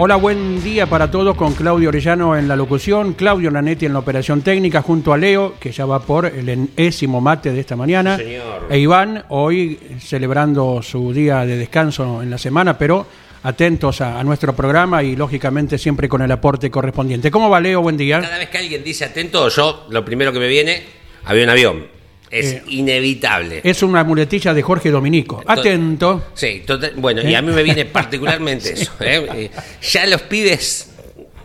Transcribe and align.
Hola, 0.00 0.14
buen 0.14 0.62
día 0.62 0.86
para 0.86 1.10
todos 1.10 1.36
con 1.36 1.54
Claudio 1.54 1.88
Orellano 1.88 2.36
en 2.36 2.46
la 2.46 2.54
locución, 2.54 3.14
Claudio 3.14 3.50
Nanetti 3.50 3.84
en 3.84 3.92
la 3.92 3.98
operación 3.98 4.42
técnica, 4.42 4.80
junto 4.80 5.12
a 5.12 5.18
Leo, 5.18 5.54
que 5.58 5.72
ya 5.72 5.86
va 5.86 5.98
por 5.98 6.26
el 6.26 6.48
enésimo 6.48 7.20
mate 7.20 7.50
de 7.50 7.58
esta 7.58 7.74
mañana, 7.74 8.16
Señor. 8.16 8.68
e 8.70 8.78
Iván, 8.78 9.24
hoy 9.30 9.76
celebrando 9.98 10.82
su 10.84 11.12
día 11.12 11.44
de 11.44 11.56
descanso 11.56 12.22
en 12.22 12.30
la 12.30 12.38
semana, 12.38 12.78
pero 12.78 13.08
atentos 13.42 14.00
a, 14.00 14.20
a 14.20 14.22
nuestro 14.22 14.54
programa 14.54 15.02
y 15.02 15.16
lógicamente 15.16 15.76
siempre 15.78 16.08
con 16.08 16.22
el 16.22 16.30
aporte 16.30 16.70
correspondiente. 16.70 17.32
¿Cómo 17.32 17.50
va 17.50 17.60
Leo? 17.60 17.82
Buen 17.82 17.96
día. 17.96 18.20
Cada 18.20 18.38
vez 18.38 18.50
que 18.50 18.58
alguien 18.58 18.84
dice 18.84 19.04
atento, 19.04 19.48
yo 19.48 19.88
lo 19.90 20.04
primero 20.04 20.32
que 20.32 20.38
me 20.38 20.46
viene, 20.46 20.80
avión, 21.24 21.50
avión. 21.50 21.97
Es 22.30 22.46
Eh, 22.54 22.62
inevitable. 22.68 23.60
Es 23.64 23.82
una 23.82 24.04
muletilla 24.04 24.52
de 24.52 24.62
Jorge 24.62 24.90
Dominico. 24.90 25.42
Atento. 25.46 26.26
Sí, 26.34 26.62
total- 26.66 26.92
bueno, 26.96 27.22
y 27.28 27.34
a 27.34 27.40
mí 27.42 27.52
me 27.52 27.62
viene 27.62 27.84
particularmente 27.86 28.72
eso. 28.74 28.92
¿eh? 29.00 29.26
Eh, 29.34 29.50
Ya 29.90 30.06
los 30.06 30.22
pibes 30.22 30.90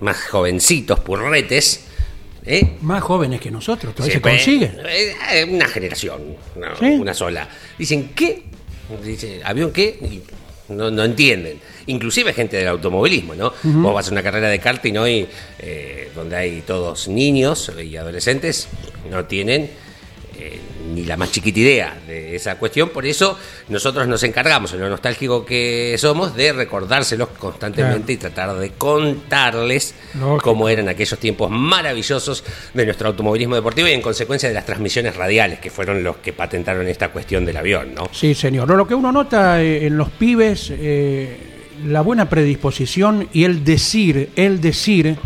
más 0.02 0.18
jovencitos, 0.28 1.00
purretes, 1.00 1.86
¿eh? 2.46 2.74
Más 2.82 3.02
jóvenes 3.02 3.40
que 3.40 3.50
nosotros, 3.52 3.96
todavía 3.96 4.14
Sí, 4.14 4.18
se 4.18 4.22
pues, 4.22 4.36
consiguen. 4.36 4.78
eh, 4.86 5.16
eh, 5.34 5.46
una 5.50 5.68
generación, 5.68 6.36
no, 6.58 6.76
¿Sí? 6.78 6.86
una 6.86 7.14
sola. 7.14 7.48
Dicen, 7.78 8.12
¿qué? 8.14 8.44
Dice, 9.04 9.40
¿avión 9.46 9.72
qué? 9.72 9.98
Y 10.02 10.22
no, 10.74 10.92
no 10.92 11.04
entienden. 11.06 11.60
Inclusive 11.88 12.34
gente 12.34 12.58
del 12.58 12.68
automovilismo, 12.68 13.36
¿no? 13.36 13.54
Vos 13.64 13.94
vas 13.94 14.10
a 14.10 14.12
una 14.12 14.22
carrera 14.24 14.50
de 14.50 14.60
karting 14.60 14.98
hoy 14.98 15.28
eh, 15.60 16.10
donde 16.14 16.36
hay 16.36 16.62
todos 16.68 17.08
niños 17.08 17.72
y 17.82 17.96
adolescentes, 17.96 18.68
no 19.10 19.24
tienen 19.26 19.70
eh, 20.40 20.60
ni 20.94 21.04
la 21.06 21.18
más 21.18 21.32
chiquita 21.32 21.60
idea 21.60 21.98
de 22.08 22.36
esa 22.36 22.56
cuestión. 22.58 22.90
Por 22.90 23.06
eso 23.06 23.38
nosotros 23.70 24.08
nos 24.08 24.24
encargamos, 24.24 24.74
en 24.74 24.80
lo 24.82 24.90
nostálgico 24.90 25.46
que 25.46 25.96
somos, 25.98 26.36
de 26.36 26.54
recordárselos 26.54 27.30
constantemente 27.30 27.84
Claro. 27.84 28.12
y 28.14 28.18
tratar 28.18 28.56
de 28.60 28.72
contarles 28.72 29.96
cómo 30.42 30.70
eran 30.70 30.90
aquellos 30.90 31.18
tiempos 31.20 31.50
maravillosos 31.52 32.44
de 32.74 32.86
nuestro 32.86 33.08
automovilismo 33.10 33.56
deportivo 33.56 33.88
y 33.88 33.92
en 33.92 34.02
consecuencia 34.02 34.50
de 34.50 34.56
las 34.56 34.66
transmisiones 34.66 35.16
radiales, 35.16 35.60
que 35.60 35.70
fueron 35.70 36.04
los 36.04 36.18
que 36.18 36.34
patentaron 36.34 36.88
esta 36.88 37.10
cuestión 37.10 37.46
del 37.46 37.58
avión, 37.58 37.94
¿no? 37.96 38.10
Sí, 38.12 38.34
señor. 38.34 38.70
Lo 38.70 38.88
que 38.88 38.96
uno 38.96 39.12
nota 39.12 39.62
eh, 39.62 39.86
en 39.88 39.98
los 39.98 40.10
pibes, 40.10 40.72
eh, 40.72 41.38
la 41.86 42.02
buena 42.02 42.30
predisposición 42.30 43.28
y 43.34 43.44
el 43.44 43.64
decir, 43.64 44.30
el 44.36 44.62
decir 44.62 45.18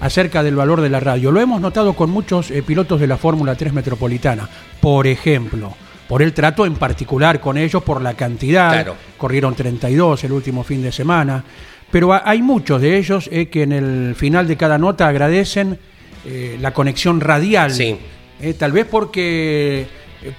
acerca 0.00 0.42
del 0.42 0.56
valor 0.56 0.80
de 0.80 0.88
la 0.88 1.00
radio. 1.00 1.30
Lo 1.30 1.40
hemos 1.40 1.60
notado 1.60 1.92
con 1.94 2.10
muchos 2.10 2.50
eh, 2.50 2.62
pilotos 2.62 3.00
de 3.00 3.06
la 3.06 3.16
Fórmula 3.16 3.54
3 3.54 3.72
Metropolitana, 3.72 4.48
por 4.80 5.06
ejemplo. 5.06 5.74
Por 6.08 6.22
el 6.22 6.32
trato 6.32 6.66
en 6.66 6.74
particular 6.74 7.40
con 7.40 7.56
ellos, 7.56 7.82
por 7.84 8.02
la 8.02 8.14
cantidad. 8.14 8.72
Claro. 8.72 8.96
Corrieron 9.16 9.54
32 9.54 10.24
el 10.24 10.32
último 10.32 10.64
fin 10.64 10.82
de 10.82 10.90
semana. 10.90 11.44
Pero 11.90 12.12
ha- 12.12 12.22
hay 12.24 12.42
muchos 12.42 12.80
de 12.80 12.96
ellos 12.98 13.28
eh, 13.30 13.48
que 13.48 13.62
en 13.62 13.72
el 13.72 14.14
final 14.16 14.48
de 14.48 14.56
cada 14.56 14.76
nota 14.78 15.06
agradecen 15.06 15.78
eh, 16.24 16.58
la 16.60 16.72
conexión 16.72 17.20
radial. 17.20 17.70
Sí. 17.72 17.96
Eh, 18.40 18.54
tal 18.54 18.72
vez 18.72 18.86
porque 18.90 19.86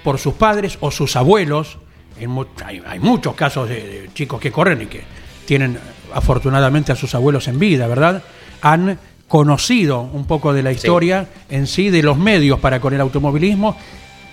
por 0.02 0.18
sus 0.18 0.34
padres 0.34 0.76
o 0.80 0.90
sus 0.90 1.16
abuelos, 1.16 1.78
en 2.20 2.36
hay, 2.64 2.82
hay 2.86 2.98
muchos 3.00 3.34
casos 3.34 3.68
de, 3.68 3.76
de 3.76 4.10
chicos 4.12 4.40
que 4.40 4.52
corren 4.52 4.82
y 4.82 4.86
que 4.86 5.02
tienen 5.46 5.78
afortunadamente 6.12 6.92
a 6.92 6.96
sus 6.96 7.14
abuelos 7.14 7.48
en 7.48 7.58
vida, 7.58 7.86
¿verdad? 7.86 8.22
Han 8.60 8.98
conocido 9.32 10.02
un 10.12 10.26
poco 10.26 10.52
de 10.52 10.62
la 10.62 10.72
historia 10.72 11.26
en 11.48 11.66
sí, 11.66 11.88
de 11.88 12.02
los 12.02 12.18
medios 12.18 12.60
para 12.60 12.80
con 12.82 12.92
el 12.92 13.00
automovilismo 13.00 13.74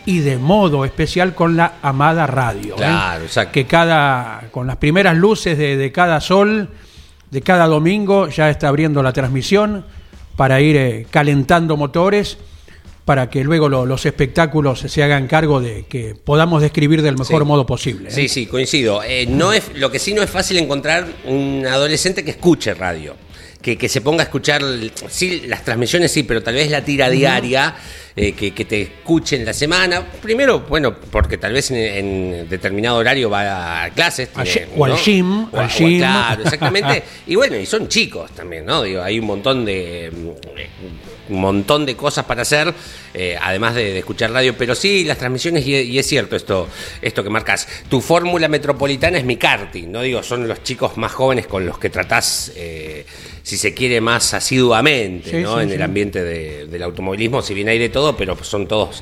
y 0.05 0.19
de 0.19 0.37
modo 0.37 0.83
especial 0.83 1.33
con 1.33 1.55
la 1.55 1.75
amada 1.81 2.27
radio. 2.27 2.73
¿eh? 2.73 2.79
Claro, 2.79 3.23
exacto. 3.23 3.53
Que 3.53 3.65
cada, 3.65 4.49
con 4.51 4.67
las 4.67 4.75
primeras 4.75 5.15
luces 5.15 5.57
de, 5.57 5.77
de 5.77 5.91
cada 5.93 6.19
sol, 6.19 6.67
de 7.31 7.41
cada 7.41 7.67
domingo, 7.67 8.27
ya 8.27 8.49
está 8.49 8.67
abriendo 8.67 9.01
la 9.01 9.13
transmisión 9.13 9.85
para 10.35 10.59
ir 10.59 10.75
eh, 10.75 11.07
calentando 11.09 11.77
motores 11.77 12.37
para 13.05 13.29
que 13.29 13.41
luego 13.45 13.69
lo- 13.69 13.85
los 13.85 14.05
espectáculos 14.05 14.81
se 14.81 15.01
hagan 15.01 15.27
cargo 15.27 15.61
de 15.61 15.85
que 15.87 16.13
podamos 16.13 16.61
describir 16.61 17.01
del 17.03 17.17
mejor 17.17 17.43
Sí. 17.43 17.47
modo 17.47 17.65
posible. 17.65 18.09
¿eh? 18.09 18.11
Sí, 18.11 18.27
sí, 18.27 18.47
coincido. 18.47 19.01
Eh, 19.01 19.25
no 19.29 19.53
es, 19.53 19.71
lo 19.75 19.89
que 19.91 19.97
sí 19.99 20.13
no 20.13 20.21
es 20.21 20.29
fácil 20.29 20.57
encontrar 20.57 21.07
un 21.23 21.65
adolescente 21.65 22.25
que 22.25 22.31
escuche 22.31 22.73
radio. 22.73 23.15
Que, 23.61 23.77
que 23.77 23.89
se 23.89 23.99
ponga 23.99 24.23
a 24.23 24.25
escuchar, 24.25 24.63
sí, 25.09 25.43
las 25.45 25.65
transmisiones 25.65 26.11
sí, 26.11 26.23
pero 26.23 26.41
tal 26.41 26.53
vez 26.53 26.71
la 26.71 26.81
tira 26.81 27.09
diaria, 27.09 27.75
eh, 28.15 28.31
que, 28.31 28.51
que 28.53 28.63
te 28.63 28.81
escuche 28.81 29.35
en 29.35 29.45
la 29.45 29.51
semana. 29.51 30.01
Primero, 30.21 30.61
bueno, 30.61 30.95
porque 30.95 31.37
tal 31.37 31.51
vez 31.51 31.69
en, 31.71 31.77
en 31.77 32.49
determinado 32.49 32.97
horario 32.97 33.29
va 33.29 33.83
a 33.83 33.89
clases. 33.89 34.29
Tiene, 34.29 34.69
o 34.77 34.85
al 34.85 34.95
gym, 34.95 35.49
O 35.51 35.59
al 35.59 35.65
o 35.65 35.69
gym. 35.69 35.97
Claro, 35.97 36.43
exactamente. 36.43 37.03
y 37.27 37.35
bueno, 37.35 37.57
y 37.57 37.65
son 37.65 37.89
chicos 37.89 38.31
también, 38.31 38.65
¿no? 38.65 38.83
Digo, 38.83 39.01
hay 39.01 39.19
un 39.19 39.25
montón 39.25 39.65
de 39.65 40.09
mm, 40.09 41.33
un 41.33 41.41
montón 41.41 41.85
de 41.85 41.95
cosas 41.95 42.25
para 42.25 42.41
hacer, 42.41 42.73
eh, 43.13 43.37
además 43.41 43.75
de, 43.75 43.93
de 43.93 43.99
escuchar 43.99 44.31
radio, 44.31 44.55
pero 44.57 44.75
sí 44.75 45.03
las 45.03 45.17
transmisiones, 45.17 45.65
y, 45.65 45.75
y 45.75 45.99
es 45.99 46.07
cierto 46.07 46.35
esto, 46.35 46.67
esto 47.01 47.23
que 47.23 47.29
marcas. 47.29 47.67
Tu 47.89 48.01
fórmula 48.01 48.47
metropolitana 48.47 49.17
es 49.17 49.25
mi 49.25 49.37
karting, 49.37 49.91
no 49.91 50.01
digo, 50.01 50.23
son 50.23 50.47
los 50.47 50.63
chicos 50.63 50.97
más 50.97 51.11
jóvenes 51.11 51.47
con 51.47 51.65
los 51.65 51.77
que 51.77 51.89
tratás, 51.89 52.51
eh, 52.55 53.05
si 53.43 53.57
se 53.57 53.73
quiere, 53.73 54.01
más 54.01 54.33
asiduamente, 54.33 55.31
Sí, 55.31 55.37
¿no? 55.37 55.57
sí, 55.57 55.63
en 55.63 55.69
sí. 55.69 55.75
el 55.75 55.81
ambiente 55.81 56.23
de- 56.23 56.65
del 56.67 56.83
automovilismo, 56.83 57.41
si 57.41 57.53
bien 57.53 57.67
hay 57.69 57.79
de 57.79 57.89
todo, 57.89 58.15
pero 58.15 58.37
son 58.43 58.67
todos 58.67 59.01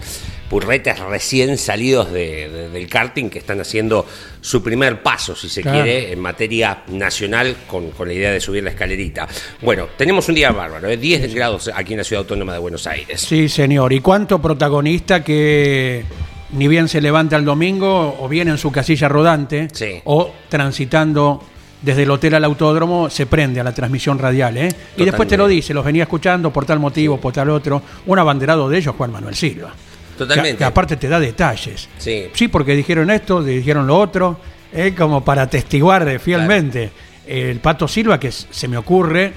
purretes 0.50 0.98
recién 1.00 1.58
salidos 1.58 2.12
de- 2.14 2.48
de- 2.50 2.70
del 2.70 2.88
karting 2.88 3.30
que 3.30 3.40
están 3.40 3.60
haciendo 3.60 4.06
su 4.40 4.64
primer 4.64 5.04
paso, 5.04 5.36
si 5.36 5.50
se 5.50 5.62
Claro. 5.62 5.84
quiere, 5.84 6.14
en 6.14 6.20
materia 6.20 6.84
nacional 6.88 7.58
con, 7.68 7.92
con 7.92 8.08
la 8.08 8.14
idea 8.14 8.32
de 8.32 8.40
subir 8.40 8.64
la 8.64 8.70
escalerita. 8.70 9.28
Bueno, 9.62 9.88
tenemos 9.98 10.30
un 10.30 10.36
día 10.36 10.52
bárbaro, 10.52 10.90
¿eh? 10.90 10.96
10 10.96 11.34
grados 11.34 11.70
aquí 11.76 11.94
en 11.94 11.98
la 12.00 12.04
Ciudad 12.06 12.22
Autónoma 12.22 12.54
de 12.54 12.60
Buenos 12.60 12.88
Aires. 12.88 13.20
Sí, 13.20 13.50
señor. 13.50 13.92
¿Y 13.92 14.00
cuánto 14.00 14.42
protagonista 14.42 15.22
que 15.22 16.06
ni 16.54 16.70
bien 16.70 16.88
se 16.88 17.02
levanta 17.02 17.36
el 17.36 17.44
domingo 17.44 18.16
o 18.18 18.30
viene 18.30 18.52
en 18.52 18.58
su 18.58 18.72
casilla 18.72 19.10
rodante 19.10 19.68
Sí. 19.74 20.00
o 20.06 20.32
transitando 20.48 21.44
desde 21.82 22.04
el 22.04 22.12
hotel 22.12 22.34
al 22.36 22.44
autódromo 22.44 23.10
se 23.10 23.26
prende 23.26 23.60
a 23.60 23.64
la 23.64 23.74
transmisión 23.74 24.18
radial, 24.18 24.58
¿eh? 24.58 24.70
Y 24.98 25.06
después 25.06 25.28
te 25.28 25.38
lo 25.38 25.48
dice, 25.48 25.74
los 25.74 25.86
venía 25.86 26.04
escuchando 26.04 26.52
por 26.52 26.66
tal 26.66 26.80
motivo, 26.80 27.20
por 27.20 27.34
tal 27.34 27.50
otro. 27.50 27.82
Un 28.06 28.20
abanderado 28.20 28.68
de 28.70 28.78
ellos, 28.80 28.96
Juan 28.96 29.12
Manuel 29.12 29.36
Silva. 29.36 29.72
Totalmente. 30.18 30.54
Que, 30.54 30.58
que 30.58 30.64
aparte 30.64 30.98
te 30.98 31.08
da 31.08 31.20
detalles. 31.20 31.88
Sí. 31.98 32.26
Sí, 32.34 32.48
porque 32.48 32.76
dijeron 32.76 33.10
esto, 33.12 33.44
dijeron 33.44 33.86
lo 33.86 34.00
otro, 34.00 34.40
eh, 34.74 34.94
como 34.98 35.24
para 35.24 35.44
atestiguar 35.44 36.08
eh, 36.08 36.18
fielmente. 36.20 36.92
El 37.28 37.60
Pato 37.60 37.88
Silva, 37.88 38.20
que 38.20 38.32
se 38.32 38.68
me 38.68 38.78
ocurre, 38.78 39.34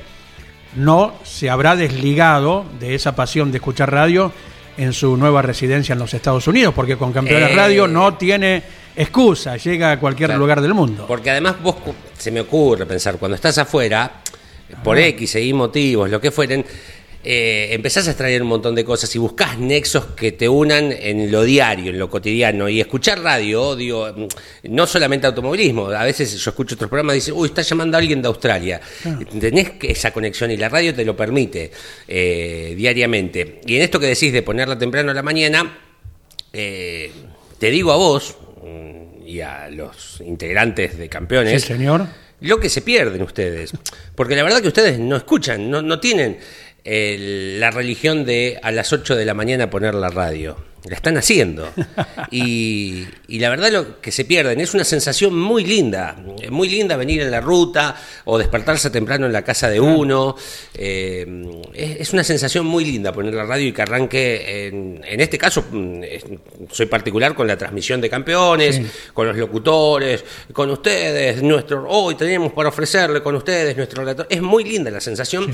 no 0.76 1.14
se 1.24 1.50
habrá 1.50 1.76
desligado 1.76 2.64
de 2.78 2.94
esa 2.94 3.14
pasión 3.14 3.50
de 3.50 3.58
escuchar 3.58 3.92
radio 3.92 4.32
en 4.76 4.92
su 4.94 5.16
nueva 5.16 5.42
residencia 5.42 5.92
en 5.92 5.98
los 5.98 6.14
Estados 6.14 6.46
Unidos, 6.46 6.72
porque 6.74 6.96
con 6.96 7.12
Campeones 7.12 7.50
Eh. 7.50 7.54
Radio 7.56 7.86
no 7.86 8.14
tiene 8.14 8.62
excusa, 8.96 9.56
llega 9.56 9.92
a 9.92 10.00
cualquier 10.00 10.28
Claro. 10.28 10.40
lugar 10.40 10.60
del 10.60 10.74
mundo. 10.74 11.04
Porque 11.06 11.30
además 11.30 11.56
vos, 11.62 11.76
se 12.18 12.30
me 12.30 12.40
ocurre 12.40 12.86
pensar, 12.86 13.16
cuando 13.18 13.34
estás 13.36 13.56
afuera, 13.58 14.22
por 14.84 14.98
X, 14.98 15.34
y 15.36 15.52
motivos, 15.52 16.08
lo 16.10 16.20
que 16.20 16.30
fueren, 16.30 16.64
eh, 17.22 17.68
empezás 17.72 18.06
a 18.06 18.12
extraer 18.12 18.40
un 18.40 18.48
montón 18.48 18.74
de 18.74 18.82
cosas 18.84 19.14
y 19.14 19.18
buscas 19.18 19.58
nexos 19.58 20.06
que 20.16 20.32
te 20.32 20.48
unan 20.48 20.90
en 20.92 21.30
lo 21.30 21.42
diario, 21.42 21.90
en 21.90 21.98
lo 21.98 22.08
cotidiano. 22.08 22.68
Y 22.68 22.80
escuchar 22.80 23.20
radio, 23.20 23.76
digo, 23.76 24.08
mm, 24.16 24.26
no 24.72 24.86
solamente 24.86 25.26
automovilismo, 25.26 25.88
a 25.90 26.04
veces 26.04 26.32
yo 26.42 26.50
escucho 26.50 26.76
otros 26.76 26.88
programas 26.88 27.16
y 27.16 27.18
dicen, 27.18 27.34
uy, 27.36 27.48
está 27.48 27.60
llamando 27.62 27.96
a 27.96 28.00
alguien 28.00 28.22
de 28.22 28.28
Australia. 28.28 28.80
Tenés 29.38 29.72
esa 29.82 30.12
conexión 30.12 30.50
y 30.50 30.56
la 30.56 30.68
radio 30.70 30.94
te 30.94 31.04
lo 31.04 31.14
permite 31.16 31.70
eh, 32.08 32.74
diariamente. 32.76 33.60
Y 33.66 33.76
en 33.76 33.82
esto 33.82 34.00
que 34.00 34.06
decís 34.06 34.32
de 34.32 34.42
ponerla 34.42 34.78
temprano 34.78 35.10
a 35.10 35.14
la 35.14 35.22
mañana, 35.22 35.78
eh, 36.52 37.12
te 37.58 37.70
digo 37.70 37.92
a 37.92 37.96
vos 37.96 38.36
y 39.24 39.40
a 39.40 39.68
los 39.70 40.20
integrantes 40.20 40.98
de 40.98 41.08
campeones. 41.08 41.62
Sí, 41.62 41.68
señor. 41.68 42.06
Lo 42.40 42.58
que 42.58 42.68
se 42.68 42.80
pierden 42.82 43.22
ustedes. 43.22 43.72
Porque 44.14 44.34
la 44.36 44.42
verdad 44.42 44.60
que 44.62 44.68
ustedes 44.68 44.98
no 44.98 45.16
escuchan, 45.16 45.70
no, 45.70 45.82
no 45.82 46.00
tienen 46.00 46.38
el- 46.84 47.60
la 47.60 47.70
religión 47.70 48.24
de 48.24 48.58
a 48.62 48.72
las 48.72 48.92
8 48.92 49.14
de 49.16 49.24
la 49.24 49.34
mañana 49.34 49.68
poner 49.70 49.94
la 49.94 50.08
radio. 50.08 50.56
La 50.84 50.96
están 50.96 51.16
haciendo. 51.16 51.68
Y, 52.32 53.06
y 53.26 53.40
la 53.40 53.50
verdad 53.50 53.72
lo 53.72 54.00
que 54.00 54.12
se 54.12 54.24
pierden 54.24 54.60
es 54.60 54.72
una 54.72 54.84
sensación 54.84 55.36
muy 55.36 55.64
linda. 55.64 56.16
Es 56.40 56.50
Muy 56.50 56.68
linda 56.68 56.96
venir 56.96 57.22
en 57.22 57.30
la 57.32 57.40
ruta 57.40 57.96
o 58.24 58.38
despertarse 58.38 58.88
temprano 58.90 59.26
en 59.26 59.32
la 59.32 59.42
casa 59.42 59.68
de 59.68 59.80
uno. 59.80 60.36
Eh, 60.74 61.26
es, 61.74 61.96
es 62.02 62.12
una 62.12 62.22
sensación 62.22 62.66
muy 62.66 62.84
linda 62.84 63.12
poner 63.12 63.34
la 63.34 63.44
radio 63.44 63.66
y 63.66 63.72
que 63.72 63.82
arranque, 63.82 64.68
en, 64.68 65.02
en 65.04 65.20
este 65.20 65.38
caso, 65.38 65.64
mm, 65.72 66.02
soy 66.70 66.86
particular 66.86 67.34
con 67.34 67.48
la 67.48 67.56
transmisión 67.58 68.00
de 68.00 68.08
campeones, 68.08 68.76
Sí. 68.76 68.86
con 69.12 69.26
los 69.26 69.36
locutores, 69.36 70.24
con 70.52 70.70
ustedes, 70.70 71.42
nuestro, 71.42 71.86
hoy 71.88 72.14
tenemos 72.14 72.52
para 72.52 72.68
ofrecerle 72.68 73.20
con 73.22 73.34
ustedes 73.34 73.76
nuestro 73.76 74.02
relator. 74.02 74.26
Es 74.30 74.40
muy 74.40 74.62
linda 74.62 74.90
la 74.90 75.00
sensación 75.00 75.50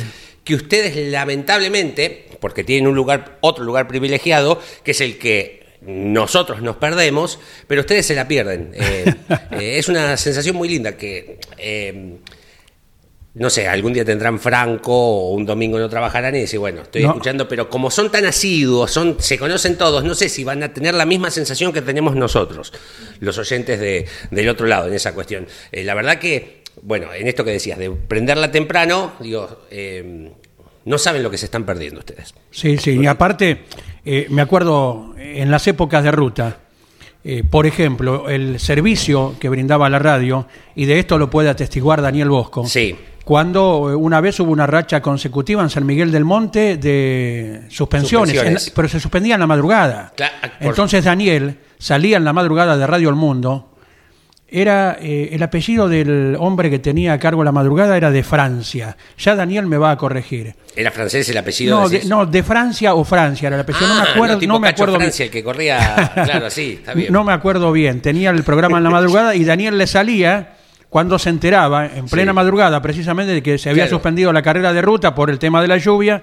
que 0.46 0.54
ustedes 0.54 0.96
lamentablemente, 1.10 2.28
porque 2.40 2.62
tienen 2.64 2.86
un 2.86 2.94
lugar, 2.94 3.36
otro 3.40 3.64
lugar 3.64 3.88
privilegiado, 3.88 4.60
que 4.84 4.92
es 4.92 5.00
el 5.00 5.18
que 5.18 5.66
nosotros 5.82 6.62
nos 6.62 6.76
perdemos, 6.76 7.38
pero 7.66 7.80
ustedes 7.80 8.06
se 8.06 8.14
la 8.14 8.28
pierden. 8.28 8.70
Eh, 8.74 9.12
eh, 9.50 9.78
es 9.78 9.88
una 9.88 10.16
sensación 10.16 10.54
muy 10.56 10.68
linda 10.68 10.96
que 10.96 11.38
eh, 11.58 12.16
no 13.34 13.50
sé, 13.50 13.66
algún 13.68 13.92
día 13.92 14.04
tendrán 14.04 14.38
Franco 14.38 14.92
o 14.94 15.32
un 15.32 15.44
domingo 15.44 15.78
no 15.80 15.88
trabajarán 15.90 16.34
y 16.36 16.40
decir, 16.40 16.58
bueno, 16.60 16.82
estoy 16.82 17.02
No. 17.02 17.08
escuchando, 17.08 17.48
pero 17.48 17.68
como 17.68 17.90
son 17.90 18.10
tan 18.10 18.24
asiduos, 18.24 18.92
son, 18.92 19.16
se 19.18 19.36
conocen 19.38 19.76
todos, 19.76 20.04
no 20.04 20.14
sé 20.14 20.28
si 20.28 20.44
van 20.44 20.62
a 20.62 20.72
tener 20.72 20.94
la 20.94 21.04
misma 21.04 21.30
sensación 21.32 21.72
que 21.72 21.82
tenemos 21.82 22.14
nosotros, 22.14 22.72
los 23.18 23.36
oyentes 23.36 23.78
de, 23.80 24.06
del 24.30 24.48
otro 24.48 24.66
lado 24.66 24.86
en 24.88 24.94
esa 24.94 25.12
cuestión. 25.12 25.46
La 25.72 25.94
verdad 25.94 26.18
que, 26.18 26.62
bueno, 26.82 27.12
en 27.12 27.26
esto 27.28 27.44
que 27.44 27.50
decías, 27.52 27.78
de 27.78 27.90
prenderla 27.90 28.50
temprano, 28.50 29.12
digo, 29.20 29.62
eh, 29.70 30.32
no 30.84 30.98
saben 30.98 31.22
lo 31.22 31.30
que 31.30 31.38
se 31.38 31.46
están 31.46 31.64
perdiendo 31.64 32.00
ustedes. 32.00 32.34
Sí, 32.50 32.76
sí, 32.78 32.92
y 33.00 33.06
aparte, 33.06 33.64
eh, 34.04 34.26
me 34.30 34.42
acuerdo 34.42 35.14
en 35.18 35.50
las 35.50 35.66
épocas 35.66 36.04
de 36.04 36.10
ruta, 36.12 36.58
eh, 37.24 37.42
por 37.48 37.66
ejemplo, 37.66 38.28
el 38.28 38.60
servicio 38.60 39.34
que 39.40 39.48
brindaba 39.48 39.90
la 39.90 39.98
radio, 39.98 40.46
y 40.76 40.84
de 40.84 40.98
esto 41.00 41.18
lo 41.18 41.28
puede 41.28 41.48
atestiguar 41.48 42.00
Daniel 42.02 42.28
Bosco, 42.28 42.64
Sí. 42.66 42.94
cuando 43.24 43.90
eh, 43.90 43.96
una 43.96 44.20
vez 44.20 44.38
hubo 44.38 44.52
una 44.52 44.68
racha 44.68 45.02
consecutiva 45.02 45.60
en 45.62 45.70
San 45.70 45.84
Miguel 45.84 46.12
del 46.12 46.24
Monte 46.24 46.76
de 46.76 47.62
suspensiones, 47.68 48.30
Suspensiones. 48.30 48.66
en 48.66 48.70
la- 48.70 48.74
pero 48.76 48.88
se 48.88 49.00
suspendía 49.00 49.34
en 49.34 49.40
la 49.40 49.46
madrugada. 49.48 50.12
Cla- 50.16 50.30
por- 50.60 50.68
Entonces 50.68 51.04
Daniel 51.04 51.58
salía 51.78 52.16
en 52.18 52.24
la 52.24 52.32
madrugada 52.32 52.76
de 52.76 52.86
Radio 52.86 53.08
El 53.08 53.16
Mundo, 53.16 53.72
era 54.48 54.96
eh, 55.00 55.30
el 55.32 55.42
apellido 55.42 55.88
del 55.88 56.36
hombre 56.38 56.70
que 56.70 56.78
tenía 56.78 57.12
a 57.14 57.18
cargo 57.18 57.42
la 57.42 57.50
madrugada 57.52 57.96
era 57.96 58.10
de 58.12 58.22
Francia. 58.22 58.96
Ya 59.18 59.34
Daniel 59.34 59.66
me 59.66 59.76
va 59.76 59.90
a 59.90 59.96
corregir. 59.96 60.54
¿Era 60.76 60.90
francés 60.92 61.28
el 61.30 61.36
apellido? 61.38 61.80
No, 61.80 61.88
de, 61.88 62.04
no, 62.04 62.26
de 62.26 62.42
Francia 62.42 62.94
o 62.94 63.04
Francia 63.04 63.48
era 63.48 63.56
el 63.56 63.62
apellido. 63.62 63.88
no 63.88 63.94
Ah, 63.94 64.04
me 64.04 64.10
acuerdo, 64.10 64.38
tipo 64.38 64.52
no 64.52 64.60
me 64.60 64.68
Cacho 64.68 64.82
acuerdo 64.84 65.00
Francia, 65.00 65.24
bien. 65.24 65.28
el 65.28 65.32
que 65.32 65.44
corría, 65.44 66.12
claro, 66.14 66.46
así, 66.46 66.72
está 66.74 66.94
bien. 66.94 67.12
No 67.12 67.24
me 67.24 67.32
acuerdo 67.32 67.72
bien. 67.72 68.00
Tenía 68.00 68.30
el 68.30 68.42
programa 68.44 68.78
en 68.78 68.84
la 68.84 68.90
madrugada 68.90 69.34
y 69.34 69.44
Daniel 69.44 69.78
le 69.78 69.86
salía 69.86 70.52
cuando 70.88 71.18
se 71.18 71.30
enteraba, 71.30 71.86
en 71.86 72.06
plena 72.06 72.30
Sí. 72.32 72.36
madrugada, 72.36 72.80
precisamente, 72.80 73.32
de 73.32 73.42
que 73.42 73.58
se 73.58 73.68
había 73.70 73.84
Claro. 73.84 73.96
suspendido 73.96 74.32
la 74.32 74.42
carrera 74.42 74.72
de 74.72 74.80
ruta 74.80 75.14
por 75.14 75.28
el 75.30 75.38
tema 75.40 75.60
de 75.60 75.68
la 75.68 75.76
lluvia 75.78 76.22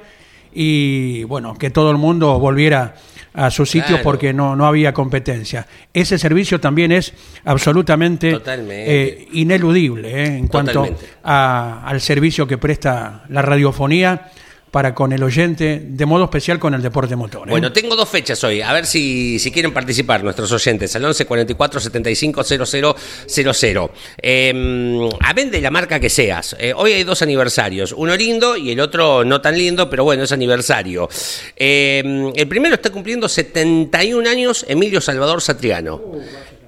y, 0.54 1.24
bueno, 1.26 1.56
que 1.58 1.70
todo 1.70 1.92
el 1.92 1.98
mundo 1.98 2.40
volviera 2.40 2.96
a 3.34 3.50
su 3.50 3.66
sitio 3.66 3.88
Claro. 3.88 4.04
porque 4.04 4.32
no, 4.34 4.56
no 4.56 4.68
había 4.68 4.94
competencia. 4.94 5.66
Ese 5.94 6.18
servicio 6.20 6.60
también 6.60 6.92
es 6.92 7.14
absolutamente 7.46 8.40
eh, 8.70 9.28
ineludible 9.34 10.10
eh, 10.24 10.38
en 10.38 10.48
cuanto 10.48 10.88
a- 11.24 11.82
al 11.86 12.00
servicio 12.02 12.46
que 12.46 12.58
presta 12.60 13.24
la 13.30 13.42
radiofonía 13.42 14.30
para 14.74 14.96
con 14.96 15.14
el 15.14 15.22
oyente, 15.22 15.84
de 15.86 16.06
modo 16.08 16.24
especial 16.24 16.58
con 16.58 16.74
el 16.74 16.82
deporte 16.82 17.16
motor. 17.16 17.48
¿eh? 17.48 17.52
Bueno, 17.52 17.72
tengo 17.72 17.96
dos 17.96 18.10
fechas 18.10 18.44
hoy, 18.44 18.64
a 18.64 18.74
ver 18.74 18.88
si, 18.88 19.38
si 19.38 19.52
quieren 19.52 19.72
participar 19.72 20.24
nuestros 20.24 20.52
oyentes, 20.52 20.96
al 20.96 21.06
11 21.06 21.28
44 21.28 21.80
75 21.80 22.44
00 22.44 22.96
00. 23.28 23.92
Eh, 24.18 25.10
a 25.20 25.34
de 25.36 25.62
la 25.62 25.70
marca 25.70 26.00
que 26.00 26.10
seas. 26.10 26.56
Eh, 26.58 26.74
hoy 26.76 26.94
hay 26.94 27.04
dos 27.04 27.22
aniversarios, 27.22 27.94
uno 27.96 28.16
lindo 28.16 28.58
y 28.58 28.72
el 28.72 28.80
otro 28.80 29.24
no 29.24 29.42
tan 29.42 29.56
lindo, 29.56 29.88
pero 29.92 30.06
bueno, 30.06 30.24
es 30.24 30.32
aniversario. 30.32 31.08
Eh, 31.56 32.32
el 32.36 32.48
primero 32.48 32.74
está 32.74 32.90
cumpliendo 32.90 33.30
71 33.30 34.28
años 34.28 34.66
Emilio 34.68 35.02
Salvador 35.02 35.40
Satriano. 35.40 36.02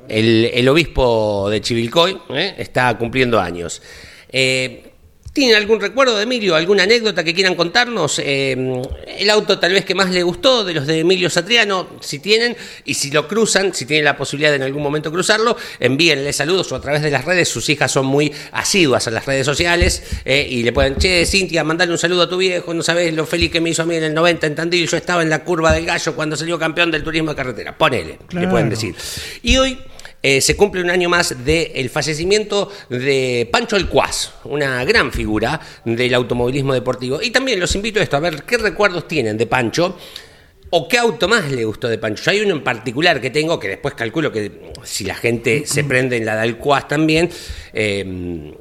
El, 0.08 0.52
el 0.54 0.70
obispo 0.70 1.50
de 1.50 1.60
Chivilcoy 1.60 2.16
¿eh? 2.30 2.54
está 2.60 2.96
cumpliendo 3.00 3.40
años. 3.40 3.82
Eh, 4.30 4.92
¿Tienen 5.36 5.58
algún 5.58 5.82
recuerdo 5.82 6.16
de 6.16 6.24
Emilio? 6.24 6.56
¿Alguna 6.56 6.84
anécdota 6.84 7.22
que 7.22 7.34
quieran 7.34 7.56
contarnos? 7.56 8.20
Eh, 8.20 8.56
el 9.18 9.30
auto 9.30 9.60
tal 9.60 9.74
vez 9.74 9.84
que 9.84 9.94
más 9.94 10.10
le 10.10 10.24
gustó 10.24 10.64
de 10.64 10.74
los 10.74 10.88
de 10.88 11.00
Emilio 11.00 11.30
Satriano, 11.30 11.90
si 12.00 12.20
tienen, 12.20 12.56
y 12.86 12.94
si 12.94 13.12
lo 13.12 13.28
cruzan, 13.28 13.74
si 13.74 13.86
tienen 13.86 14.06
la 14.06 14.16
posibilidad 14.16 14.52
de 14.52 14.56
en 14.56 14.64
algún 14.64 14.82
momento 14.82 15.12
cruzarlo, 15.12 15.58
envíenle 15.82 16.32
saludos 16.32 16.72
o 16.72 16.78
a 16.78 16.80
través 16.80 17.02
de 17.02 17.12
las 17.12 17.26
redes. 17.26 17.50
Sus 17.50 17.68
hijas 17.68 17.92
son 17.92 18.06
muy 18.06 18.32
asiduas 18.54 19.10
a 19.10 19.12
las 19.12 19.26
redes 19.26 19.46
sociales 19.46 20.04
eh, 20.24 20.48
y 20.50 20.64
le 20.64 20.72
pueden, 20.72 20.96
che, 20.96 21.26
Cintia, 21.26 21.66
mandale 21.66 21.92
un 21.92 21.98
saludo 21.98 22.22
a 22.22 22.30
tu 22.30 22.38
viejo, 22.38 22.74
no 22.74 22.82
sabes 22.82 23.14
lo 23.14 23.26
feliz 23.26 23.52
que 23.52 23.60
me 23.60 23.72
hizo 23.72 23.82
a 23.82 23.86
mí 23.86 23.98
en 23.98 24.06
el 24.06 24.14
90 24.14 24.48
en 24.48 24.56
Tandil, 24.56 24.88
yo 24.88 24.96
estaba 24.96 25.22
en 25.22 25.30
la 25.30 25.44
curva 25.44 25.74
del 25.74 25.86
gallo 25.86 26.16
cuando 26.16 26.38
salió 26.38 26.58
campeón 26.58 26.92
del 26.92 27.04
turismo 27.04 27.32
de 27.32 27.36
carretera. 27.36 27.78
Ponele, 27.78 28.20
le 28.32 28.48
pueden 28.48 28.70
decir. 28.70 28.96
Y 29.44 29.58
hoy 29.58 29.78
eh, 30.28 30.42
se 30.42 30.56
cumple 30.56 30.82
un 30.82 30.90
año 30.90 31.08
más 31.08 31.46
del 31.46 31.88
fallecimiento 31.92 32.72
de 32.90 33.48
Pancho 33.52 33.76
Alcuaz, 33.76 34.32
una 34.46 34.84
gran 34.84 35.12
figura 35.12 35.62
del 35.86 36.16
automovilismo 36.16 36.74
deportivo. 36.74 37.22
Y 37.22 37.30
también 37.30 37.60
los 37.60 37.76
invito 37.76 38.00
a 38.00 38.04
esto, 38.04 38.18
a 38.18 38.22
ver 38.22 38.42
qué 38.42 38.58
recuerdos 38.58 39.08
tienen 39.08 39.38
de 39.38 39.46
Pancho. 39.46 39.96
¿O 40.72 40.88
qué 40.88 40.98
auto 40.98 41.28
más 41.28 41.52
le 41.52 41.64
gustó 41.64 41.88
de 41.88 42.00
Pancho? 42.00 42.24
Yo 42.24 42.32
hay 42.32 42.42
uno 42.42 42.56
en 42.56 42.64
particular 42.64 43.22
que 43.22 43.30
tengo, 43.30 43.60
que 43.60 43.68
después 43.68 43.94
calculo 43.94 44.32
que 44.32 44.72
si 44.82 45.04
la 45.04 45.14
gente 45.14 45.68
se 45.68 45.84
prende 45.88 46.18
en 46.18 46.26
la 46.26 46.38
de 46.38 46.42
Alcuaz 46.42 46.88
también, 46.88 47.30
eh, 47.72 48.52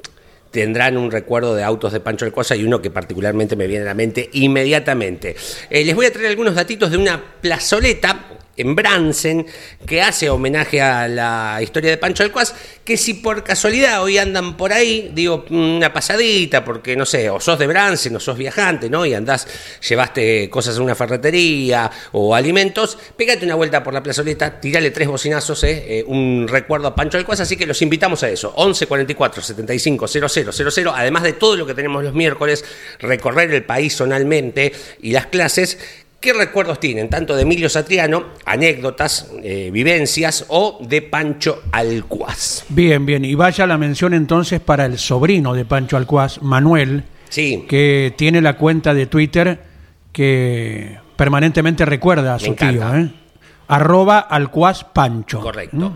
tendrán 0.51 0.97
un 0.97 1.09
recuerdo 1.09 1.55
de 1.55 1.63
autos 1.63 1.93
de 1.93 1.99
Pancho 1.99 2.25
Alcuaz. 2.25 2.51
Hay 2.51 2.63
uno 2.63 2.79
que 2.79 2.91
particularmente 2.91 3.55
me 3.55 3.65
viene 3.65 3.81
a 3.81 3.87
la 3.87 3.95
mente 3.95 4.29
inmediatamente. 4.33 5.35
Eh, 5.71 5.83
les 5.83 5.95
voy 5.95 6.05
a 6.05 6.13
traer 6.13 6.27
algunos 6.27 6.53
datitos 6.53 6.91
de 6.91 6.97
una 6.97 7.19
plazoleta 7.41 8.35
en 8.57 8.75
Bransen 8.75 9.45
que 9.85 10.01
hace 10.01 10.29
homenaje 10.29 10.81
a 10.81 11.07
la 11.07 11.59
historia 11.61 11.91
de 11.91 11.97
Pancho 11.97 12.23
Alcuaz, 12.23 12.53
que 12.83 12.97
si 12.97 13.15
por 13.15 13.43
casualidad 13.43 14.01
hoy 14.03 14.17
andan 14.17 14.57
por 14.57 14.73
ahí, 14.73 15.11
digo, 15.13 15.45
una 15.49 15.91
pasadita, 15.91 16.63
porque 16.63 16.95
no 16.95 17.05
sé, 17.05 17.29
o 17.29 17.39
sos 17.39 17.59
de 17.59 17.67
Bransen 17.67 18.15
o 18.15 18.19
sos 18.19 18.37
viajante, 18.37 18.89
¿no? 18.89 19.05
Y 19.05 19.13
andás, 19.13 19.47
llevaste 19.87 20.49
cosas 20.49 20.77
a 20.77 20.81
una 20.81 20.95
ferretería 20.95 21.91
o 22.11 22.35
alimentos, 22.35 22.97
pégate 23.17 23.45
una 23.45 23.55
vuelta 23.55 23.83
por 23.83 23.93
la 23.93 24.03
plazoleta, 24.03 24.59
tirale 24.59 24.91
tres 24.91 25.07
bocinazos, 25.07 25.63
¿eh? 25.63 25.99
Eh, 25.99 26.03
un 26.07 26.47
recuerdo 26.47 26.87
a 26.87 26.95
Pancho 26.95 27.17
Alcuaz, 27.17 27.39
así 27.39 27.57
que 27.57 27.65
los 27.65 27.81
invitamos 27.81 28.23
a 28.23 28.29
eso, 28.29 28.53
11 28.55 28.87
44 28.87 29.41
75 29.41 30.07
00 30.07 30.51
00, 30.51 30.93
además 30.95 31.23
de 31.23 31.33
todo 31.33 31.55
lo 31.55 31.65
que 31.65 31.73
tenemos 31.73 32.03
los 32.03 32.13
miércoles, 32.13 32.63
recorrer 32.99 33.53
el 33.53 33.63
país 33.63 33.95
zonalmente 33.95 34.71
y 35.01 35.11
las 35.11 35.27
clases, 35.27 35.77
¿Qué 36.25 36.33
recuerdos 36.33 36.79
tienen? 36.79 37.07
Tanto 37.07 37.35
de 37.35 37.43
Emilio 37.43 37.69
Satriano, 37.69 38.29
anécdotas, 38.45 39.29
eh, 39.43 39.69
vivencias 39.71 40.45
o 40.47 40.79
de 40.81 41.03
Pancho 41.03 41.61
Alcuaz. 41.71 42.65
Bien, 42.69 43.05
bien. 43.05 43.23
Y 43.23 43.35
vaya 43.35 43.67
la 43.67 43.77
mención 43.77 44.11
entonces 44.15 44.59
para 44.59 44.87
el 44.87 44.97
sobrino 44.97 45.53
de 45.53 45.65
Pancho 45.65 45.97
Alcuaz, 45.97 46.41
Manuel, 46.41 47.03
Sí, 47.29 47.65
que 47.69 48.11
tiene 48.17 48.41
la 48.41 48.57
cuenta 48.57 48.95
de 48.95 49.05
Twitter 49.05 49.59
que 50.11 50.97
permanentemente 51.15 51.85
recuerda 51.85 52.33
a 52.33 52.39
su 52.39 52.55
tío. 52.55 52.95
¿eh? 52.95 53.11
Arroba 53.67 54.17
Alcuaz 54.17 54.83
Pancho. 54.83 55.41
Correcto. 55.41 55.77
¿Mm? 55.77 55.95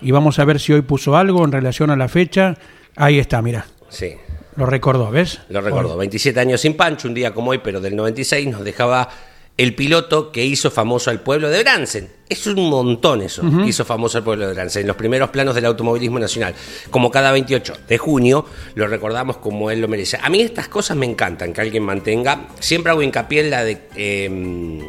Y 0.00 0.10
vamos 0.10 0.38
a 0.38 0.46
ver 0.46 0.58
si 0.58 0.72
hoy 0.72 0.80
puso 0.80 1.18
algo 1.18 1.44
en 1.44 1.52
relación 1.52 1.90
a 1.90 1.96
la 1.96 2.08
fecha. 2.08 2.56
Ahí 2.96 3.18
está, 3.18 3.42
mira. 3.42 3.66
sí, 3.90 4.14
Lo 4.56 4.64
recordó, 4.64 5.10
¿ves? 5.10 5.38
lo 5.50 5.60
recuerdo. 5.60 5.98
27 5.98 6.40
años 6.40 6.62
sin 6.62 6.78
Pancho, 6.78 7.08
un 7.08 7.12
día 7.14 7.34
como 7.34 7.50
hoy, 7.50 7.58
pero 7.62 7.78
del 7.82 7.94
96, 7.94 8.48
nos 8.48 8.64
dejaba 8.64 9.10
el 9.56 9.74
piloto 9.74 10.32
que 10.32 10.44
hizo 10.44 10.70
famoso 10.70 11.10
al 11.10 11.20
pueblo 11.20 11.48
de 11.48 11.62
Bransen. 11.62 12.08
Es 12.28 12.46
un 12.46 12.68
montón 12.68 13.22
eso, 13.22 13.42
que 13.42 13.68
hizo 13.68 13.84
famoso 13.84 14.18
al 14.18 14.24
pueblo 14.24 14.48
de 14.48 14.54
Bransen, 14.54 14.82
en 14.82 14.88
los 14.88 14.96
primeros 14.96 15.30
planos 15.30 15.54
del 15.54 15.64
automovilismo 15.64 16.18
nacional. 16.18 16.54
Como 16.90 17.10
cada 17.10 17.32
28 17.32 17.74
de 17.88 17.98
junio, 17.98 18.44
lo 18.74 18.86
recordamos 18.86 19.38
como 19.38 19.70
él 19.70 19.80
lo 19.80 19.88
merece. 19.88 20.18
A 20.20 20.28
mí 20.28 20.40
estas 20.42 20.68
cosas 20.68 20.96
me 20.96 21.06
encantan, 21.06 21.52
que 21.52 21.60
alguien 21.60 21.84
mantenga. 21.84 22.48
Siempre 22.60 22.90
hago 22.90 23.00
hincapié 23.00 23.40
en 23.40 23.50
la, 23.50 23.64
de, 23.64 23.78
em, 23.94 24.80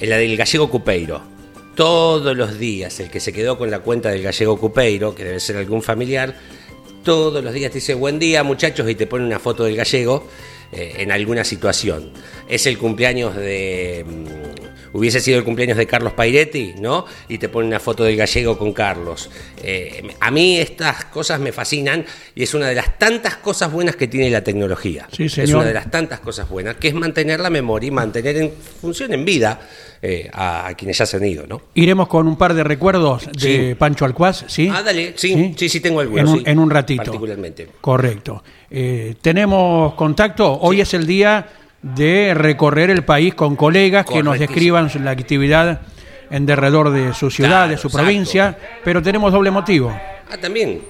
en 0.00 0.10
la 0.10 0.16
del 0.16 0.36
gallego 0.36 0.68
Cupeiro. 0.68 1.22
Todos 1.76 2.36
los 2.36 2.58
días, 2.58 2.98
el 3.00 3.10
que 3.10 3.20
se 3.20 3.32
quedó 3.32 3.58
con 3.58 3.70
la 3.70 3.80
cuenta 3.80 4.08
del 4.08 4.22
gallego 4.22 4.58
Cupeiro, 4.58 5.14
que 5.14 5.24
debe 5.24 5.40
ser 5.40 5.58
algún 5.58 5.82
familiar, 5.82 6.34
todos 7.04 7.44
los 7.44 7.52
días 7.52 7.70
te 7.70 7.78
dice 7.78 7.94
buen 7.94 8.18
día 8.18 8.42
muchachos 8.42 8.90
y 8.90 8.96
te 8.96 9.06
pone 9.06 9.24
una 9.24 9.38
foto 9.38 9.62
del 9.62 9.76
gallego 9.76 10.26
eh, 10.72 10.94
en 10.98 11.12
alguna 11.12 11.44
situación. 11.44 12.10
Es 12.48 12.66
el 12.66 12.78
cumpleaños 12.78 13.34
de... 13.34 14.04
hubiese 14.96 15.20
sido 15.20 15.38
el 15.38 15.44
cumpleaños 15.44 15.76
de 15.76 15.86
Carlos 15.86 16.12
Pairetti, 16.14 16.74
¿no? 16.80 17.04
Y 17.28 17.38
te 17.38 17.48
pone 17.48 17.66
una 17.68 17.78
foto 17.80 18.04
del 18.04 18.16
gallego 18.16 18.56
con 18.58 18.72
Carlos. 18.72 19.30
Eh, 19.62 20.02
a 20.20 20.30
mí 20.30 20.58
estas 20.58 21.04
cosas 21.06 21.38
me 21.40 21.52
fascinan 21.52 22.04
y 22.34 22.42
es 22.42 22.54
una 22.54 22.66
de 22.66 22.74
las 22.74 22.98
tantas 22.98 23.36
cosas 23.36 23.70
buenas 23.70 23.96
que 23.96 24.08
tiene 24.08 24.30
la 24.30 24.42
tecnología. 24.42 25.06
Sí, 25.12 25.24
Es 25.24 25.32
señor. 25.34 25.56
una 25.58 25.64
de 25.66 25.74
las 25.74 25.90
tantas 25.90 26.20
cosas 26.20 26.48
buenas, 26.48 26.76
que 26.76 26.88
es 26.88 26.94
mantener 26.94 27.40
la 27.40 27.50
memoria 27.50 27.88
y 27.88 27.90
mantener 27.90 28.36
en 28.38 28.52
función, 28.80 29.12
en 29.12 29.24
vida, 29.24 29.60
eh, 30.02 30.28
a, 30.32 30.68
a 30.68 30.74
quienes 30.74 30.98
ya 30.98 31.06
se 31.06 31.16
han 31.16 31.24
ido, 31.24 31.46
¿no? 31.46 31.62
Iremos 31.74 32.08
con 32.08 32.26
un 32.28 32.36
par 32.36 32.54
de 32.54 32.64
recuerdos 32.64 33.26
de 33.32 33.40
Sí. 33.70 33.74
Pancho 33.78 34.04
Alcuaz, 34.04 34.44
¿sí? 34.48 34.68
Ah, 34.72 34.82
dale, 34.82 35.14
sí, 35.16 35.54
sí, 35.56 35.68
sí, 35.68 35.80
tengo 35.80 36.00
algunos, 36.00 36.30
En 36.34 36.40
un, 36.40 36.48
en 36.48 36.58
un 36.58 36.70
ratito. 36.70 37.02
particularmente. 37.04 37.68
Correcto. 37.80 38.42
Eh, 38.70 39.14
¿Tenemos 39.20 39.94
contacto? 39.94 40.52
Hoy 40.60 40.80
es 40.80 40.92
el 40.94 41.06
día 41.06 41.46
de 41.94 42.34
recorrer 42.34 42.90
el 42.90 43.04
país 43.04 43.34
con 43.34 43.54
colegas 43.54 44.06
que 44.06 44.22
nos 44.22 44.38
describan 44.38 44.90
la 45.04 45.12
actividad 45.12 45.82
en 46.30 46.44
derredor 46.44 46.90
de 46.90 47.14
su 47.14 47.30
ciudad, 47.30 47.50
Claro, 47.50 47.68
de 47.70 47.76
su 47.76 47.86
exacto. 47.86 48.04
provincia, 48.04 48.58
pero 48.82 49.00
tenemos 49.02 49.32
doble 49.32 49.50
motivo. 49.52 49.96
Ah, 50.30 50.36
también. 50.40 50.80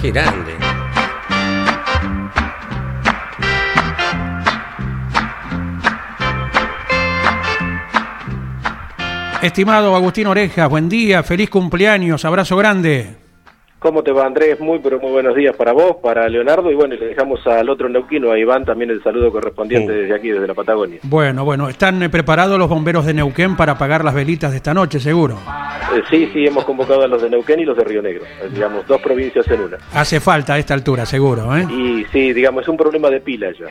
Qué 0.00 0.10
grande. 0.12 0.54
Estimado 9.42 9.94
Agustín 9.94 10.26
Orejas, 10.26 10.68
buen 10.68 10.88
día, 10.88 11.22
feliz 11.22 11.50
cumpleaños, 11.50 12.24
abrazo 12.24 12.56
grande. 12.56 13.25
¿Cómo 13.86 14.02
te 14.02 14.10
va 14.10 14.26
Andrés? 14.26 14.58
Muy 14.58 14.80
pero 14.80 14.98
muy 14.98 15.12
buenos 15.12 15.36
días 15.36 15.54
para 15.54 15.70
vos, 15.72 15.98
para 16.02 16.28
Leonardo 16.28 16.72
y 16.72 16.74
bueno, 16.74 16.96
y 16.96 16.98
le 16.98 17.06
dejamos 17.06 17.38
al 17.46 17.70
otro 17.70 17.88
neuquino, 17.88 18.32
a 18.32 18.36
Iván, 18.38 18.64
también 18.64 18.90
el 18.90 19.00
saludo 19.00 19.30
correspondiente 19.30 19.92
Sí. 19.92 19.98
desde 20.00 20.12
aquí, 20.16 20.28
desde 20.30 20.44
la 20.48 20.54
Patagonia. 20.54 20.98
Bueno, 21.04 21.44
bueno, 21.44 21.68
están 21.68 22.02
eh, 22.02 22.08
preparados 22.08 22.58
los 22.58 22.68
bomberos 22.68 23.06
de 23.06 23.14
Neuquén 23.14 23.54
para 23.56 23.72
apagar 23.74 24.04
las 24.04 24.12
velitas 24.12 24.50
de 24.50 24.56
esta 24.56 24.74
noche, 24.74 24.98
seguro. 24.98 25.38
Eh, 25.94 26.02
sí, 26.10 26.28
sí, 26.32 26.44
hemos 26.44 26.64
convocado 26.64 27.04
a 27.04 27.06
los 27.06 27.22
de 27.22 27.30
Neuquén 27.30 27.60
y 27.60 27.64
los 27.64 27.76
de 27.76 27.84
Río 27.84 28.02
Negro, 28.02 28.24
eh, 28.24 28.48
digamos, 28.52 28.84
dos 28.88 29.00
provincias 29.00 29.46
en 29.52 29.60
una. 29.60 29.76
Hace 29.94 30.18
falta 30.18 30.54
a 30.54 30.58
esta 30.58 30.74
altura, 30.74 31.06
seguro, 31.06 31.56
¿eh? 31.56 31.64
Y 31.70 32.04
sí, 32.12 32.32
digamos, 32.32 32.62
es 32.64 32.68
un 32.68 32.76
problema 32.76 33.08
de 33.08 33.20
pila 33.20 33.52
ya, 33.56 33.66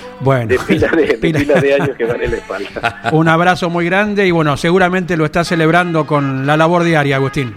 bueno, 0.20 0.46
de 0.46 0.60
pila 0.60 0.86
de, 0.92 1.06
de, 1.06 1.14
Pila. 1.18 1.38
pila 1.40 1.60
de 1.60 1.74
años 1.74 1.96
que 1.96 2.04
van 2.04 2.22
en 2.22 2.30
la 2.30 2.36
espalda. 2.36 3.00
Un 3.12 3.26
abrazo 3.26 3.68
muy 3.68 3.84
grande 3.86 4.28
y 4.28 4.30
bueno, 4.30 4.56
seguramente 4.56 5.16
lo 5.16 5.24
está 5.24 5.42
celebrando 5.42 6.06
con 6.06 6.46
la 6.46 6.56
labor 6.56 6.84
diaria, 6.84 7.16
Agustín. 7.16 7.52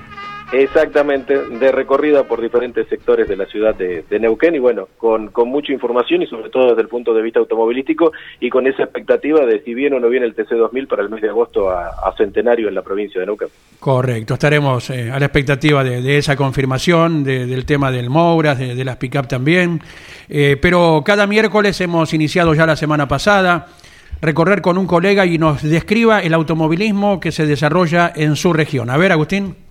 Exactamente, 0.53 1.35
de 1.35 1.71
recorrida 1.71 2.25
por 2.25 2.39
diferentes 2.39 2.87
sectores 2.87 3.27
de 3.27 3.35
la 3.35 3.45
ciudad 3.47 3.73
de, 3.73 4.03
Neuquén 4.19 4.53
y 4.53 4.59
bueno, 4.59 4.87
con, 4.97 5.31
mucha 5.47 5.73
información 5.73 6.21
y 6.21 6.27
sobre 6.27 6.51
todo 6.51 6.69
desde 6.69 6.83
el 6.83 6.87
punto 6.87 7.13
de 7.13 7.23
vista 7.23 7.39
automovilístico 7.39 8.11
y 8.39 8.49
con 8.49 8.67
esa 8.67 8.83
expectativa 8.83 9.45
de 9.47 9.61
si 9.63 9.73
viene 9.73 9.95
o 9.95 9.99
no 9.99 10.09
viene 10.09 10.27
el 10.27 10.35
TC2000 10.35 10.87
para 10.87 11.01
el 11.01 11.09
mes 11.09 11.21
de 11.21 11.29
agosto 11.29 11.69
a, 11.69 12.13
Centenario 12.15 12.67
en 12.67 12.75
la 12.75 12.83
provincia 12.83 13.19
de 13.19 13.25
Neuquén. 13.25 13.47
Correcto, 13.79 14.35
estaremos 14.35 14.91
eh, 14.91 15.09
a 15.11 15.19
la 15.19 15.25
expectativa 15.25 15.83
de, 15.83 16.17
esa 16.17 16.35
confirmación, 16.35 17.23
de- 17.23 17.47
del 17.47 17.65
tema 17.65 17.91
del 17.91 18.11
Mouras, 18.11 18.59
de, 18.59 18.75
de 18.75 18.85
las 18.85 18.97
pick-up 18.97 19.27
también. 19.27 19.81
Eh, 20.29 20.57
pero 20.61 21.01
cada 21.03 21.25
miércoles 21.25 21.81
hemos 21.81 22.13
iniciado 22.13 22.53
ya 22.53 22.67
la 22.67 22.75
semana 22.75 23.07
pasada 23.07 23.67
recorrer 24.21 24.61
con 24.61 24.77
un 24.77 24.85
colega 24.85 25.25
y 25.25 25.39
nos 25.39 25.63
describa 25.63 26.21
el 26.21 26.35
automovilismo 26.35 27.19
que 27.19 27.31
se 27.31 27.47
desarrolla 27.47 28.13
en 28.15 28.35
su 28.35 28.53
región. 28.53 28.91
A 28.91 28.97
ver, 28.97 29.11
Agustín. 29.11 29.62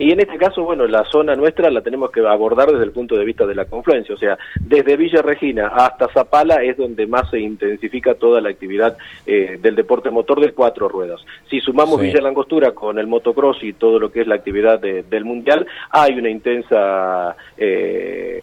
Y 0.00 0.10
en 0.12 0.18
este 0.20 0.38
caso, 0.38 0.64
bueno, 0.64 0.86
la 0.86 1.04
zona 1.04 1.36
nuestra 1.36 1.70
la 1.70 1.82
tenemos 1.82 2.10
que 2.10 2.20
abordar 2.26 2.70
desde 2.72 2.84
el 2.84 2.90
punto 2.90 3.16
de 3.16 3.24
vista 3.24 3.44
de 3.46 3.54
la 3.54 3.66
confluencia, 3.66 4.14
o 4.14 4.18
sea, 4.18 4.38
desde 4.58 4.96
Villa 4.96 5.20
Regina 5.20 5.66
hasta 5.68 6.08
Zapala 6.08 6.62
es 6.64 6.76
donde 6.78 7.06
más 7.06 7.28
se 7.30 7.38
intensifica 7.38 8.14
toda 8.14 8.40
la 8.40 8.48
actividad 8.48 8.96
eh, 9.26 9.58
del 9.60 9.76
deporte 9.76 10.08
motor 10.10 10.40
de 10.40 10.52
cuatro 10.52 10.88
ruedas. 10.88 11.20
Si 11.50 11.60
sumamos 11.60 12.00
Sí. 12.00 12.06
Villa 12.06 12.22
Langostura 12.22 12.72
con 12.72 12.98
el 12.98 13.06
motocross 13.06 13.62
y 13.62 13.74
todo 13.74 13.98
lo 13.98 14.10
que 14.10 14.22
es 14.22 14.26
la 14.26 14.36
actividad 14.36 14.80
de- 14.80 15.02
del 15.02 15.24
mundial, 15.26 15.66
hay 15.90 16.18
una 16.18 16.30
intensa... 16.30 17.36
eh, 17.58 18.42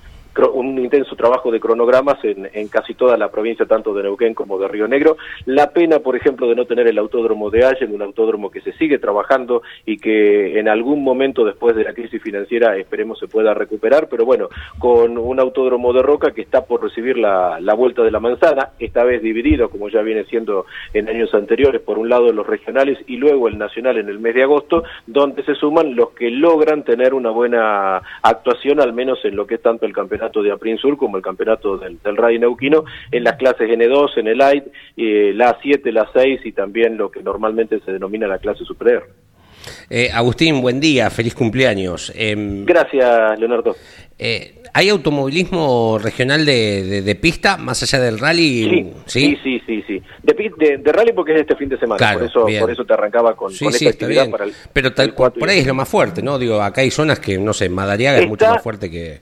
un 0.53 0.77
intenso 0.77 1.15
trabajo 1.15 1.51
de 1.51 1.59
cronogramas 1.59 2.23
en, 2.23 2.49
en 2.53 2.67
casi 2.67 2.93
toda 2.93 3.17
la 3.17 3.29
provincia, 3.29 3.65
tanto 3.65 3.93
de 3.93 4.03
Neuquén 4.03 4.33
como 4.33 4.57
de 4.59 4.67
Río 4.67 4.87
Negro. 4.87 5.17
La 5.45 5.71
pena, 5.71 5.99
por 5.99 6.15
ejemplo, 6.15 6.47
de 6.47 6.55
no 6.55 6.65
tener 6.65 6.87
el 6.87 6.97
autódromo 6.97 7.49
de 7.49 7.65
Allen, 7.65 7.93
un 7.93 8.01
autódromo 8.01 8.51
que 8.51 8.61
se 8.61 8.73
sigue 8.73 8.99
trabajando 8.99 9.63
y 9.85 9.97
que 9.97 10.59
en 10.59 10.67
algún 10.67 11.03
momento 11.03 11.43
después 11.43 11.75
de 11.75 11.83
la 11.83 11.93
crisis 11.93 12.21
financiera 12.21 12.77
esperemos 12.77 13.19
se 13.19 13.27
pueda 13.27 13.53
recuperar, 13.53 14.07
pero 14.09 14.25
bueno, 14.25 14.49
con 14.77 15.17
un 15.17 15.39
autódromo 15.39 15.93
de 15.93 16.01
Roca 16.01 16.31
que 16.31 16.41
está 16.41 16.65
por 16.65 16.83
recibir 16.83 17.17
la, 17.17 17.59
la 17.59 17.73
vuelta 17.73 18.03
de 18.03 18.11
la 18.11 18.19
manzana, 18.19 18.69
esta 18.79 19.03
vez 19.03 19.21
dividido, 19.21 19.69
como 19.69 19.89
ya 19.89 20.01
viene 20.01 20.25
siendo 20.25 20.65
en 20.93 21.09
años 21.09 21.33
anteriores, 21.33 21.81
por 21.81 21.97
un 21.97 22.09
lado 22.09 22.31
los 22.31 22.45
regionales 22.45 22.97
y 23.07 23.17
luego 23.17 23.47
el 23.47 23.57
nacional 23.57 23.97
en 23.97 24.09
el 24.09 24.19
mes 24.19 24.35
de 24.35 24.43
agosto, 24.43 24.83
donde 25.05 25.43
se 25.43 25.55
suman 25.55 25.95
los 25.95 26.11
que 26.11 26.29
logran 26.29 26.83
tener 26.83 27.13
una 27.13 27.29
buena 27.29 28.01
actuación, 28.21 28.79
al 28.79 28.93
menos 28.93 29.23
en 29.25 29.35
lo 29.35 29.47
que 29.47 29.55
es 29.55 29.61
tanto 29.61 29.85
el 29.85 29.93
campeonato 29.93 30.26
de 30.31 30.51
Aprin 30.51 30.77
Sur 30.77 30.97
como 30.97 31.17
el 31.17 31.23
campeonato 31.23 31.77
del, 31.77 31.97
del 32.03 32.17
Rally 32.17 32.39
Neuquino, 32.39 32.83
en 33.11 33.23
las 33.23 33.35
clases 33.37 33.69
N2, 33.69 34.17
en 34.17 34.27
el 34.27 34.37
Light, 34.37 34.65
eh, 34.95 35.31
la 35.33 35.57
7, 35.61 35.91
la 35.91 36.09
6 36.13 36.41
y 36.45 36.51
también 36.51 36.97
lo 36.97 37.09
que 37.09 37.21
normalmente 37.23 37.79
se 37.85 37.91
denomina 37.91 38.27
la 38.27 38.37
clase 38.39 38.63
superior. 38.65 39.07
Eh, 39.89 40.09
Agustín, 40.13 40.61
buen 40.61 40.79
día, 40.79 41.09
feliz 41.09 41.33
cumpleaños. 41.33 42.11
Em, 42.15 42.63
Gracias, 42.65 43.37
Leonardo. 43.39 43.75
eh, 44.17 44.53
¿Hay 44.73 44.89
automovilismo 44.89 45.97
regional 46.01 46.45
de, 46.45 46.83
de- 46.83 47.01
de 47.01 47.15
pista 47.15 47.57
más 47.57 47.81
allá 47.83 47.99
del 48.03 48.19
rally? 48.19 48.91
Sí, 49.07 49.35
sí, 49.35 49.37
sí, 49.43 49.61
sí, 49.65 49.83
sí. 49.87 50.01
De, 50.23 50.51
de- 50.57 50.77
de 50.77 50.91
rally 50.91 51.11
porque 51.13 51.33
es 51.33 51.41
este 51.41 51.55
fin 51.55 51.67
de 51.69 51.77
semana, 51.79 51.97
Claro, 51.97 52.19
por 52.19 52.27
eso 52.29 52.45
bien. 52.45 52.61
por 52.61 52.71
eso 52.71 52.85
te 52.85 52.93
arrancaba 52.93 53.35
con, 53.35 53.51
Sí, 53.51 53.65
con 53.65 53.73
sí, 53.73 53.85
esta 53.85 53.89
está 53.89 54.05
actividad 54.05 54.23
bien. 54.23 54.31
para 54.31 54.43
el 54.45 54.53
Pero 54.71 54.93
tal, 54.93 55.07
el 55.07 55.13
por 55.13 55.49
ahí 55.49 55.59
es 55.59 55.67
lo 55.67 55.73
más 55.73 55.89
fuerte, 55.89 56.21
¿no? 56.21 56.37
Digo, 56.37 56.61
acá 56.61 56.81
hay 56.81 56.91
zonas 56.91 57.19
que, 57.19 57.37
no 57.37 57.53
sé, 57.53 57.67
Madariaga 57.69 58.19
es 58.19 58.27
mucho 58.27 58.45
más 58.47 58.61
fuerte 58.61 58.89
que... 58.91 59.19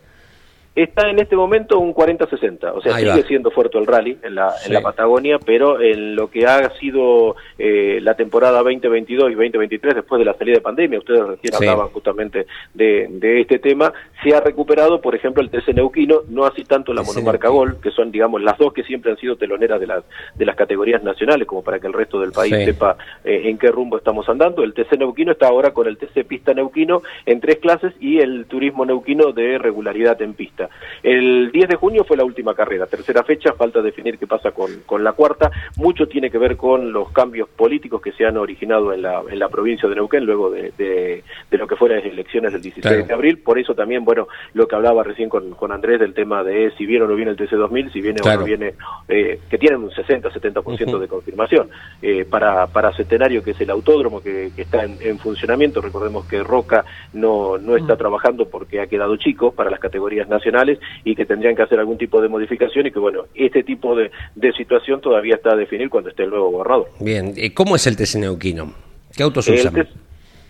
Está 0.76 1.10
en 1.10 1.20
este 1.20 1.38
momento 1.38 1.80
un 1.80 1.94
40-60, 1.94 2.74
o 2.76 2.82
sea, 2.82 2.96
Ahí 2.96 3.06
sigue 3.06 3.22
va. 3.22 3.28
siendo 3.28 3.50
fuerte 3.52 3.78
el 3.78 3.86
rally 3.88 4.18
en 4.24 4.36
la, 4.36 4.52
Sí. 4.52 4.68
en 4.68 4.74
la 4.74 4.82
Patagonia, 4.82 5.40
pero 5.40 5.80
en 5.80 6.16
lo 6.18 6.30
que 6.30 6.46
ha 6.46 6.70
sido 6.72 7.36
eh, 7.58 8.00
la 8.02 8.16
temporada 8.16 8.62
2022 8.62 9.32
y 9.32 9.36
2023, 9.36 9.96
después 9.96 10.20
de 10.20 10.26
la 10.26 10.34
salida 10.34 10.56
de 10.56 10.62
pandemia, 10.62 11.00
ustedes 11.00 11.22
recién 11.26 11.54
Sí. 11.54 11.66
hablaban 11.66 11.88
justamente 11.94 12.46
de, 12.74 13.08
de 13.10 13.40
este 13.42 13.60
tema, 13.60 13.94
se 14.22 14.36
ha 14.36 14.42
recuperado, 14.42 15.00
por 15.00 15.16
ejemplo, 15.16 15.42
el 15.42 15.50
TC 15.50 15.74
Neuquino, 15.74 16.24
no 16.28 16.44
así 16.46 16.66
tanto 16.66 16.94
la 16.94 17.04
monomarca. 17.04 17.48
Gol, 17.48 17.78
que 17.82 17.92
son, 17.92 18.12
digamos, 18.12 18.42
las 18.42 18.58
dos 18.58 18.74
que 18.74 18.84
siempre 18.84 19.12
han 19.12 19.18
sido 19.18 19.38
teloneras 19.38 19.80
de 19.80 19.88
las, 19.88 20.04
de 20.36 20.46
las 20.46 20.56
categorías 20.58 21.02
nacionales, 21.04 21.48
como 21.48 21.64
para 21.64 21.80
que 21.80 21.88
el 21.88 21.94
resto 21.94 22.20
del 22.20 22.32
país 22.34 22.54
Sí. 22.54 22.66
sepa 22.66 22.98
eh, 23.24 23.44
en 23.46 23.58
qué 23.58 23.70
rumbo 23.70 23.98
estamos 23.98 24.28
andando. 24.28 24.62
El 24.64 24.74
TC 24.74 24.98
Neuquino 24.98 25.32
está 25.32 25.48
ahora 25.48 25.72
con 25.72 25.88
el 25.88 25.98
TC 25.98 26.26
Pista 26.26 26.54
Neuquino 26.54 27.02
en 27.26 27.40
tres 27.40 27.58
clases 27.60 27.94
y 28.02 28.20
el 28.20 28.46
Turismo 28.48 28.86
Neuquino 28.86 29.32
de 29.32 29.58
regularidad 29.58 30.22
en 30.22 30.34
pista. 30.34 30.65
El 31.04 31.52
10 31.52 31.70
de 31.70 31.76
junio 31.76 32.04
fue 32.04 32.18
la 32.18 32.24
última 32.24 32.54
carrera, 32.54 32.86
tercera 32.88 33.24
fecha, 33.24 33.54
falta 33.54 33.82
definir 33.82 34.18
qué 34.18 34.28
pasa 34.28 34.52
con, 34.52 34.70
con 34.86 35.04
la 35.04 35.14
cuarta. 35.14 35.52
Mucho 35.78 36.08
tiene 36.08 36.30
que 36.32 36.38
ver 36.38 36.58
con 36.58 36.92
los 36.92 37.12
cambios 37.12 37.48
políticos 37.50 38.02
que 38.02 38.12
se 38.14 38.26
han 38.26 38.38
originado 38.38 38.94
en 38.94 39.02
la, 39.02 39.22
en 39.30 39.40
la 39.40 39.50
provincia 39.50 39.88
de 39.90 39.96
Neuquén 39.96 40.26
luego 40.26 40.50
de, 40.50 40.72
de- 40.78 41.24
de 41.50 41.58
lo 41.58 41.68
que 41.68 41.76
fueron 41.76 41.98
las 41.98 42.06
elecciones 42.06 42.52
del 42.54 42.62
16 42.62 42.86
Claro. 42.96 43.08
de 43.08 43.14
abril. 43.14 43.38
Por 43.40 43.60
eso 43.60 43.74
también, 43.76 44.04
bueno, 44.06 44.28
lo 44.54 44.68
que 44.68 44.76
hablaba 44.76 45.04
recién 45.04 45.30
con, 45.30 45.52
con 45.52 45.72
Andrés 45.72 46.00
del 46.00 46.14
tema 46.14 46.44
de 46.44 46.72
si 46.78 46.86
viene 46.86 47.06
o 47.06 47.08
no 47.08 47.16
viene 47.16 47.32
el 47.32 47.38
TC2000, 47.38 47.92
si 47.92 48.02
viene 48.02 48.20
Claro. 48.20 48.38
o 48.38 48.42
no 48.42 48.46
viene, 48.46 48.74
eh, 49.08 49.40
que 49.50 49.58
tienen 49.58 49.82
un 49.84 49.90
60-70% 49.92 51.00
de 51.00 51.08
confirmación. 51.08 51.70
Eh, 52.02 52.26
para, 52.30 52.68
para 52.68 52.92
Centenario, 52.94 53.44
que 53.44 53.52
es 53.52 53.62
el 53.62 53.70
autódromo 53.70 54.22
que, 54.22 54.52
que 54.56 54.64
está 54.64 54.84
en, 54.84 54.98
en 55.02 55.20
funcionamiento, 55.20 55.82
recordemos 55.82 56.26
que 56.28 56.44
Roca 56.44 56.86
no, 57.14 57.58
no 57.58 57.76
está 57.78 57.96
trabajando 57.98 58.48
porque 58.50 58.80
ha 58.82 58.88
quedado 58.88 59.16
chico 59.18 59.52
para 59.52 59.70
las 59.70 59.80
categorías 59.80 60.28
nacionales 60.28 60.55
y 61.04 61.16
que 61.16 61.26
tendrían 61.26 61.56
que 61.56 61.64
hacer 61.64 61.80
algún 61.80 61.98
tipo 61.98 62.22
de 62.22 62.30
modificación 62.30 62.88
y 62.88 62.92
que, 62.92 63.00
bueno, 63.00 63.24
este 63.34 63.64
tipo 63.64 63.96
de, 63.96 64.12
de 64.36 64.52
situación 64.54 65.02
todavía 65.02 65.36
está 65.36 65.54
a 65.54 65.56
definir 65.56 65.90
cuando 65.90 66.10
esté 66.10 66.24
el 66.24 66.30
nuevo 66.30 66.52
borrador. 66.52 66.90
Bien, 67.00 67.34
¿cómo 67.54 67.76
es 67.76 67.88
el 67.88 67.96
TC 67.96 68.16
Neuquino? 68.18 68.74
¿Qué 69.16 69.24
autos 69.24 69.48
usan? 69.48 69.88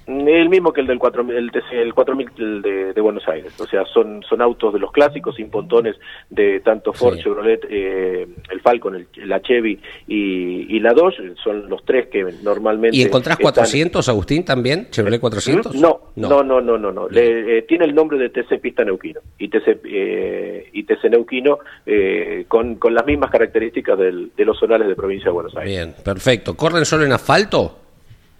El 0.07 0.49
mismo 0.49 0.71
que 0.71 0.81
el 0.81 0.87
del 0.87 0.99
4000, 0.99 1.35
el, 1.35 1.51
TC 1.51 1.71
el 1.73 1.93
4000 1.93 2.61
de, 2.61 2.93
de, 2.93 3.01
Buenos 3.01 3.27
Aires. 3.27 3.59
O 3.59 3.65
sea, 3.65 3.83
son, 3.85 4.21
son 4.29 4.41
autos 4.41 4.73
de 4.73 4.79
los 4.79 4.91
clásicos, 4.91 5.35
sin 5.35 5.49
pontones 5.49 5.95
de 6.29 6.59
tanto 6.59 6.93
Ford, 6.93 7.15
Sí. 7.15 7.23
Chevrolet, 7.23 7.65
eh, 7.69 8.27
el 8.51 8.61
Falcon, 8.61 8.95
el, 8.95 9.07
la 9.27 9.41
Chevy 9.41 9.79
y, 10.07 10.75
y 10.75 10.79
la 10.79 10.93
Dodge. 10.93 11.15
Son 11.43 11.67
los 11.69 11.83
tres 11.85 12.07
que 12.07 12.23
normalmente. 12.43 12.95
¿Y 12.97 13.01
encontrás 13.01 13.33
están- 13.39 13.51
400, 13.53 14.07
Agustín, 14.09 14.45
también? 14.45 14.87
¿Chevrolet 14.91 15.19
400? 15.19 15.73
No, 15.75 15.99
no, 16.15 16.43
no, 16.43 16.61
no, 16.61 16.77
no. 16.77 16.91
no. 16.91 17.09
Le- 17.09 17.57
eh, 17.59 17.61
tiene 17.63 17.85
el 17.85 17.95
nombre 17.95 18.17
de 18.17 18.29
TC 18.29 18.59
Pista 18.59 18.83
Neuquino 18.85 19.21
y 19.39 19.47
TC, 19.49 19.79
eh, 19.85 20.69
y 20.73 20.83
TC 20.83 21.09
Neuquino 21.09 21.59
eh, 21.85 22.45
con, 22.47 22.75
con 22.75 22.93
las 22.93 23.05
mismas 23.05 23.31
características 23.31 23.97
del- 23.97 24.31
de 24.35 24.45
los 24.45 24.57
zonales 24.59 24.87
de 24.87 24.95
provincia 24.95 25.25
de 25.25 25.31
Buenos 25.33 25.55
Aires. 25.57 25.71
Bien, 25.71 25.95
perfecto. 26.03 26.55
¿Corren 26.55 26.85
solo 26.85 27.05
en 27.05 27.11
asfalto? 27.11 27.79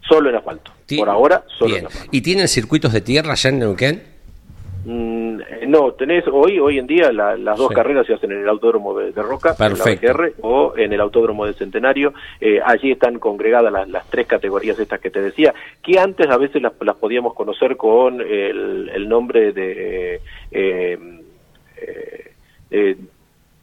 Solo 0.08 0.30
en 0.30 0.36
asfalto. 0.36 0.72
Ti- 0.86 0.98
Por 0.98 1.10
ahora, 1.10 1.44
solo 1.58 1.72
Bien. 1.72 1.80
en 1.82 1.88
asfalto. 1.88 2.10
¿Y 2.12 2.22
tienen 2.22 2.48
circuitos 2.48 2.94
de 2.94 3.02
tierra 3.02 3.32
allá 3.34 3.50
en 3.50 3.60
Neuquén? 3.60 4.04
Mm, 4.88 5.40
eh, 5.42 5.66
no, 5.68 5.94
tenés 5.94 6.24
hoy 6.32 6.60
hoy 6.60 6.78
en 6.78 6.86
día 6.86 7.12
la- 7.12 7.36
las 7.36 7.58
dos 7.58 7.70
Sí. 7.70 7.74
carreras 7.76 8.06
se 8.06 8.14
hacen 8.14 8.32
en 8.32 8.42
el 8.44 8.50
Autódromo 8.50 8.94
de, 9.00 9.12
de 9.12 9.22
Roca, 9.24 9.56
Perfecto. 9.58 10.06
en 10.06 10.14
la 10.14 10.14
BGR, 10.14 10.34
o 10.42 10.74
en 10.78 10.94
el 10.94 11.02
Autódromo 11.02 11.46
del 11.48 11.56
Centenario. 11.56 12.14
Eh, 12.40 12.60
allí 12.64 12.92
están 12.92 13.18
congregadas 13.18 13.74
las, 13.74 13.90
las 13.90 14.08
tres 14.12 14.28
categorías 14.28 14.78
estas 14.78 15.00
que 15.00 15.10
te 15.10 15.22
decía, 15.24 15.56
que 15.82 15.98
antes 16.00 16.30
a 16.30 16.38
veces 16.38 16.62
las, 16.62 16.74
las 16.82 16.96
podíamos 16.98 17.34
conocer 17.34 17.78
con 17.78 18.22
el, 18.22 18.92
el 18.94 19.10
nombre 19.10 19.54
de... 19.54 20.22
eh, 20.52 21.00
eh, 21.78 22.32
eh, 22.70 22.96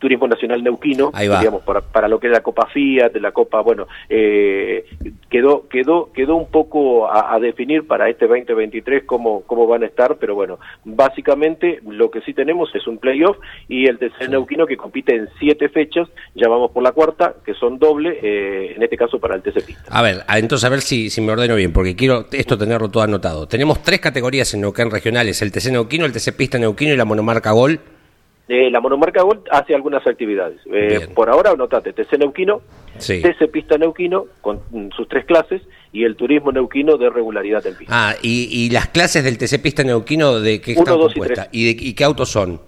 Turismo 0.02 0.26
Nacional 0.26 0.62
Neuquino, 0.64 1.12
Ahí 1.14 1.28
va. 1.28 1.38
digamos, 1.38 1.62
para, 1.62 1.80
para 1.80 2.09
lo 2.09 2.18
que 2.18 2.26
es 2.26 2.32
la 2.32 2.42
Copa 2.42 2.66
Fiat, 2.66 3.14
la 3.21 3.30
Copa, 3.30 3.61
bueno, 3.61 3.87
eh, 4.09 4.85
quedó 5.30 5.68
quedó 5.68 6.12
quedó 6.12 6.35
un 6.35 6.50
poco 6.50 7.09
a, 7.09 7.35
a 7.35 7.38
definir 7.38 7.87
para 7.87 8.09
este 8.11 8.26
2023 8.26 9.04
cómo, 9.04 9.42
cómo 9.47 9.66
van 9.68 9.85
a 9.85 9.87
estar, 9.87 10.16
pero 10.16 10.35
bueno, 10.35 10.59
básicamente 10.85 11.80
lo 11.88 12.11
que 12.11 12.21
sí 12.23 12.35
tenemos 12.35 12.75
es 12.75 12.87
un 12.88 12.99
playoff 12.99 13.37
y 13.68 13.87
el 13.87 13.99
TC 13.99 14.28
Neuquino 14.28 14.66
que 14.66 14.76
compite 14.76 15.14
en 15.14 15.28
siete 15.38 15.68
fechas, 15.68 16.09
ya 16.35 16.49
vamos 16.49 16.73
por 16.73 16.82
la 16.82 16.90
cuarta, 16.90 17.37
que 17.44 17.54
son 17.54 17.78
doble, 17.78 18.18
eh, 18.23 18.75
en 18.75 18.82
este 18.82 18.97
caso 18.97 19.21
para 19.21 19.37
el 19.37 19.42
TC 19.42 19.64
Pista. 19.64 19.85
A 19.88 20.02
ver, 20.02 20.25
entonces 20.37 20.64
a 20.64 20.68
ver 20.68 20.80
si, 20.80 21.11
si 21.11 21.21
me 21.21 21.30
ordeno 21.32 21.54
bien, 21.54 21.73
porque 21.73 21.94
quiero 21.94 22.26
esto 22.32 22.59
tenerlo 22.59 22.88
todo 22.90 23.04
anotado. 23.04 23.47
Tenemos 23.47 23.82
tres 23.85 24.00
categorías 24.00 24.52
en 24.54 24.62
Neuquén 24.62 24.90
regionales, 24.90 25.40
el 25.42 25.52
TC 25.52 25.71
Neuquino, 25.71 26.04
el 26.06 26.12
TC 26.12 26.37
Pista 26.37 26.59
Neuquino 26.59 26.92
y 26.92 26.97
la 26.97 27.04
monomarca 27.04 27.52
Gol. 27.52 27.78
Eh, 28.49 28.70
la 28.70 28.80
monomarca 28.80 29.22
Gold 29.22 29.42
hace 29.50 29.75
algunas 29.75 30.06
actividades. 30.06 30.58
Eh, 30.72 31.08
por 31.14 31.30
ahora, 31.30 31.52
anotate, 31.52 31.92
TC 31.92 32.18
Neuquino, 32.18 32.61
Sí. 32.99 33.22
TC 33.22 33.49
Pista 33.49 33.78
Neuquino, 33.78 34.26
con 34.40 34.61
sus 34.94 35.08
tres 35.08 35.25
clases, 35.25 35.62
y 35.92 36.04
el 36.04 36.16
Turismo 36.16 36.52
Neuquino 36.52 36.96
de 36.99 37.08
regularidad 37.08 37.66
en 37.66 37.76
pista. 37.76 38.11
Ah, 38.11 38.14
y, 38.20 38.49
y 38.50 38.70
las 38.70 38.88
clases 38.88 39.25
del 39.25 39.38
TC 39.38 39.58
Pista 39.62 39.82
Neuquino, 39.84 40.40
¿de 40.40 40.61
qué 40.61 40.72
Uno, 40.72 40.80
están 40.80 40.99
dos 40.99 41.12
y 41.12 41.18
compuestas? 41.20 41.49
¿Y, 41.52 41.75
de, 41.75 41.84
y 41.84 41.94
qué 41.94 42.04
autos 42.04 42.28
son? 42.30 42.61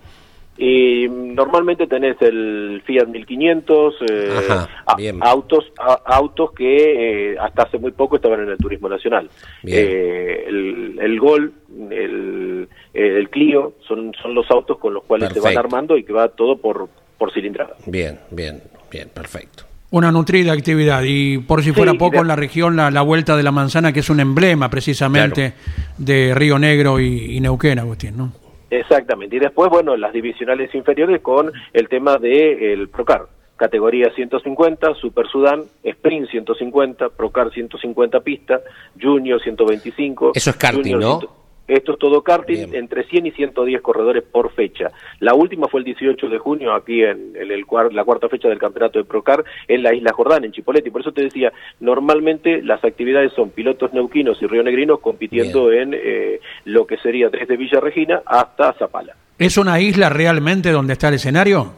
Y 0.56 1.08
normalmente 1.08 1.86
tenés 1.88 2.16
el 2.22 2.80
Fiat 2.86 3.06
1500, 3.08 3.94
eh, 4.08 4.28
Ajá, 4.48 4.68
a- 4.86 4.94
bien. 4.94 5.18
autos 5.20 5.64
a- 5.80 6.00
autos 6.14 6.52
que 6.52 7.32
eh, 7.32 7.36
hasta 7.40 7.64
hace 7.64 7.78
muy 7.78 7.90
poco 7.90 8.16
estaban 8.16 8.40
en 8.42 8.50
el 8.50 8.56
turismo 8.58 8.88
nacional. 8.88 9.28
Eh, 9.64 10.44
el, 10.46 10.98
el 11.02 11.18
Gol, 11.18 11.52
el, 11.90 12.68
el 12.92 13.28
Clio, 13.30 13.74
son, 13.88 14.12
son 14.22 14.34
los 14.34 14.48
autos 14.50 14.78
con 14.78 14.94
los 14.94 15.02
cuales 15.04 15.30
se 15.32 15.40
van 15.40 15.54
Perfecto. 15.54 15.60
armando 15.66 15.96
y 15.96 16.04
que 16.04 16.12
va 16.12 16.28
todo 16.28 16.56
por, 16.56 16.88
por 17.18 17.32
cilindrada. 17.32 17.74
Bien, 17.86 18.20
bien, 18.30 18.62
bien, 18.92 19.08
perfecto. 19.12 19.64
Una 19.90 20.10
nutrida 20.12 20.52
actividad. 20.52 21.02
Y 21.04 21.38
por 21.38 21.62
si 21.64 21.72
fuera 21.72 21.92
Sí, 21.92 21.98
poco, 21.98 22.14
de- 22.16 22.22
en 22.22 22.28
la 22.28 22.36
región, 22.36 22.76
la, 22.76 22.90
la 22.92 23.02
Vuelta 23.02 23.36
de 23.36 23.42
la 23.42 23.50
Manzana, 23.52 23.92
que 23.92 24.00
es 24.00 24.10
un 24.10 24.20
emblema 24.20 24.70
precisamente 24.70 25.54
de 25.98 26.32
Río 26.34 26.58
Negro 26.60 27.00
y, 27.00 27.36
y 27.36 27.40
Neuquén, 27.40 27.78
Agustín, 27.80 28.16
¿no? 28.16 28.32
Exactamente. 28.70 29.36
Y 29.36 29.38
después, 29.38 29.70
bueno, 29.70 29.96
las 29.96 30.12
divisionales 30.12 30.74
inferiores 30.74 31.20
con 31.20 31.52
el 31.72 31.88
tema 31.88 32.18
del 32.18 32.62
el 32.62 32.88
Procar. 32.88 33.26
Categoría 33.56 34.12
150, 34.12 34.94
Super 34.94 35.28
Sudán, 35.28 35.62
Sprint 35.84 36.28
150, 36.28 37.10
Procar 37.10 37.52
150 37.52 38.20
pista, 38.20 38.60
Junior 39.00 39.40
125. 39.40 40.32
Eso 40.34 40.50
es 40.50 40.56
karting, 40.56 40.98
¿no? 40.98 41.20
100. 41.20 41.43
Esto 41.66 41.92
es 41.92 41.98
todo 41.98 42.22
karting, 42.22 42.54
Bien. 42.70 42.74
entre 42.74 43.04
100 43.04 43.26
y 43.26 43.30
110 43.30 43.80
corredores 43.80 44.22
por 44.22 44.52
fecha. 44.52 44.90
La 45.20 45.32
última 45.34 45.66
fue 45.68 45.80
el 45.80 45.84
18 45.86 46.28
de 46.28 46.38
junio, 46.38 46.74
aquí 46.74 47.02
en, 47.02 47.34
en 47.36 47.50
el 47.50 47.64
cuar- 47.66 47.90
la 47.92 48.04
cuarta 48.04 48.28
fecha 48.28 48.48
del 48.48 48.58
campeonato 48.58 48.98
de 48.98 49.04
Procar, 49.06 49.42
en 49.66 49.82
la 49.82 49.94
Isla 49.94 50.12
Jordán, 50.12 50.44
en 50.44 50.52
Chipoleti. 50.52 50.90
Por 50.90 51.00
eso 51.00 51.12
te 51.12 51.22
decía, 51.22 51.52
normalmente 51.80 52.62
las 52.62 52.84
actividades 52.84 53.32
son 53.32 53.50
pilotos 53.50 53.92
neuquinos 53.94 54.42
y 54.42 54.46
rionegrinos 54.46 55.00
compitiendo 55.00 55.72
en 55.72 55.94
eh, 55.94 56.40
lo 56.64 56.86
que 56.86 56.98
sería 56.98 57.28
desde 57.30 57.56
Villa 57.56 57.80
Regina 57.80 58.20
hasta 58.26 58.74
Zapala. 58.74 59.14
¿Es 59.38 59.56
una 59.56 59.80
isla 59.80 60.08
realmente 60.10 60.70
donde 60.70 60.92
está 60.92 61.08
el 61.08 61.14
escenario? 61.14 61.72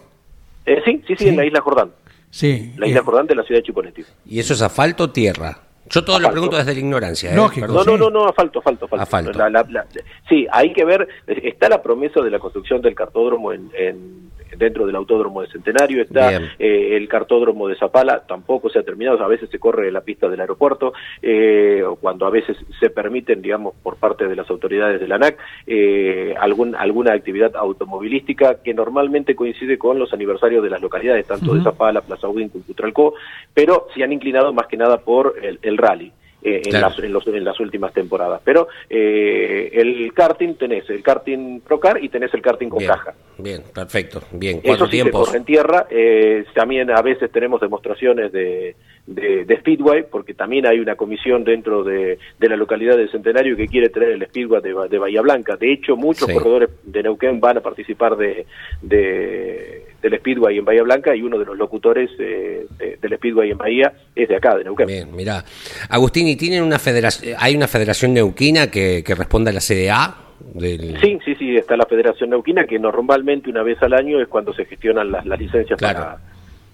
Eh, 0.66 0.82
sí, 0.84 1.02
sí, 1.06 1.14
sí, 1.16 1.24
Sí. 1.24 1.28
en 1.28 1.36
la 1.36 1.46
Isla 1.46 1.60
Jordán. 1.60 1.90
Sí. 2.30 2.72
La 2.76 2.86
eh, 2.86 2.90
Isla 2.90 3.02
Jordán 3.02 3.26
de 3.28 3.36
la 3.36 3.44
ciudad 3.44 3.60
de 3.60 3.64
Chipoleti. 3.66 4.02
¿Y 4.26 4.40
eso 4.40 4.52
es 4.52 4.62
asfalto 4.62 5.04
o 5.04 5.10
tierra? 5.10 5.58
Yo 5.90 6.04
todo 6.04 6.18
lo 6.18 6.30
pregunto 6.30 6.56
desde 6.56 6.72
la 6.74 6.78
ignorancia. 6.80 7.32
¿eh? 7.32 7.36
Lógico. 7.36 7.66
No, 7.68 7.82
sí. 7.84 7.90
no, 7.90 7.96
no, 7.96 8.10
no, 8.10 8.28
asfalto, 8.28 8.58
asfalto, 8.58 8.84
asfalto. 8.86 9.02
Asfalto. 9.02 9.38
La- 9.38 9.48
la- 9.50 9.66
la- 9.70 9.86
sí, 10.28 10.46
hay 10.50 10.72
que 10.72 10.84
ver, 10.84 11.06
está 11.26 11.68
la 11.68 11.82
promesa 11.82 12.20
de 12.22 12.30
la 12.30 12.38
construcción 12.38 12.80
del 12.82 12.94
cartódromo 12.94 13.52
en, 13.52 13.70
en- 13.76 14.30
dentro 14.56 14.86
del 14.86 14.96
autódromo 14.96 15.42
de 15.42 15.48
Centenario, 15.48 16.02
está 16.02 16.36
eh, 16.58 16.96
el 16.96 17.08
cartódromo 17.08 17.68
de 17.68 17.76
Zapala, 17.76 18.24
tampoco 18.26 18.70
se 18.70 18.78
ha 18.78 18.82
terminado, 18.82 19.22
a 19.22 19.28
veces 19.28 19.50
se 19.50 19.58
corre 19.58 19.90
la 19.90 20.00
pista 20.00 20.28
del 20.28 20.40
aeropuerto, 20.40 20.92
eh, 21.22 21.82
cuando 22.00 22.26
a 22.26 22.30
veces 22.30 22.56
se 22.80 22.90
permiten, 22.90 23.42
digamos, 23.42 23.74
por 23.82 23.96
parte 23.96 24.26
de 24.26 24.36
las 24.36 24.48
autoridades 24.50 25.00
de 25.00 25.08
la 25.08 25.16
ANAC, 25.16 25.38
eh, 25.66 26.34
algún, 26.38 26.74
alguna 26.74 27.12
actividad 27.12 27.54
automovilística 27.56 28.62
que 28.62 28.74
normalmente 28.74 29.34
coincide 29.34 29.78
con 29.78 29.98
los 29.98 30.12
aniversarios 30.12 30.62
de 30.62 30.70
las 30.70 30.80
localidades, 30.80 31.26
tanto 31.26 31.54
de. 31.54 31.66
Zapala, 31.66 32.00
Plaza 32.00 32.28
Huíncul, 32.28 32.62
Cutralcó, 32.64 33.14
pero 33.52 33.88
se 33.94 34.04
han 34.04 34.12
inclinado 34.12 34.52
más 34.52 34.68
que 34.68 34.76
nada 34.76 34.98
por 34.98 35.34
el, 35.42 35.58
el 35.62 35.76
rally. 35.76 36.12
Eh, 36.46 36.62
en, 36.64 36.80
las, 36.80 36.98
en, 36.98 37.12
los- 37.12 37.26
en 37.26 37.44
las 37.44 37.58
últimas 37.60 37.92
temporadas. 37.92 38.40
Pero 38.44 38.68
eh, 38.88 39.70
el 39.72 40.12
karting 40.14 40.54
tenés 40.54 40.88
el 40.90 41.02
karting 41.02 41.60
Procar 41.60 42.02
y 42.02 42.08
tenés 42.08 42.32
el 42.34 42.42
karting 42.42 42.68
con 42.68 42.78
Bien, 42.78 42.90
caja. 42.90 43.14
bien, 43.38 43.62
perfecto. 43.74 44.20
Bien, 44.32 44.58
Eso 44.58 44.66
cuatro 44.68 44.86
sí 44.86 44.96
se 44.96 45.02
tiempos. 45.02 45.34
en 45.34 45.44
tierra. 45.44 45.86
eh, 45.90 46.44
también 46.54 46.90
a 46.90 47.02
veces 47.02 47.30
tenemos 47.32 47.60
demostraciones 47.60 48.30
de, 48.32 48.76
de, 49.06 49.44
de 49.44 49.56
Speedway, 49.58 50.04
porque 50.10 50.34
también 50.34 50.66
hay 50.66 50.78
una 50.78 50.94
comisión 50.96 51.44
dentro 51.44 51.82
de, 51.82 52.18
de 52.38 52.48
la 52.48 52.56
localidad 52.56 52.96
de 52.96 53.08
Centenario 53.08 53.56
que 53.56 53.66
quiere 53.66 53.88
tener 53.88 54.10
el 54.10 54.24
Speedway 54.26 54.62
de, 54.62 54.74
de 54.88 54.98
Bahía 54.98 55.20
Blanca. 55.22 55.56
De 55.56 55.72
hecho, 55.72 55.96
muchos 55.96 56.26
Sí. 56.28 56.34
corredores 56.34 56.70
de 56.84 57.02
Neuquén 57.02 57.40
van 57.40 57.58
a 57.58 57.60
participar 57.60 58.16
de, 58.16 58.46
de- 58.82 59.85
del 60.02 60.18
Speedway 60.18 60.58
en 60.58 60.64
Bahía 60.64 60.82
Blanca 60.82 61.14
y 61.16 61.22
uno 61.22 61.38
de 61.38 61.44
los 61.46 61.56
locutores 61.56 62.10
eh, 62.18 62.66
de- 62.78 62.98
del 63.00 63.16
Speedway 63.16 63.50
en 63.50 63.58
Bahía 63.58 63.92
es 64.14 64.28
de 64.28 64.36
acá, 64.36 64.56
de 64.56 64.64
Neuquén. 64.64 64.86
Bien, 64.86 65.08
mira. 65.14 65.44
Agustín, 65.88 66.28
¿y 66.28 66.36
tienen 66.36 66.62
una 66.62 66.78
federación, 66.78 67.34
hay 67.38 67.56
una 67.56 67.66
federación 67.68 68.14
neuquina 68.14 68.70
que, 68.70 69.02
que 69.04 69.14
responda 69.14 69.50
a 69.50 69.54
la 69.54 69.60
CDA? 69.60 70.16
Del... 70.38 70.98
Sí, 71.00 71.18
sí, 71.24 71.34
sí, 71.36 71.56
está 71.56 71.76
la 71.78 71.86
Federación 71.86 72.28
Neuquina, 72.30 72.64
que 72.66 72.78
normalmente 72.78 73.48
una 73.50 73.62
vez 73.62 73.82
al 73.82 73.94
año 73.94 74.20
es 74.20 74.28
cuando 74.28 74.52
se 74.52 74.66
gestionan 74.66 75.10
las, 75.10 75.24
las 75.24 75.38
licencias 75.40 75.78
Claro. 75.78 75.98
para, 75.98 76.18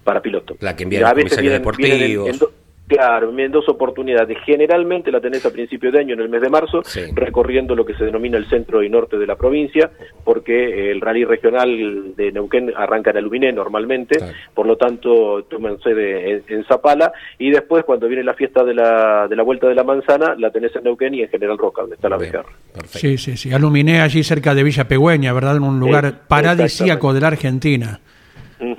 para 0.04 0.20
pilotos. 0.20 0.56
La 0.60 0.74
que 0.74 0.82
envía 0.82 1.08
a 1.08 1.14
veces 1.14 1.36
comisarios 1.36 1.62
vienen- 1.62 1.76
vienen 1.78 1.94
en- 1.94 2.08
deportivos. 2.10 2.28
en 2.28 2.38
do- 2.38 2.52
claro, 2.96 3.36
en 3.38 3.50
dos 3.52 3.68
oportunidades. 3.68 4.36
Generalmente 4.44 5.10
la 5.10 5.20
tenés 5.20 5.44
a 5.46 5.50
principio 5.52 5.90
de 5.90 6.00
año, 6.00 6.14
en 6.14 6.20
el 6.20 6.28
mes 6.28 6.40
de 6.42 6.48
marzo, 6.50 6.82
Sí. 6.84 7.00
recorriendo 7.14 7.74
lo 7.74 7.84
que 7.84 7.94
se 7.94 8.04
denomina 8.04 8.38
el 8.38 8.46
centro 8.48 8.82
y 8.82 8.88
norte 8.88 9.18
de 9.18 9.26
la 9.26 9.36
provincia, 9.36 9.90
porque 10.24 10.90
el 10.90 11.00
rally 11.00 11.24
regional 11.24 12.14
de 12.16 12.32
Neuquén 12.32 12.72
arranca 12.76 13.10
en 13.10 13.16
Aluminé 13.18 13.52
normalmente, 13.52 14.18
Claro. 14.18 14.32
por 14.54 14.66
lo 14.66 14.76
tanto 14.76 15.44
toman 15.50 15.78
sede 15.80 16.32
en, 16.32 16.42
en 16.48 16.64
Zapala, 16.64 17.12
y 17.38 17.50
después 17.50 17.84
cuando 17.84 18.06
viene 18.08 18.22
la 18.24 18.34
fiesta 18.34 18.64
de 18.64 18.74
la, 18.74 19.26
de 19.28 19.36
la 19.36 19.42
Vuelta 19.42 19.68
de 19.68 19.74
la 19.74 19.84
Manzana, 19.84 20.34
la 20.38 20.50
tenés 20.50 20.74
en 20.76 20.84
Neuquén 20.84 21.14
y 21.14 21.22
en 21.22 21.28
General 21.28 21.58
Roca, 21.58 21.82
donde 21.82 21.96
está 21.96 22.08
la 22.08 22.18
perfecto. 22.18 22.48
Sí, 22.86 23.18
sí, 23.18 23.36
sí. 23.36 23.52
Aluminé 23.52 24.00
allí 24.00 24.22
cerca 24.22 24.54
de 24.54 24.62
Villa 24.62 24.88
Pegüeña, 24.88 25.32
¿verdad? 25.32 25.56
En 25.56 25.62
un 25.64 25.78
lugar 25.80 26.04
Eh, 26.06 26.12
paradisíaco 26.28 27.12
de 27.12 27.20
la 27.20 27.28
Argentina. 27.28 28.00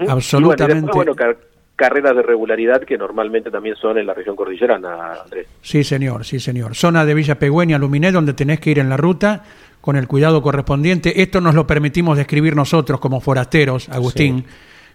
Absolutamente. 0.08 0.91
Y 0.91 0.97
bueno, 0.97 1.04
y 1.04 1.06
después, 1.06 1.06
bueno, 1.06 1.15
car- 1.15 1.38
carreras 1.75 2.15
de 2.15 2.21
regularidad 2.21 2.81
que 2.83 2.97
normalmente 2.97 3.49
también 3.49 3.75
son 3.75 3.97
en 3.97 4.05
la 4.05 4.13
región 4.13 4.36
cordillerana, 4.36 5.21
Andrés. 5.23 5.47
Sí, 5.62 5.83
señor, 5.83 6.25
sí, 6.25 6.39
señor. 6.39 6.75
Zona 6.75 7.05
de 7.05 7.13
Villa 7.13 7.39
Pegüeña, 7.39 7.77
Aluminé, 7.77 8.12
donde 8.12 8.33
tenés 8.33 8.59
que 8.59 8.71
ir 8.71 8.79
en 8.79 8.89
la 8.89 8.97
ruta 8.97 9.43
con 9.81 9.95
el 9.95 10.07
cuidado 10.07 10.41
correspondiente. 10.41 11.21
Esto 11.21 11.41
nos 11.41 11.55
lo 11.55 11.67
permitimos 11.67 12.17
describir 12.17 12.55
nosotros 12.55 12.99
como 12.99 13.19
forasteros, 13.19 13.89
Agustín, 13.89 14.45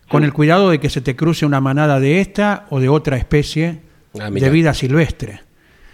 con 0.08 0.24
el 0.24 0.32
cuidado 0.32 0.70
de 0.70 0.78
que 0.78 0.88
se 0.88 1.00
te 1.00 1.14
cruce 1.14 1.44
una 1.44 1.60
manada 1.60 2.00
de 2.00 2.20
esta 2.20 2.66
o 2.70 2.80
de 2.80 2.88
otra 2.88 3.16
especie 3.16 3.88
Ah, 4.20 4.30
de 4.30 4.50
vida 4.50 4.74
silvestre. 4.74 5.40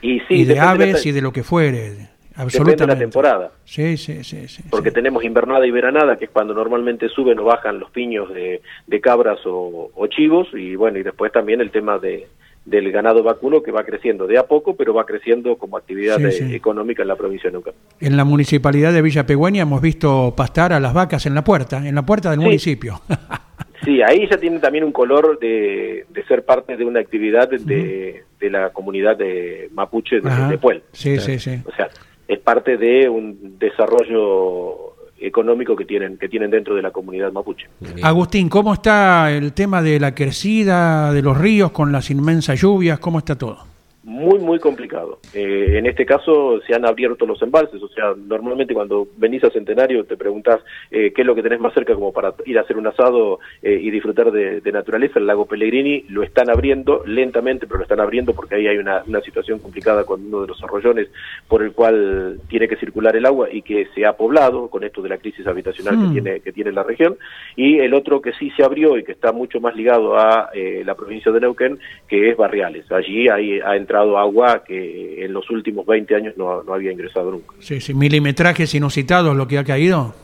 Y 0.01 0.21
sí, 0.21 0.35
y 0.35 0.45
de 0.45 0.61
aves 0.61 1.05
y 1.07 1.13
de 1.13 1.21
lo 1.21 1.33
que 1.33 1.43
fuere. 1.43 2.09
Depende 2.37 2.43
Absolutamente. 2.59 2.83
de 2.83 2.87
la 2.89 2.99
temporada. 2.99 3.53
Sí, 3.65 3.97
sí, 3.97 4.25
sí. 4.25 4.49
sí, 4.49 4.63
Porque 4.69 4.91
sí. 4.91 4.95
tenemos 4.95 5.23
invernada 5.23 5.65
y 5.67 5.71
veranada, 5.71 6.17
que 6.17 6.25
es 6.25 6.31
cuando 6.33 6.53
normalmente 6.53 7.09
suben 7.09 7.39
o 7.39 7.45
bajan 7.45 7.79
los 7.79 7.91
piños 7.93 8.29
de, 8.35 8.61
de 8.89 9.01
cabras 9.01 9.39
o, 9.47 9.91
o 9.95 10.07
chivos, 10.09 10.49
y 10.53 10.75
bueno, 10.75 10.99
y 10.99 11.05
después 11.05 11.31
también 11.31 11.61
el 11.61 11.71
tema 11.71 11.99
de, 12.01 12.27
del 12.65 12.91
ganado 12.91 13.23
vacuno 13.23 13.63
que 13.63 13.71
va 13.71 13.85
creciendo 13.85 14.27
de 14.27 14.37
a 14.37 14.47
poco, 14.49 14.75
pero 14.75 14.93
va 14.93 15.07
creciendo 15.07 15.57
como 15.57 15.77
actividad 15.77 16.17
Sí, 16.19 16.33
sí. 16.33 16.55
económica 16.57 17.03
en 17.03 17.09
la 17.09 17.15
provincia 17.17 17.51
de 17.51 17.53
Neuquén. 17.53 17.75
En 18.01 18.17
la 18.17 18.25
municipalidad 18.25 18.93
de 18.93 19.03
Villa 19.03 19.27
Pegüeña 19.27 19.63
hemos 19.63 19.81
visto 19.81 20.35
pastar 20.37 20.73
a 20.73 20.81
las 20.81 20.93
vacas 20.93 21.27
en 21.27 21.35
la 21.37 21.45
puerta, 21.45 21.87
en 21.87 21.95
la 21.95 22.03
puerta 22.05 22.31
del 22.31 22.41
municipio. 22.41 23.01
Sí, 23.85 24.01
ahí 24.01 24.27
ya 24.31 24.39
tiene 24.39 24.61
también 24.61 24.83
un 24.83 24.93
color 24.93 25.39
de, 25.39 26.07
de 26.09 26.25
ser 26.25 26.43
parte 26.47 26.75
de 26.79 26.87
una 26.87 27.01
actividad 27.01 27.51
de, 27.51 28.23
de 28.41 28.51
la 28.51 28.71
comunidad 28.71 29.15
de 29.15 29.69
mapuche 29.75 30.21
de 30.23 30.57
Puel. 30.59 30.83
Sí, 30.93 31.19
sí, 31.19 31.39
sí. 31.39 31.61
O 31.67 31.73
sea, 31.77 31.91
es 32.29 32.39
parte 32.39 32.77
de 32.77 33.09
un 33.09 33.59
desarrollo 33.59 34.95
económico 35.19 35.77
que 35.77 35.85
tienen 35.85 36.19
que 36.19 36.29
tienen 36.29 36.51
dentro 36.51 36.75
de 36.75 36.83
la 36.83 36.91
comunidad 36.91 37.33
mapuche. 37.33 37.67
Agustín, 38.03 38.49
¿cómo 38.49 38.75
está 38.75 39.31
el 39.31 39.53
tema 39.53 39.81
de 39.83 40.01
la 40.01 40.15
crecida 40.15 41.13
de 41.13 41.23
los 41.23 41.39
ríos 41.39 41.71
con 41.71 41.93
las 41.93 42.11
inmensas 42.11 42.61
lluvias? 42.61 42.99
¿Cómo 42.99 43.19
está 43.19 43.37
todo? 43.37 43.74
Muy, 44.05 44.39
muy 44.39 44.59
complicado. 44.59 45.19
Eh, 45.33 45.79
en 45.79 45.87
este 45.87 46.05
caso 46.05 46.61
se 46.67 46.75
han 46.75 46.85
abierto 46.85 47.25
los 47.27 47.41
embalses, 47.43 47.83
o 47.83 47.89
sea, 47.89 48.15
normalmente 48.17 48.75
cuando 48.75 49.09
venís 49.17 49.43
a 49.45 49.51
Centenario 49.51 50.05
te 50.05 50.17
preguntás 50.17 50.61
eh, 50.91 51.13
qué 51.15 51.23
es 51.23 51.27
lo 51.27 51.35
que 51.35 51.43
tenés 51.43 51.59
más 51.61 51.73
cerca 51.73 51.95
como 51.95 52.13
para 52.13 52.35
ir 52.45 52.59
a 52.59 52.63
hacer 52.63 52.77
un 52.77 52.87
asado 52.87 53.41
eh, 53.63 53.79
y 53.81 53.91
disfrutar 53.91 54.31
de, 54.31 54.61
de 54.61 54.73
naturaleza. 54.73 55.19
El 55.19 55.27
lago 55.27 55.47
Pellegrini 55.47 56.05
lo 56.11 56.23
están 56.23 56.51
abriendo 56.51 57.03
lentamente, 57.07 57.67
pero 57.67 57.79
lo 57.79 57.85
están 57.85 58.01
abriendo 58.01 58.35
porque 58.35 58.57
ahí 58.57 58.67
hay 58.67 58.77
una, 58.77 59.03
una 59.07 59.23
situación 59.23 59.59
complicada 59.59 60.05
con 60.05 60.27
uno 60.27 60.43
de 60.43 60.49
los 60.49 60.63
arroyones 60.63 61.09
por 61.49 61.63
el 61.63 61.73
cual 61.73 62.41
tiene 62.49 62.69
que 62.69 62.77
circular 62.77 63.17
el 63.17 63.25
agua 63.25 63.49
y 63.51 63.63
que 63.63 63.87
se 63.95 64.05
ha 64.05 64.13
poblado 64.13 64.69
con 64.69 64.85
esto 64.85 65.01
de 65.01 65.09
la 65.09 65.19
crisis 65.19 65.47
habitacional 65.47 65.95
Mm. 65.95 66.15
que 66.15 66.21
tiene 66.21 66.41
que 66.41 66.53
tiene 66.53 66.73
la 66.73 66.83
región. 66.83 67.17
Y 67.57 67.79
el 67.79 67.95
otro 67.95 68.21
que 68.21 68.33
sí 68.33 68.51
se 68.57 68.65
abrió 68.65 68.99
y 68.99 69.05
que 69.05 69.13
está 69.13 69.33
mucho 69.33 69.61
más 69.61 69.75
ligado 69.75 70.19
a 70.19 70.51
eh, 70.55 70.83
la 70.85 70.95
provincia 70.95 71.33
de 71.33 71.41
Neuquén, 71.41 71.79
que 72.09 72.31
es 72.31 72.37
Barriales. 72.37 72.91
Allí 72.93 73.29
hay, 73.29 73.61
ha 73.61 73.77
entrado 73.77 73.94
agua 73.97 74.65
que 74.65 75.25
en 75.25 75.33
los 75.33 75.49
últimos 75.51 75.87
20 75.87 76.15
años 76.15 76.35
no, 76.37 76.63
no 76.63 76.75
había 76.75 76.93
ingresado 76.93 77.31
nunca. 77.31 77.55
Sí, 77.59 77.81
sí, 77.81 77.95
milimetrajes 77.95 78.75
inusitados 78.75 79.37
lo 79.37 79.47
que 79.47 79.59
ha 79.59 79.65
caído. 79.65 80.15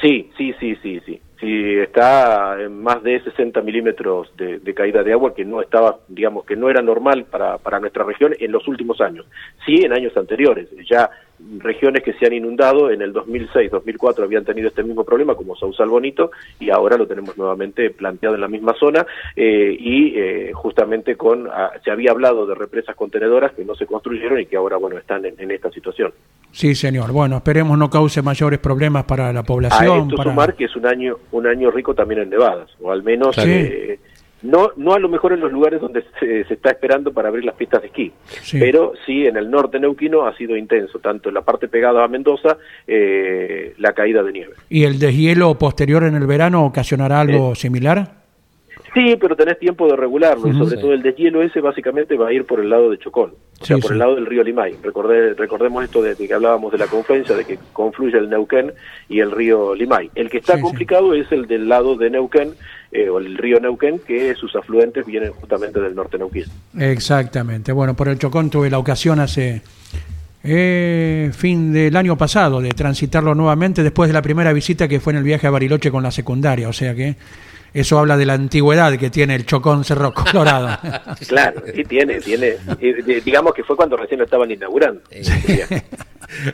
Sí, 0.00 0.30
sí, 0.36 0.54
sí, 0.60 0.76
sí, 0.82 1.00
sí. 1.04 1.20
Sí, 1.40 1.78
está 1.78 2.60
en 2.60 2.82
más 2.82 3.02
de 3.02 3.18
60 3.22 3.62
milímetros 3.62 4.30
de, 4.36 4.58
de 4.58 4.74
caída 4.74 5.02
de 5.02 5.14
agua 5.14 5.34
que 5.34 5.46
no 5.46 5.62
estaba, 5.62 5.98
digamos, 6.06 6.44
que 6.44 6.54
no 6.54 6.68
era 6.68 6.82
normal 6.82 7.24
para, 7.24 7.56
para 7.56 7.80
nuestra 7.80 8.04
región 8.04 8.34
en 8.38 8.52
los 8.52 8.68
últimos 8.68 9.00
años. 9.00 9.24
Sí, 9.64 9.76
en 9.82 9.94
años 9.94 10.14
anteriores. 10.18 10.68
Ya 10.88 11.08
regiones 11.58 12.02
que 12.02 12.12
se 12.14 12.26
han 12.26 12.34
inundado 12.34 12.90
en 12.90 13.00
el 13.00 13.14
2006, 13.14 13.70
2004 13.70 14.24
habían 14.24 14.44
tenido 14.44 14.68
este 14.68 14.82
mismo 14.82 15.04
problema 15.04 15.34
como 15.34 15.56
Sausal 15.56 15.88
Bonito 15.88 16.30
y 16.58 16.68
ahora 16.68 16.98
lo 16.98 17.06
tenemos 17.06 17.38
nuevamente 17.38 17.88
planteado 17.90 18.34
en 18.34 18.42
la 18.42 18.48
misma 18.48 18.74
zona 18.74 19.06
eh, 19.34 19.74
y 19.78 20.18
eh, 20.18 20.52
justamente 20.52 21.16
con 21.16 21.48
ah, 21.50 21.72
se 21.82 21.90
había 21.90 22.10
hablado 22.10 22.44
de 22.44 22.54
represas 22.54 22.94
contenedoras 22.94 23.52
que 23.52 23.64
no 23.64 23.74
se 23.74 23.86
construyeron 23.86 24.40
y 24.40 24.46
que 24.46 24.56
ahora 24.56 24.76
bueno 24.76 24.98
están 24.98 25.24
en, 25.24 25.34
en 25.38 25.50
esta 25.50 25.70
situación. 25.70 26.12
Sí, 26.52 26.74
señor. 26.74 27.12
Bueno, 27.12 27.36
esperemos 27.36 27.78
no 27.78 27.88
cause 27.88 28.22
mayores 28.22 28.58
problemas 28.58 29.04
para 29.04 29.32
la 29.32 29.40
A 29.40 29.44
población. 29.44 30.02
esto 30.02 30.16
para- 30.16 30.30
sumar 30.30 30.54
que 30.54 30.64
es 30.64 30.76
un 30.76 30.86
año 30.86 31.16
un 31.32 31.46
año 31.46 31.70
rico 31.70 31.94
también 31.94 32.22
en 32.22 32.30
nevadas, 32.30 32.68
o 32.80 32.90
al 32.90 33.02
menos 33.02 33.36
eh, 33.38 33.98
no 34.42 34.70
no 34.76 34.94
a 34.94 34.98
lo 34.98 35.08
mejor 35.08 35.32
en 35.32 35.40
los 35.40 35.52
lugares 35.52 35.80
donde 35.80 36.02
se, 36.18 36.44
se 36.44 36.54
está 36.54 36.70
esperando 36.70 37.12
para 37.12 37.28
abrir 37.28 37.44
las 37.44 37.54
pistas 37.54 37.82
de 37.82 37.88
esquí, 37.88 38.12
Sí. 38.42 38.58
pero 38.58 38.94
sí 39.06 39.26
en 39.26 39.36
el 39.36 39.50
norte 39.50 39.78
neuquino 39.78 40.26
ha 40.26 40.36
sido 40.36 40.56
intenso, 40.56 40.98
tanto 40.98 41.28
en 41.28 41.34
la 41.36 41.42
parte 41.42 41.68
pegada 41.68 42.02
a 42.04 42.08
Mendoza, 42.08 42.56
eh, 42.86 43.74
la 43.78 43.92
caída 43.92 44.22
de 44.22 44.32
nieve. 44.32 44.54
¿Y 44.68 44.84
el 44.84 44.98
deshielo 44.98 45.56
posterior 45.56 46.02
en 46.04 46.14
el 46.16 46.26
verano 46.26 46.64
ocasionará 46.66 47.20
algo 47.20 47.54
similar? 47.54 48.19
Sí, 48.92 49.16
pero 49.20 49.36
tenés 49.36 49.58
tiempo 49.58 49.86
de 49.88 49.94
regularlo, 49.96 50.48
y 50.48 50.52
sobre 50.58 50.76
Sí. 50.76 50.82
todo 50.82 50.92
el 50.92 51.02
deshielo 51.02 51.42
ese 51.42 51.60
básicamente 51.60 52.16
va 52.16 52.28
a 52.28 52.32
ir 52.32 52.44
por 52.44 52.58
el 52.58 52.68
lado 52.68 52.90
de 52.90 52.98
Chocón, 52.98 53.34
o 53.60 53.64
sea, 53.64 53.76
Sí, 53.76 53.82
por 53.82 53.90
sí. 53.90 53.92
el 53.92 53.98
lado 54.00 54.16
del 54.16 54.26
río 54.26 54.42
Limay. 54.42 54.74
Recordé, 54.82 55.34
recordemos 55.34 55.84
esto 55.84 56.02
de, 56.02 56.16
de 56.16 56.26
que 56.26 56.34
hablábamos 56.34 56.72
de 56.72 56.78
la 56.78 56.86
confluencia, 56.86 57.36
de 57.36 57.44
que 57.44 57.58
confluye 57.72 58.18
el 58.18 58.28
Neuquén 58.28 58.72
y 59.08 59.20
el 59.20 59.30
río 59.30 59.74
Limay. 59.76 60.10
El 60.16 60.28
que 60.28 60.38
está 60.38 60.60
complicado 60.60 61.14
es 61.14 61.30
el 61.30 61.46
del 61.46 61.68
lado 61.68 61.94
de 61.96 62.10
Neuquén, 62.10 62.54
eh, 62.90 63.08
o 63.08 63.18
el 63.20 63.36
río 63.38 63.60
Neuquén, 63.60 64.00
que 64.00 64.34
sus 64.34 64.56
afluentes 64.56 65.06
vienen 65.06 65.30
justamente 65.32 65.78
del 65.80 65.94
norte 65.94 66.18
neuquén. 66.18 66.46
Exactamente. 66.76 67.70
Bueno, 67.70 67.94
por 67.94 68.08
el 68.08 68.18
Chocón 68.18 68.50
tuve 68.50 68.68
la 68.70 68.78
ocasión 68.80 69.20
hace 69.20 69.62
eh, 70.42 71.30
fin 71.32 71.72
del 71.72 71.94
año 71.96 72.16
pasado 72.16 72.60
de 72.60 72.70
transitarlo 72.70 73.34
nuevamente 73.34 73.82
después 73.82 74.08
de 74.08 74.14
la 74.14 74.22
primera 74.22 74.52
visita 74.52 74.88
que 74.88 74.98
fue 74.98 75.12
en 75.12 75.18
el 75.18 75.24
viaje 75.24 75.46
a 75.46 75.50
Bariloche 75.50 75.90
con 75.92 76.02
la 76.02 76.10
secundaria. 76.10 76.68
O 76.68 76.72
sea 76.72 76.94
que 76.94 77.14
eso 77.72 77.98
habla 77.98 78.16
de 78.16 78.26
la 78.26 78.34
antigüedad 78.34 78.98
que 78.98 79.10
tiene 79.10 79.34
el 79.34 79.46
Chocón 79.46 79.84
Cerro 79.84 80.12
Colorado. 80.14 80.78
Claro, 81.28 81.62
sí 81.74 81.84
tiene, 81.84 82.20
tiene. 82.20 82.56
digamos 83.24 83.54
que 83.54 83.62
fue 83.64 83.76
cuando 83.76 83.96
recién 83.96 84.18
lo 84.18 84.24
estaban 84.24 84.50
inaugurando. 84.50 85.00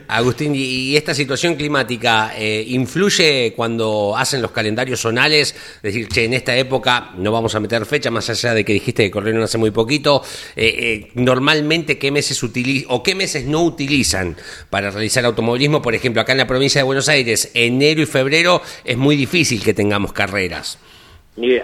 Agustín, 0.09 0.53
¿y 0.55 0.97
esta 0.97 1.15
situación 1.15 1.55
climática 1.55 2.33
eh, 2.37 2.65
influye 2.69 3.53
cuando 3.55 4.17
hacen 4.17 4.41
los 4.41 4.51
calendarios 4.51 5.01
zonales? 5.01 5.55
Es 5.77 5.83
decir, 5.83 6.09
che, 6.09 6.25
en 6.25 6.35
esta 6.35 6.57
época 6.57 7.11
no 7.19 7.31
vamos 7.31 7.55
a 7.55 7.61
meter 7.61 7.85
fecha, 7.85 8.11
más 8.11 8.31
allá 8.31 8.55
de 8.55 8.65
que 8.65 8.73
dijiste 8.73 9.05
que 9.05 9.11
corrieron 9.11 9.43
hace 9.43 9.59
muy 9.59 9.71
poquito. 9.71 10.23
eh, 10.57 10.75
eh, 10.79 11.11
normalmente, 11.15 11.99
¿qué 11.99 12.11
meses 12.11 12.43
o 12.89 13.03
qué 13.03 13.15
meses 13.15 13.45
no 13.45 13.63
utilizan 13.65 14.37
para 14.71 14.91
realizar 14.91 15.25
automovilismo? 15.25 15.83
Por 15.83 15.95
ejemplo, 15.95 16.23
acá 16.23 16.33
en 16.33 16.39
la 16.39 16.47
provincia 16.47 16.81
de 16.81 16.85
Buenos 16.85 17.09
Aires, 17.09 17.51
enero 17.55 18.01
y 18.01 18.07
febrero 18.07 18.63
es 18.85 18.97
muy 18.97 19.17
difícil 19.17 19.63
que 19.63 19.75
tengamos 19.75 20.13
carreras. 20.13 20.79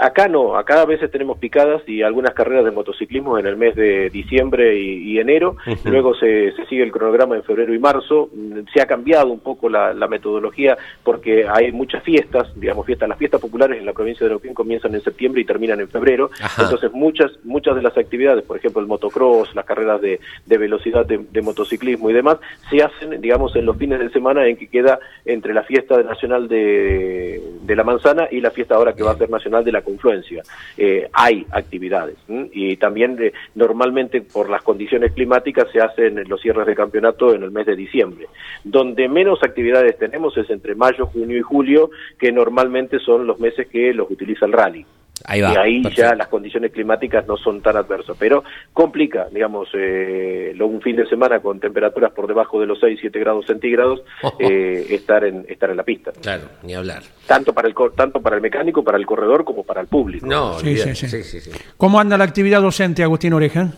Acá 0.00 0.28
no, 0.28 0.56
acá 0.56 0.82
a 0.82 0.86
veces 0.86 1.10
tenemos 1.10 1.38
picadas 1.38 1.82
y 1.88 2.02
algunas 2.02 2.34
carreras 2.34 2.64
de 2.64 2.70
motociclismo 2.70 3.38
en 3.38 3.46
el 3.46 3.56
mes 3.56 3.74
de 3.74 4.10
diciembre 4.10 4.78
y, 4.78 5.12
y 5.12 5.18
enero, 5.18 5.56
luego 5.84 6.14
se, 6.14 6.52
se 6.52 6.66
sigue 6.66 6.82
el 6.82 6.92
cronograma 6.92 7.36
en 7.36 7.42
febrero 7.42 7.72
y 7.74 7.78
marzo, 7.78 8.28
Mm, 8.34 8.60
se 8.72 8.80
ha 8.80 8.86
cambiado 8.86 9.28
un 9.32 9.40
poco 9.40 9.68
la, 9.68 9.92
la 9.92 10.08
metodología 10.08 10.76
porque 11.02 11.46
hay 11.48 11.72
muchas 11.72 12.02
fiestas, 12.02 12.48
digamos 12.56 12.86
fiestas, 12.86 13.08
las 13.08 13.18
fiestas 13.18 13.40
populares 13.40 13.78
en 13.78 13.86
la 13.86 13.92
provincia 13.92 14.24
de 14.26 14.30
Neuquén 14.30 14.54
comienzan 14.54 14.94
en 14.94 15.02
septiembre 15.02 15.40
y 15.40 15.44
terminan 15.44 15.80
en 15.80 15.88
febrero, 15.88 16.30
Ajá. 16.40 16.62
entonces 16.64 16.92
muchas 16.92 17.30
muchas 17.44 17.74
de 17.76 17.82
las 17.82 17.96
actividades, 17.96 18.44
por 18.44 18.56
ejemplo 18.56 18.80
el 18.80 18.86
motocross, 18.88 19.54
las 19.54 19.64
carreras 19.64 20.00
de, 20.00 20.20
de 20.46 20.58
velocidad 20.58 21.06
de, 21.06 21.18
de 21.18 21.42
motociclismo 21.42 22.10
y 22.10 22.12
demás, 22.12 22.38
se 22.70 22.82
hacen, 22.82 23.20
digamos, 23.20 23.54
en 23.56 23.66
los 23.66 23.76
fines 23.76 23.98
de 23.98 24.10
semana 24.10 24.46
en 24.46 24.56
que 24.56 24.68
queda 24.68 24.98
entre 25.24 25.54
la 25.54 25.62
fiesta 25.62 26.02
nacional 26.02 26.48
de, 26.48 27.42
de 27.62 27.76
la 27.76 27.84
manzana 27.84 28.28
y 28.30 28.40
la 28.40 28.50
fiesta 28.50 28.74
ahora 28.76 28.94
que 28.94 29.02
va 29.02 29.12
a 29.12 29.16
ser 29.16 29.30
nacional 29.30 29.61
de 29.64 29.72
la 29.72 29.82
confluencia. 29.82 30.42
Eh, 30.76 31.08
hay 31.12 31.46
actividades 31.50 32.16
y 32.28 32.76
también 32.76 33.16
eh, 33.20 33.32
normalmente 33.54 34.22
por 34.22 34.48
las 34.48 34.62
condiciones 34.62 35.12
climáticas 35.12 35.68
se 35.72 35.80
hacen 35.80 36.22
los 36.28 36.40
cierres 36.40 36.66
de 36.66 36.74
campeonato 36.74 37.34
en 37.34 37.42
el 37.42 37.50
mes 37.50 37.66
de 37.66 37.76
diciembre. 37.76 38.26
Donde 38.64 39.08
menos 39.08 39.42
actividades 39.42 39.98
tenemos 39.98 40.36
es 40.36 40.48
entre 40.50 40.74
mayo, 40.74 41.06
junio 41.06 41.38
y 41.38 41.42
julio, 41.42 41.90
que 42.18 42.32
normalmente 42.32 42.98
son 42.98 43.26
los 43.26 43.38
meses 43.38 43.68
que 43.68 43.92
los 43.92 44.10
utiliza 44.10 44.46
el 44.46 44.52
rally. 44.52 44.86
Ahí 45.24 45.40
va. 45.40 45.52
Y 45.52 45.56
ahí 45.56 45.82
perfecto. 45.82 46.02
ya 46.02 46.14
las 46.16 46.26
condiciones 46.28 46.72
climáticas 46.72 47.26
no 47.28 47.36
son 47.36 47.60
tan 47.62 47.76
adversas, 47.76 48.16
pero 48.18 48.42
complica, 48.72 49.28
digamos, 49.30 49.68
eh, 49.74 50.52
un 50.60 50.80
fin 50.80 50.96
de 50.96 51.06
semana 51.06 51.38
con 51.40 51.60
temperaturas 51.60 52.12
por 52.12 52.26
debajo 52.26 52.60
de 52.60 52.66
los 52.66 52.80
6, 52.80 52.98
7 53.00 53.18
grados 53.20 53.46
centígrados, 53.46 54.02
eh, 54.40 54.86
estar 54.90 55.24
en 55.24 55.44
estar 55.48 55.70
en 55.70 55.76
la 55.76 55.84
pista. 55.84 56.10
Claro, 56.20 56.44
ni 56.64 56.74
hablar. 56.74 57.02
Tanto 57.26 57.52
para 57.52 57.68
el 57.68 57.74
tanto 57.96 58.20
para 58.20 58.36
el 58.36 58.42
mecánico, 58.42 58.82
para 58.82 58.98
el 58.98 59.06
corredor, 59.06 59.44
como 59.44 59.62
para 59.62 59.80
el 59.80 59.86
público. 59.86 60.26
No, 60.26 60.58
Sí, 60.58 60.76
sí, 60.76 60.94
sí. 60.94 61.06
sí, 61.08 61.22
sí, 61.22 61.40
sí. 61.40 61.50
¿Cómo 61.76 62.00
anda 62.00 62.16
la 62.18 62.24
actividad 62.24 62.60
docente, 62.60 63.02
Agustín 63.04 63.32
Oreja? 63.32 63.72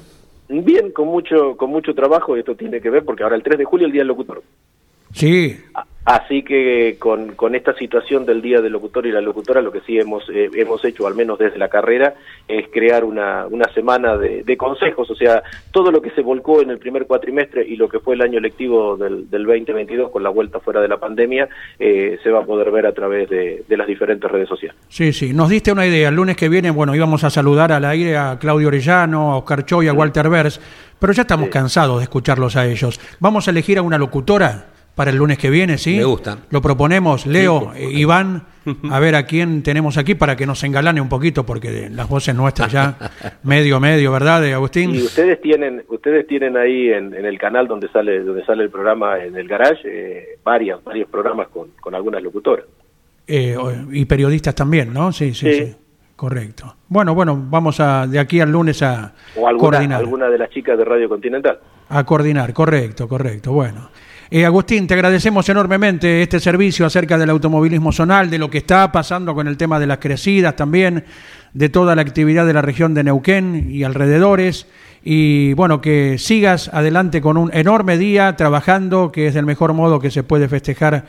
Bien, 0.49 0.93
con 0.93 1.09
mucho 1.09 1.57
con 1.57 1.69
mucho 1.71 1.95
trabajo, 1.95 2.37
y 2.37 2.41
esto 2.41 2.55
tiene 2.55 2.81
que 2.81 2.89
ver 2.91 3.05
porque 3.05 3.23
ahora 3.23 3.37
el 3.37 3.43
3 3.43 3.59
de 3.59 3.65
julio 3.65 3.87
es 3.87 3.89
el 3.89 3.93
Día 3.93 4.01
del 4.01 4.09
Locutor. 4.09 4.43
Sí, 5.13 5.57
A- 5.75 5.85
Así 6.05 6.43
que 6.43 6.97
con, 6.99 7.33
con 7.35 7.55
esta 7.55 7.75
situación 7.77 8.27
del 8.27 8.43
Día 8.43 8.61
del 8.61 8.73
Locutor 8.73 9.07
y 9.07 9.13
la 9.13 9.23
Locutora, 9.23 9.63
lo 9.63 9.73
que 9.73 9.81
sí 9.87 9.99
hemos, 9.99 10.23
eh, 10.29 10.51
hemos 10.55 10.85
hecho, 10.85 11.07
al 11.07 11.15
menos 11.15 11.39
desde 11.39 11.57
la 11.59 11.69
carrera, 11.69 12.15
es 12.47 12.67
crear 12.71 13.05
una, 13.05 13.47
una 13.47 13.73
semana 13.73 14.17
de, 14.19 14.43
de 14.43 14.57
consejos, 14.59 15.11
o 15.11 15.15
sea, 15.15 15.43
todo 15.71 15.91
lo 15.91 16.03
que 16.03 16.11
se 16.11 16.21
volcó 16.21 16.61
en 16.61 16.69
el 16.69 16.79
primer 16.79 17.07
cuatrimestre 17.07 17.67
y 17.67 17.77
lo 17.77 17.89
que 17.89 18.01
fue 18.01 18.17
el 18.17 18.21
año 18.21 18.39
lectivo 18.39 18.99
del, 18.99 19.31
del 19.31 19.45
2022 19.47 20.11
con 20.11 20.23
la 20.23 20.29
vuelta 20.29 20.61
fuera 20.61 20.83
de 20.83 20.89
la 20.89 20.99
pandemia, 20.99 21.49
eh, 21.79 22.19
se 22.23 22.31
va 22.31 22.41
a 22.41 22.45
poder 22.45 22.71
ver 22.71 22.85
a 22.87 22.93
través 22.93 23.31
de, 23.31 23.65
de 23.67 23.77
las 23.79 23.87
diferentes 23.87 24.31
redes 24.31 24.49
sociales. 24.49 24.77
sí, 24.89 25.13
sí. 25.13 25.33
Nos 25.33 25.49
diste 25.49 25.73
una 25.73 25.87
idea. 25.87 26.11
El 26.11 26.17
lunes 26.17 26.37
que 26.37 26.51
viene, 26.51 26.71
bueno, 26.71 26.95
íbamos 26.95 27.25
a 27.25 27.31
saludar 27.31 27.73
al 27.73 27.85
aire 27.87 28.17
a 28.19 28.39
Claudio 28.39 28.69
Orellano, 28.69 29.33
a 29.33 29.37
Oscar 29.39 29.65
Choy, 29.65 29.89
a 29.89 29.95
Walter 29.95 30.29
Vers, 30.29 30.61
pero 30.99 31.15
ya 31.15 31.23
estamos 31.23 31.47
Sí. 31.47 31.51
cansados 31.53 31.97
de 31.99 32.03
escucharlos 32.05 32.57
a 32.57 32.67
ellos. 32.67 33.01
Vamos 33.21 33.49
a 33.49 33.53
elegir 33.53 33.79
a 33.79 33.83
una 33.83 33.97
locutora 33.97 34.67
para 34.95 35.11
el 35.11 35.17
lunes 35.17 35.39
que 35.39 35.51
viene, 35.51 35.77
¿sí? 35.79 35.97
Me 35.97 36.05
gusta. 36.05 36.39
Lo 36.51 36.61
proponemos, 36.63 37.27
Leo, 37.27 37.73
Sí, 37.75 37.83
eh, 37.83 37.91
Iván, 37.93 38.45
a 38.91 39.01
ver 39.01 39.15
a 39.17 39.27
quién 39.27 39.63
tenemos 39.63 39.99
aquí 39.99 40.15
para 40.15 40.37
que 40.37 40.47
nos 40.47 40.63
engalane 40.65 41.01
un 41.01 41.09
poquito, 41.09 41.45
porque 41.45 41.89
las 41.91 42.09
voces 42.09 42.35
nuestras 42.35 42.71
ya, 42.73 42.97
medio, 43.43 43.81
medio, 43.81 44.13
¿verdad, 44.13 44.41
de 44.41 44.55
Agustín? 44.55 44.95
Y 44.95 45.03
ustedes 45.03 45.41
tienen, 45.41 45.83
ustedes 45.89 46.27
tienen 46.27 46.57
ahí 46.57 46.91
en, 46.91 47.13
en 47.15 47.25
el 47.27 47.39
canal 47.39 47.67
donde 47.67 47.89
sale, 47.89 48.21
donde 48.21 48.45
sale 48.45 48.63
el 48.63 48.71
programa 48.71 49.19
en 49.23 49.37
el 49.37 49.49
garage, 49.49 49.81
eh, 49.85 50.39
varias, 50.45 50.83
varios 50.85 51.09
programas 51.09 51.49
con, 51.49 51.69
con 51.81 51.95
algunas 51.95 52.23
locutoras. 52.23 52.65
Eh, 53.27 53.57
y 53.91 54.05
periodistas 54.05 54.55
también, 54.55 54.93
¿no? 54.93 55.11
Sí, 55.13 55.33
sí, 55.35 55.53
Sí. 55.53 55.65
sí. 55.67 55.77
correcto. 56.15 56.77
Bueno, 56.89 57.15
bueno, 57.15 57.37
vamos 57.51 57.81
a 57.81 58.07
de 58.07 58.19
aquí 58.19 58.39
al 58.41 58.53
lunes 58.53 58.83
a 58.83 59.13
O 59.35 59.49
alguna, 59.49 59.71
coordinar. 59.71 60.01
alguna 60.01 60.29
de 60.29 60.39
las 60.39 60.51
chicas 60.51 60.79
de 60.79 60.85
Radio 60.85 61.09
Continental. 61.09 61.59
A 61.89 62.05
coordinar, 62.05 62.53
correcto, 62.53 63.09
correcto. 63.09 63.53
Bueno. 63.53 63.91
Eh, 64.37 64.45
Agustín, 64.45 64.89
te 64.89 64.95
agradecemos 64.95 65.49
enormemente 65.49 66.21
este 66.21 66.41
servicio 66.41 66.85
acerca 66.85 67.17
del 67.17 67.31
automovilismo 67.31 67.93
zonal, 67.93 68.29
de 68.29 68.41
lo 68.41 68.51
que 68.51 68.59
está 68.59 68.91
pasando 68.91 69.33
con 69.33 69.47
el 69.47 69.57
tema 69.57 69.79
de 69.79 69.87
las 69.87 69.99
crecidas 69.99 70.57
también, 70.57 71.05
de 71.53 71.69
toda 71.69 71.95
la 71.95 72.03
actividad 72.03 72.45
de 72.45 72.53
la 72.53 72.61
región 72.61 72.95
de 72.95 73.05
Neuquén 73.05 73.69
y 73.71 73.85
alrededores. 73.85 74.69
Y 75.05 75.55
bueno, 75.55 75.81
que 75.81 76.19
sigas 76.19 76.69
adelante 76.75 77.21
con 77.21 77.37
un 77.37 77.55
enorme 77.55 77.97
día 77.97 78.35
trabajando, 78.35 79.13
que 79.13 79.29
es 79.29 79.37
el 79.37 79.47
mejor 79.47 79.73
modo 79.73 80.01
que 80.01 80.11
se 80.11 80.25
puede 80.25 80.49
festejar 80.49 81.05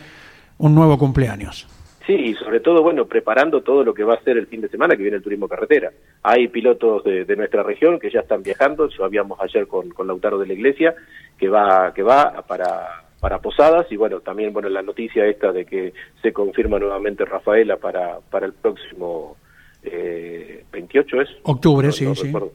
un 0.59 0.75
nuevo 0.75 0.99
cumpleaños. 0.99 1.67
Sí, 2.05 2.13
y 2.13 2.33
sobre 2.35 2.59
todo, 2.59 2.83
bueno, 2.83 3.05
preparando 3.05 3.61
todo 3.61 3.83
lo 3.83 3.95
que 3.95 4.03
va 4.03 4.13
a 4.13 4.23
ser 4.23 4.37
el 4.37 4.45
fin 4.45 4.61
de 4.61 4.69
semana 4.69 4.95
que 4.95 5.01
viene 5.01 5.17
el 5.17 5.23
turismo 5.23 5.47
carretera. 5.47 5.89
Hay 6.21 6.49
pilotos 6.49 7.03
de, 7.03 7.25
de 7.25 7.35
nuestra 7.35 7.63
región 7.63 7.97
que 7.97 8.11
ya 8.11 8.19
están 8.19 8.43
viajando, 8.43 8.87
lo 8.99 9.05
habíamos 9.05 9.39
ayer 9.41 9.65
con, 9.65 9.89
con 9.89 10.05
Lautaro 10.05 10.37
de 10.37 10.45
la 10.45 10.53
Iglesia, 10.53 10.93
que 11.39 11.49
va, 11.49 11.91
que 11.91 12.03
va 12.03 12.43
para, 12.47 13.04
para 13.19 13.39
Posadas, 13.39 13.87
y 13.91 13.95
bueno, 13.97 14.19
también, 14.19 14.53
bueno, 14.53 14.69
la 14.69 14.81
noticia 14.81 15.25
esta 15.25 15.51
de 15.51 15.65
que 15.65 15.93
se 16.21 16.31
confirma 16.33 16.77
nuevamente 16.79 17.25
Rafaela 17.25 17.77
para, 17.77 18.19
para 18.29 18.45
el 18.45 18.53
próximo 18.53 19.35
eh, 19.83 20.63
28 20.71 21.21
es. 21.21 21.29
Octubre, 21.43 21.87
No- 21.87 21.93
sí, 21.93 22.05
no 22.05 22.15
sí. 22.15 22.25
recuerdo. 22.27 22.51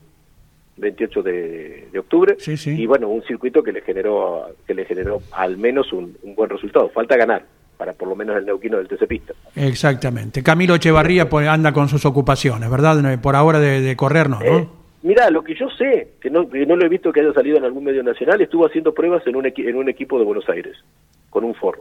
28 0.76 1.22
de, 1.22 1.88
de 1.92 1.98
octubre 1.98 2.36
Sí, 2.38 2.56
sí. 2.56 2.70
y 2.70 2.86
bueno 2.86 3.06
un 3.08 3.22
circuito 3.24 3.62
que 3.62 3.70
le 3.70 3.82
generó 3.82 4.46
que 4.66 4.72
le 4.72 4.86
generó 4.86 5.20
al 5.32 5.58
menos 5.58 5.92
un, 5.92 6.16
un 6.22 6.34
buen 6.34 6.48
resultado 6.48 6.88
falta 6.88 7.18
ganar 7.18 7.44
para 7.76 7.92
por 7.92 8.08
lo 8.08 8.16
menos 8.16 8.34
el 8.38 8.46
neuquino 8.46 8.78
del 8.78 8.88
TC 8.88 9.06
Pista 9.06 9.34
Exactamente. 9.56 10.42
Camilo 10.42 10.74
Echevarría 10.76 11.28
pues, 11.28 11.46
anda 11.48 11.72
con 11.74 11.88
sus 11.90 12.06
ocupaciones, 12.06 12.70
¿verdad? 12.70 13.20
Por 13.20 13.36
ahora 13.36 13.58
de, 13.60 13.82
de 13.82 13.94
correr, 13.96 14.30
no, 14.30 14.40
¿no? 14.40 14.58
Eh, 14.58 14.68
mira, 15.02 15.30
lo 15.30 15.42
que 15.42 15.54
yo 15.54 15.68
sé, 15.70 16.12
que 16.20 16.30
no, 16.30 16.48
que 16.48 16.64
no 16.66 16.76
lo 16.76 16.84
he 16.84 16.88
visto 16.88 17.12
que 17.12 17.20
haya 17.20 17.32
salido 17.32 17.56
en 17.58 17.64
algún 17.64 17.84
medio 17.84 18.02
nacional, 18.02 18.40
estuvo 18.40 18.66
haciendo 18.66 18.92
pruebas 18.94 19.26
en 19.26 19.36
un, 19.36 19.44
equi- 19.44 19.68
en 19.68 19.76
un 19.76 19.88
equipo 19.88 20.18
de 20.18 20.24
Buenos 20.24 20.48
Aires, 20.48 20.76
con 21.30 21.44
un 21.44 21.54
Ford. 21.54 21.78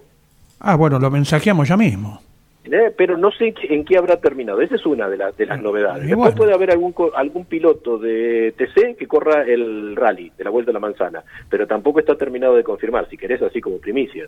Ah, 0.60 0.76
bueno, 0.76 1.00
lo 1.00 1.10
mensajeamos 1.10 1.68
ya 1.70 1.78
mismo. 1.78 2.22
Eh, 2.66 2.94
Pero 2.96 3.18
no 3.18 3.32
sé 3.32 3.54
en 3.70 3.84
qué 3.86 3.98
habrá 3.98 4.18
terminado. 4.18 4.62
Esa 4.62 4.76
es 4.76 4.86
una 4.86 5.08
de, 5.10 5.18
las 5.18 5.36
de 5.38 5.46
las 5.48 5.60
novedades. 5.62 6.04
y 6.04 6.08
Después 6.10 6.36
puede 6.36 6.54
haber 6.54 6.70
algún, 6.72 6.94
algún 7.16 7.46
piloto 7.46 7.98
de 7.98 8.54
TC 8.58 8.96
que 8.98 9.08
corra 9.08 9.44
el 9.44 9.96
rally 9.96 10.32
de 10.38 10.44
la 10.44 10.50
Vuelta 10.52 10.70
a 10.72 10.74
la 10.74 10.80
Manzana, 10.80 11.24
pero 11.50 11.66
tampoco 11.66 12.00
está 12.00 12.16
terminado 12.16 12.56
de 12.56 12.64
confirmar, 12.64 13.08
si 13.10 13.18
querés, 13.18 13.42
así 13.42 13.60
como 13.62 13.78
primicia. 13.78 14.28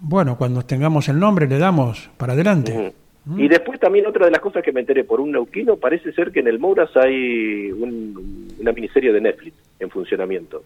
Bueno, 0.00 0.36
cuando 0.36 0.62
tengamos 0.62 1.08
el 1.08 1.18
nombre 1.20 1.46
le 1.46 1.58
damos 1.58 2.10
para 2.16 2.32
adelante. 2.32 2.92
Y 3.36 3.48
después 3.48 3.80
también 3.80 4.06
otra 4.06 4.26
de 4.26 4.30
las 4.30 4.40
cosas 4.40 4.62
que 4.62 4.70
me 4.70 4.80
enteré 4.80 5.02
por 5.02 5.20
un 5.20 5.32
neuquino, 5.32 5.76
parece 5.76 6.12
ser 6.12 6.30
que 6.30 6.38
en 6.40 6.46
el 6.46 6.60
Mouras 6.60 6.96
hay 6.96 7.72
un- 7.72 8.54
una 8.60 8.70
miniserie 8.72 9.12
de 9.12 9.20
Netflix 9.20 9.56
en 9.80 9.90
funcionamiento. 9.90 10.62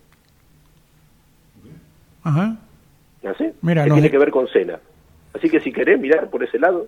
Ajá. 2.23 2.57
¿Así? 3.25 3.47
Mira, 3.63 3.85
que 3.85 3.91
tiene 3.91 4.03
de- 4.03 4.11
que 4.11 4.19
ver 4.19 4.31
con 4.31 4.47
Cena. 4.49 4.79
Así 5.35 5.49
que 5.49 5.61
si 5.61 5.73
querés 5.73 5.99
mirar 5.99 6.29
por 6.29 6.43
ese 6.45 6.59
lado. 6.59 6.87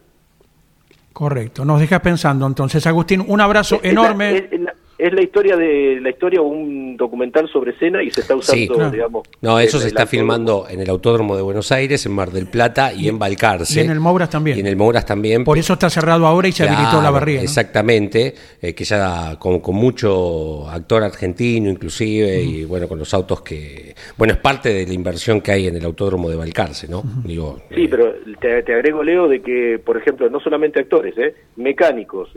Correcto. 1.13 1.65
Nos 1.65 1.81
dejas 1.81 2.01
pensando 2.01 2.47
entonces, 2.47 2.87
Agustín. 2.87 3.25
Un 3.27 3.41
abrazo 3.41 3.77
Es 3.83 3.93
enorme. 3.93 4.37
Es, 4.37 4.53
es 4.53 4.61
la, 4.61 4.72
es 5.03 5.13
la 5.13 5.23
historia 5.23 5.57
de 5.57 5.99
la 6.01 6.11
historia 6.11 6.41
un 6.41 6.97
documental 6.97 7.49
sobre 7.49 7.73
Cena 7.77 8.03
y 8.03 8.11
se 8.11 8.21
está 8.21 8.37
usando, 8.37 8.63
Sí. 8.63 8.69
Claro. 8.69 8.91
digamos. 8.91 9.23
No, 9.41 9.59
eso 9.59 9.81
se 9.81 9.89
está 9.89 10.07
filmando 10.07 10.67
en 10.71 10.81
el 10.81 10.89
Autódromo 10.91 11.35
de 11.35 11.43
Buenos 11.43 11.73
Aires, 11.73 12.07
en 12.07 12.13
Mar 12.13 12.31
del 12.31 12.47
Plata 12.47 12.93
y, 12.93 13.09
en 13.09 13.19
Balcarce. 13.19 13.81
y 13.81 13.85
en 13.85 13.91
el 13.91 13.99
Mouras 13.99 14.31
también. 14.31 14.57
Y 14.57 14.61
en 14.61 14.67
el 14.69 14.77
Mouras 14.77 15.05
también. 15.05 15.43
Por 15.43 15.59
eso 15.59 15.73
está 15.73 15.91
cerrado 15.91 16.25
ahora 16.27 16.47
y 16.47 16.53
se 16.53 16.63
habilitó 16.69 17.03
la. 17.03 17.11
¿no? 17.11 17.19
Exactamente, 17.27 18.35
eh, 18.61 18.75
que 18.75 18.85
ya 18.85 19.37
con, 19.41 19.59
con 19.59 19.75
mucho 19.75 20.69
actor 20.71 21.03
argentino 21.03 21.69
inclusive 21.69 22.41
y 22.41 22.65
bueno, 22.65 22.87
con 22.87 22.99
los 22.99 23.13
autos 23.13 23.43
que... 23.43 23.95
Bueno, 24.17 24.35
es 24.35 24.39
parte 24.39 24.73
de 24.73 24.87
la 24.87 24.93
inversión 24.95 25.41
que 25.41 25.51
hay 25.53 25.67
en 25.67 25.77
el 25.77 25.85
Autódromo 25.85 26.31
de 26.31 26.37
Balcarce, 26.37 26.87
¿no? 26.89 27.03
Digo, 27.25 27.61
Sí, 27.75 27.85
eh, 27.85 27.89
pero 27.91 28.15
te, 28.41 28.63
te 28.63 28.73
agrego, 28.73 29.03
Leo, 29.03 29.29
de 29.29 29.43
que, 29.43 29.81
por 29.85 29.97
ejemplo, 29.97 30.31
no 30.31 30.39
solamente 30.39 30.79
actores, 30.81 31.17
¿eh? 31.19 31.35
mecánicos, 31.57 32.31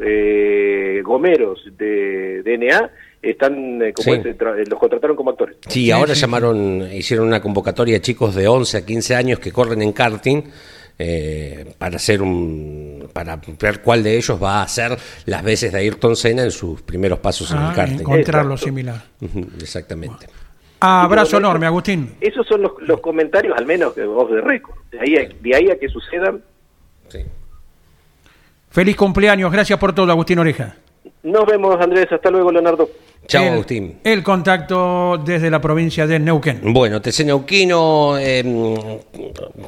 gomeros 1.03 1.59
de 1.77 2.54
DNA, 2.57 2.89
están, 3.21 3.81
eh, 3.81 3.93
como 3.93 4.03
Sí. 4.15 4.21
es, 4.29 4.37
tra- 4.37 4.59
eh, 4.59 4.65
los 4.69 4.79
contrataron 4.79 5.15
como 5.15 5.31
actores. 5.31 5.57
Sí, 5.67 5.89
ahora 5.91 6.13
sí, 6.15 6.21
llamaron, 6.21 6.87
hicieron 6.93 7.27
una 7.27 7.41
convocatoria 7.41 7.97
a 7.97 8.01
chicos 8.01 8.35
de 8.35 8.47
11 8.47 8.77
a 8.77 8.85
15 8.85 9.15
años 9.15 9.39
que 9.39 9.51
corren 9.51 9.81
en 9.81 9.91
karting 9.93 10.43
eh, 10.97 11.73
para 11.77 11.97
hacer 11.97 12.21
un 12.21 13.09
para 13.11 13.39
ver 13.59 13.81
cuál 13.81 14.01
de 14.03 14.15
ellos 14.17 14.41
va 14.41 14.59
a 14.59 14.63
hacer 14.63 14.97
las 15.25 15.43
veces 15.43 15.73
de 15.73 15.79
Ayrton 15.79 16.15
Senna 16.15 16.43
en 16.43 16.51
sus 16.51 16.81
primeros 16.83 17.19
pasos 17.19 17.51
en 17.51 17.57
Ah, 17.57 17.69
el 17.71 17.75
karting. 17.75 17.99
encontrar 17.99 18.45
lo 18.45 18.53
Exacto. 18.53 18.65
similar. 18.69 19.03
Exactamente. 19.59 20.27
Abrazo 20.79 21.31
bueno, 21.31 21.47
enorme, 21.49 21.65
Agustín. 21.65 22.15
Esos 22.21 22.45
son 22.47 22.61
los, 22.61 22.73
los 22.81 22.99
comentarios, 23.01 23.57
al 23.57 23.65
menos, 23.65 23.95
de 23.95 24.05
voz 24.05 24.29
de 24.31 24.39
récord. 24.41 24.75
De 24.91 24.99
ahí, 24.99 25.15
a- 25.17 25.29
de 25.41 25.55
ahí 25.55 25.69
a 25.71 25.79
que 25.79 25.89
sucedan, 25.89 26.41
Sí. 27.09 27.19
Feliz 28.69 28.95
cumpleaños. 28.95 29.51
Gracias 29.51 29.79
por 29.79 29.93
todo, 29.93 30.11
Agustín 30.11 30.39
Oreja. 30.39 30.75
Nos 31.25 31.45
vemos, 31.45 31.79
Andrés. 31.81 32.11
Hasta 32.11 32.29
luego, 32.29 32.51
Leonardo. 32.51 32.89
Chao, 33.27 33.43
El- 33.45 33.53
Agustín. 33.53 33.99
El 34.03 34.21
contacto 34.23 35.17
desde 35.25 35.49
la 35.49 35.59
provincia 35.59 36.05
de 36.05 36.19
Neuquén. 36.19 36.59
Bueno, 36.63 37.01
TC 37.01 37.25
Neuquino, 37.25 38.17
eh, 38.19 38.43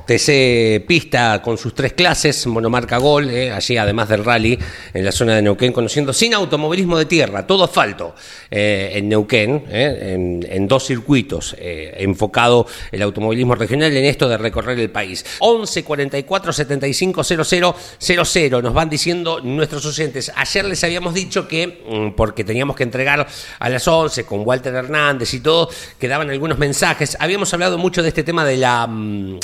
TC 0.06 0.86
Pista 0.86 1.42
con 1.42 1.58
sus 1.58 1.74
tres 1.74 1.94
clases, 1.94 2.46
monomarca 2.48 2.98
Gol, 2.98 3.30
eh, 3.30 3.52
allí 3.52 3.78
además 3.78 4.10
del 4.10 4.24
rally 4.24 4.58
en 4.94 5.04
la 5.06 5.12
zona 5.12 5.36
de 5.36 5.42
Neuquén, 5.42 5.74
conociendo 5.74 6.14
sin 6.14 6.34
automovilismo 6.34 6.98
de 6.98 7.06
tierra, 7.06 7.48
todo 7.48 7.64
asfalto 7.64 8.14
eh, 8.52 8.92
en 8.96 9.10
Neuquén, 9.10 9.64
eh, 9.70 10.14
en, 10.14 10.46
en 10.50 10.68
dos 10.68 10.86
circuitos, 10.86 11.56
enfocado 11.60 12.68
el 12.92 13.02
automovilismo 13.02 13.56
regional 13.56 13.96
en 13.96 14.06
esto 14.06 14.30
de 14.30 14.38
recorrer 14.38 14.80
el 14.80 14.90
país. 14.92 15.26
11 15.40 15.84
44 15.84 16.54
75 16.54 17.24
00 17.24 17.76
00, 18.00 18.62
nos 18.62 18.74
van 18.74 18.90
diciendo 18.90 19.40
nuestros 19.42 19.86
oyentes. 19.86 20.32
Ayer 20.36 20.66
les 20.66 20.84
habíamos 20.84 21.14
dicho 21.14 21.48
que, 21.48 21.84
mm, 21.90 22.16
porque 22.16 22.44
teníamos 22.44 22.76
que 22.76 22.84
entregar 22.84 23.28
a 23.60 23.70
las 23.70 23.88
11 23.88 24.26
con 24.26 24.42
Walter 24.46 24.74
Hernández 24.74 25.34
y 25.34 25.40
todo, 25.40 25.70
quedaban 26.00 26.30
algunos 26.30 26.58
mensajes. 26.58 27.18
Habíamos 27.20 27.54
hablado 27.54 27.78
mucho 27.78 28.02
de 28.04 28.10
este 28.10 28.24
tema 28.24 28.46
de 28.46 28.58
la... 28.58 28.88
mm, 28.88 29.40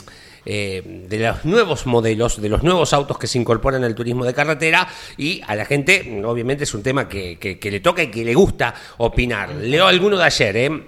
eh, 0.45 1.05
de 1.07 1.19
los 1.19 1.45
nuevos 1.45 1.85
modelos, 1.85 2.41
de 2.41 2.49
los 2.49 2.63
nuevos 2.63 2.91
autos 2.91 3.17
que 3.17 3.27
se 3.27 3.37
incorporan 3.39 3.81
al 3.85 3.95
turismo 3.95 4.25
de 4.25 4.33
carretera 4.33 4.85
y 5.15 5.41
a 5.47 5.55
la 5.55 5.63
gente, 5.63 6.21
obviamente, 6.25 6.65
es 6.65 6.73
un 6.73 6.83
tema 6.83 7.07
que, 7.07 7.37
que- 7.39 7.57
que 7.57 7.71
le 7.71 7.79
toca 7.79 8.03
y 8.03 8.11
que 8.11 8.25
le 8.25 8.33
gusta 8.35 8.73
opinar. 8.97 9.51
Leo 9.55 9.87
alguno 9.87 10.17
de 10.17 10.23
ayer, 10.25 10.57
¿eh? 10.57 10.83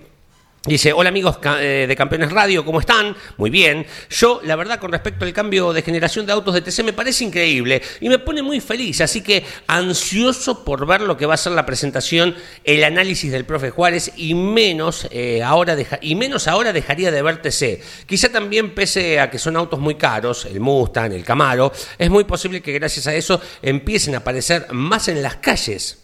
Dice, 0.65 0.93
hola 0.93 1.10
amigos 1.10 1.38
eh, 1.60 1.86
de 1.88 1.95
Campeones 1.95 2.32
Radio, 2.32 2.65
¿cómo 2.65 2.80
están? 2.80 3.15
Muy 3.38 3.51
bien. 3.51 3.86
Yo, 4.10 4.41
la 4.43 4.56
verdad, 4.56 4.80
con 4.80 4.91
respecto 4.91 5.23
al 5.23 5.32
cambio 5.32 5.71
de 5.73 5.84
generación 5.84 6.25
de 6.25 6.32
autos 6.32 6.56
de 6.56 6.62
TC, 6.62 6.84
me 6.84 6.91
parece 6.91 7.23
increíble 7.23 7.84
y 8.01 8.10
me 8.10 8.17
pone 8.17 8.41
muy 8.41 8.60
feliz, 8.60 8.99
así 9.01 9.21
que 9.21 9.45
ansioso 9.67 10.65
por 10.65 10.88
ver 10.88 11.01
lo 11.01 11.17
que 11.17 11.28
va 11.28 11.36
a 11.36 11.38
ser 11.38 11.51
la 11.51 11.67
presentación, 11.67 12.34
el 12.63 12.84
análisis 12.84 13.32
del 13.32 13.45
profe 13.45 13.69
Juárez 13.69 14.13
y 14.17 14.34
menos, 14.34 15.08
eh, 15.12 15.43
ahora, 15.43 15.78
y 16.01 16.15
menos 16.15 16.47
ahora 16.47 16.73
dejaría 16.73 17.12
de 17.12 17.21
ver 17.21 17.43
TC. 17.43 17.84
Quizá 18.08 18.30
también, 18.30 18.73
pese 18.73 19.19
a 19.19 19.30
que 19.30 19.38
son 19.38 19.58
autos 19.58 19.80
muy 19.80 19.93
caros, 19.93 20.45
el 20.45 20.60
Mustang, 20.62 21.13
el 21.13 21.23
Camaro, 21.23 21.71
es 21.95 22.10
muy 22.10 22.23
posible 22.23 22.62
que 22.63 22.73
gracias 22.73 23.06
a 23.06 23.13
eso 23.13 23.39
empiecen 23.62 24.15
a 24.15 24.17
aparecer 24.17 24.65
más 24.71 25.10
en 25.10 25.21
las 25.21 25.36
calles 25.36 25.99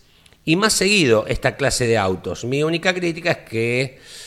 y 0.45 0.56
más 0.56 0.74
seguido 0.74 1.26
esta 1.28 1.56
clase 1.56 1.88
de 1.88 1.97
autos. 1.97 2.45
Mi 2.45 2.62
única 2.62 2.93
crítica 2.93 3.32
es 3.32 3.50
que 3.50 4.21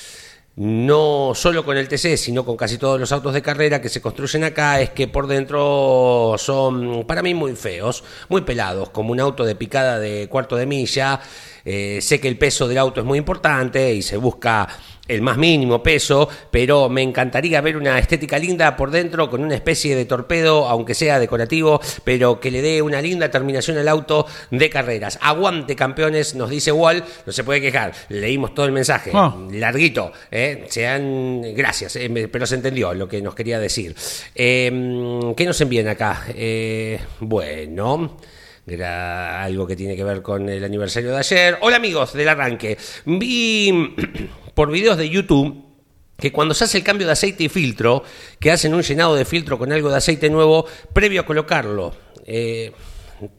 no 0.56 1.32
solo 1.34 1.64
con 1.64 1.76
el 1.76 1.88
TC, 1.88 2.16
sino 2.16 2.44
con 2.44 2.56
casi 2.56 2.78
todos 2.78 3.00
los 3.00 3.10
autos 3.10 3.34
de 3.34 3.42
carrera 3.42 3.80
que 3.80 3.88
se 3.88 4.00
construyen 4.00 4.44
acá, 4.44 4.80
es 4.80 4.90
que 4.90 5.08
por 5.08 5.26
dentro 5.26 6.36
son 6.38 7.04
para 7.06 7.22
mí 7.22 7.34
muy 7.34 7.56
feos, 7.56 8.04
muy 8.28 8.42
pelados, 8.42 8.90
como 8.90 9.10
un 9.12 9.20
auto 9.20 9.44
de 9.44 9.56
picada 9.56 9.98
de 9.98 10.28
cuarto 10.28 10.56
de 10.56 10.66
milla. 10.66 11.20
Eh, 11.64 11.98
sé 12.02 12.20
que 12.20 12.28
el 12.28 12.38
peso 12.38 12.68
del 12.68 12.78
auto 12.78 13.00
es 13.00 13.06
muy 13.06 13.18
importante 13.18 13.94
y 13.94 14.02
se 14.02 14.16
busca 14.16 14.68
el 15.06 15.20
más 15.22 15.36
mínimo 15.36 15.82
peso, 15.82 16.28
pero 16.50 16.88
me 16.88 17.02
encantaría 17.02 17.60
ver 17.60 17.76
una 17.76 17.98
estética 17.98 18.38
linda 18.38 18.76
por 18.76 18.90
dentro 18.90 19.28
con 19.28 19.42
una 19.42 19.54
especie 19.54 19.94
de 19.96 20.04
torpedo, 20.06 20.66
aunque 20.68 20.94
sea 20.94 21.18
decorativo, 21.18 21.80
pero 22.04 22.40
que 22.40 22.50
le 22.50 22.62
dé 22.62 22.80
una 22.82 23.02
linda 23.02 23.30
terminación 23.30 23.76
al 23.78 23.88
auto 23.88 24.26
de 24.50 24.70
carreras. 24.70 25.18
Aguante 25.20 25.76
campeones, 25.76 26.34
nos 26.34 26.48
dice 26.50 26.72
Wall, 26.72 27.04
no 27.26 27.32
se 27.32 27.44
puede 27.44 27.60
quejar, 27.60 27.92
leímos 28.08 28.54
todo 28.54 28.66
el 28.66 28.72
mensaje, 28.72 29.10
Ah. 29.12 29.36
larguito, 29.52 30.12
¿eh? 30.30 30.64
sean 30.68 31.42
gracias, 31.54 31.96
eh, 31.96 32.28
pero 32.30 32.46
se 32.46 32.54
entendió 32.54 32.94
lo 32.94 33.06
que 33.08 33.20
nos 33.20 33.34
quería 33.34 33.58
decir. 33.58 33.94
Eh, 34.34 35.32
¿Qué 35.36 35.44
nos 35.44 35.60
envían 35.60 35.88
acá? 35.88 36.24
Eh, 36.34 36.98
bueno. 37.20 38.16
Gra- 38.66 39.42
algo 39.42 39.66
que 39.66 39.76
tiene 39.76 39.94
que 39.96 40.04
ver 40.04 40.22
con 40.22 40.48
el 40.48 40.64
aniversario 40.64 41.10
de 41.10 41.18
ayer. 41.18 41.58
Hola 41.60 41.76
amigos 41.76 42.12
del 42.14 42.28
arranque. 42.28 42.78
Vi 43.04 43.94
por 44.54 44.70
videos 44.70 44.96
de 44.96 45.08
YouTube 45.10 45.62
que 46.18 46.32
cuando 46.32 46.54
se 46.54 46.64
hace 46.64 46.78
el 46.78 46.84
cambio 46.84 47.06
de 47.06 47.12
aceite 47.12 47.44
y 47.44 47.48
filtro, 47.48 48.04
que 48.38 48.50
hacen 48.52 48.72
un 48.72 48.82
llenado 48.82 49.14
de 49.16 49.24
filtro 49.24 49.58
con 49.58 49.72
algo 49.72 49.90
de 49.90 49.96
aceite 49.96 50.30
nuevo 50.30 50.64
previo 50.92 51.20
a 51.22 51.26
colocarlo. 51.26 51.94
Eh, 52.24 52.72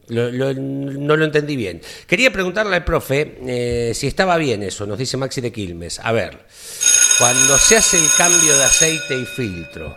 no 0.08 1.16
lo 1.16 1.24
entendí 1.24 1.56
bien. 1.56 1.80
Quería 2.06 2.30
preguntarle 2.32 2.76
al 2.76 2.84
profe 2.84 3.38
eh, 3.46 3.92
si 3.94 4.06
estaba 4.06 4.36
bien 4.36 4.62
eso, 4.62 4.86
nos 4.86 4.98
dice 4.98 5.16
Maxi 5.16 5.40
de 5.40 5.52
Quilmes. 5.52 5.98
A 6.00 6.12
ver, 6.12 6.38
cuando 7.18 7.56
se 7.58 7.76
hace 7.76 7.98
el 7.98 8.06
cambio 8.16 8.56
de 8.56 8.64
aceite 8.64 9.18
y 9.18 9.24
filtro, 9.24 9.96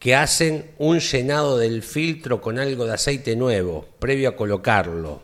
que 0.00 0.14
hacen 0.16 0.70
un 0.78 0.98
llenado 0.98 1.58
del 1.58 1.82
filtro 1.82 2.40
con 2.40 2.58
algo 2.58 2.86
de 2.86 2.94
aceite 2.94 3.36
nuevo, 3.36 3.86
previo 4.00 4.30
a 4.30 4.36
colocarlo. 4.36 5.22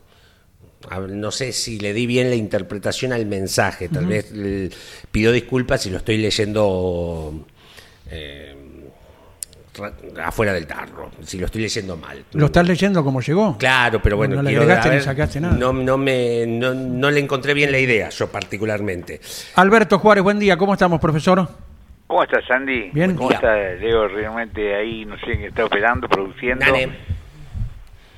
Ver, 0.89 1.09
No 1.11 1.33
sé 1.33 1.53
si 1.53 1.81
le 1.81 1.93
di 1.93 2.07
bien 2.07 2.29
la 2.31 2.37
interpretación 2.37 3.13
al 3.13 3.27
mensaje, 3.27 3.89
tal 3.89 4.07
vez 4.07 4.31
eh, 4.35 4.71
pido 5.11 5.33
disculpas 5.33 5.81
si 5.83 5.91
lo 5.91 5.97
estoy 5.97 6.19
leyendo 6.19 7.45
eh, 8.11 8.55
ra- 9.79 10.27
afuera 10.27 10.53
del 10.53 10.67
tarro, 10.67 11.11
si 11.25 11.39
lo 11.39 11.47
estoy 11.47 11.63
leyendo 11.63 11.97
mal. 11.97 12.23
¿Lo 12.35 12.47
estás 12.47 12.69
leyendo 12.69 13.03
como 13.03 13.21
llegó? 13.23 13.57
Claro, 13.59 14.01
pero 14.03 14.17
bueno, 14.19 14.37
No 14.37 14.43
le 14.43 14.51
agregaste 14.51 14.89
a 14.89 14.91
ni 14.91 14.97
ver, 14.99 15.05
sacaste 15.05 15.41
nada. 15.41 15.57
No, 15.57 15.73
no 15.73 15.97
me, 15.99 16.45
no, 16.47 16.75
no 16.75 17.11
le 17.11 17.19
encontré 17.21 17.55
bien 17.55 17.73
la 17.73 17.79
idea, 17.79 18.11
yo 18.11 18.29
particularmente. 18.29 19.21
Alberto 19.55 19.99
Juárez, 19.99 20.23
buen 20.23 20.39
día. 20.39 20.57
¿Cómo 20.59 20.75
estamos, 20.75 21.01
profesor? 21.01 21.49
¿Cómo 22.07 22.23
estás, 22.23 22.45
Sandy? 22.47 22.91
Bien. 22.93 23.17
¿Cómo 23.17 23.29
Día. 23.29 23.37
está 23.37 23.57
Leo? 23.75 24.09
Realmente 24.09 24.75
ahí, 24.75 25.05
no 25.05 25.19
sé 25.19 25.33
en 25.33 25.39
qué 25.41 25.47
está 25.47 25.65
operando, 25.65 26.09
produciendo. 26.09 26.65
Dale. 26.65 26.89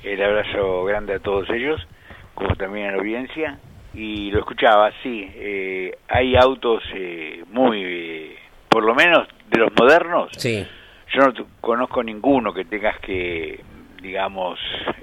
El 0.03 0.23
abrazo 0.23 0.85
grande 0.85 1.15
a 1.15 1.19
todos 1.19 1.49
ellos, 1.49 1.85
como 2.35 2.55
también 2.55 2.87
a 2.89 2.91
la 2.91 2.97
audiencia. 2.99 3.57
Y 3.93 4.29
lo 4.31 4.39
escuchaba, 4.39 4.91
sí, 5.01 5.27
eh, 5.33 5.97
hay 6.07 6.35
autos 6.35 6.83
eh, 6.93 7.43
muy, 7.51 7.81
eh, 7.83 8.35
por 8.69 8.83
lo 8.85 8.93
menos 8.93 9.27
de 9.49 9.57
los 9.57 9.71
modernos, 9.75 10.29
Sí, 10.37 10.65
yo 11.11 11.21
no 11.27 11.33
conozco 11.59 12.03
ninguno 12.03 12.53
que 12.53 12.65
tengas 12.65 12.99
que, 12.99 13.59
digamos, 13.99 14.59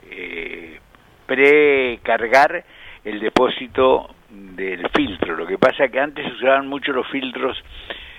eh, 0.08 0.78
precargar 1.26 2.64
el 3.04 3.18
depósito 3.18 4.14
del 4.30 4.88
filtro. 4.90 5.34
Lo 5.36 5.46
que 5.48 5.58
pasa 5.58 5.86
es 5.86 5.90
que 5.90 5.98
antes 5.98 6.24
usaban 6.34 6.68
mucho 6.68 6.92
los 6.92 7.08
filtros, 7.08 7.60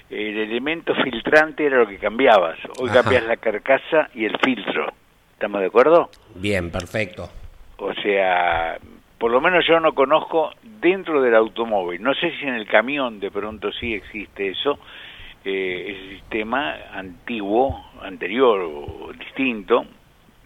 el 0.09 0.37
elemento 0.37 0.95
filtrante 0.95 1.65
era 1.65 1.77
lo 1.79 1.87
que 1.87 1.97
cambiabas. 1.97 2.57
Hoy 2.79 2.89
Ajá. 2.89 3.03
cambias 3.03 3.25
la 3.25 3.37
carcasa 3.37 4.09
y 4.13 4.25
el 4.25 4.37
filtro. 4.39 4.93
¿Estamos 5.33 5.61
de 5.61 5.67
acuerdo? 5.67 6.09
bien, 6.35 6.71
perfecto. 6.71 7.29
O 7.77 7.93
sea, 7.93 8.77
por 9.17 9.31
lo 9.31 9.39
menos 9.41 9.65
yo 9.67 9.79
no 9.79 9.93
conozco 9.93 10.51
dentro 10.81 11.21
del 11.21 11.35
automóvil. 11.35 12.01
No 12.01 12.13
sé 12.15 12.31
si 12.39 12.45
en 12.45 12.55
el 12.55 12.67
camión 12.67 13.19
de 13.19 13.29
pronto 13.31 13.71
sí 13.71 13.93
existe 13.93 14.49
eso, 14.49 14.79
eh, 15.45 15.95
ese 15.95 16.09
sistema 16.15 16.75
antiguo, 16.93 17.85
anterior 18.01 18.61
o 18.61 19.11
distinto. 19.13 19.85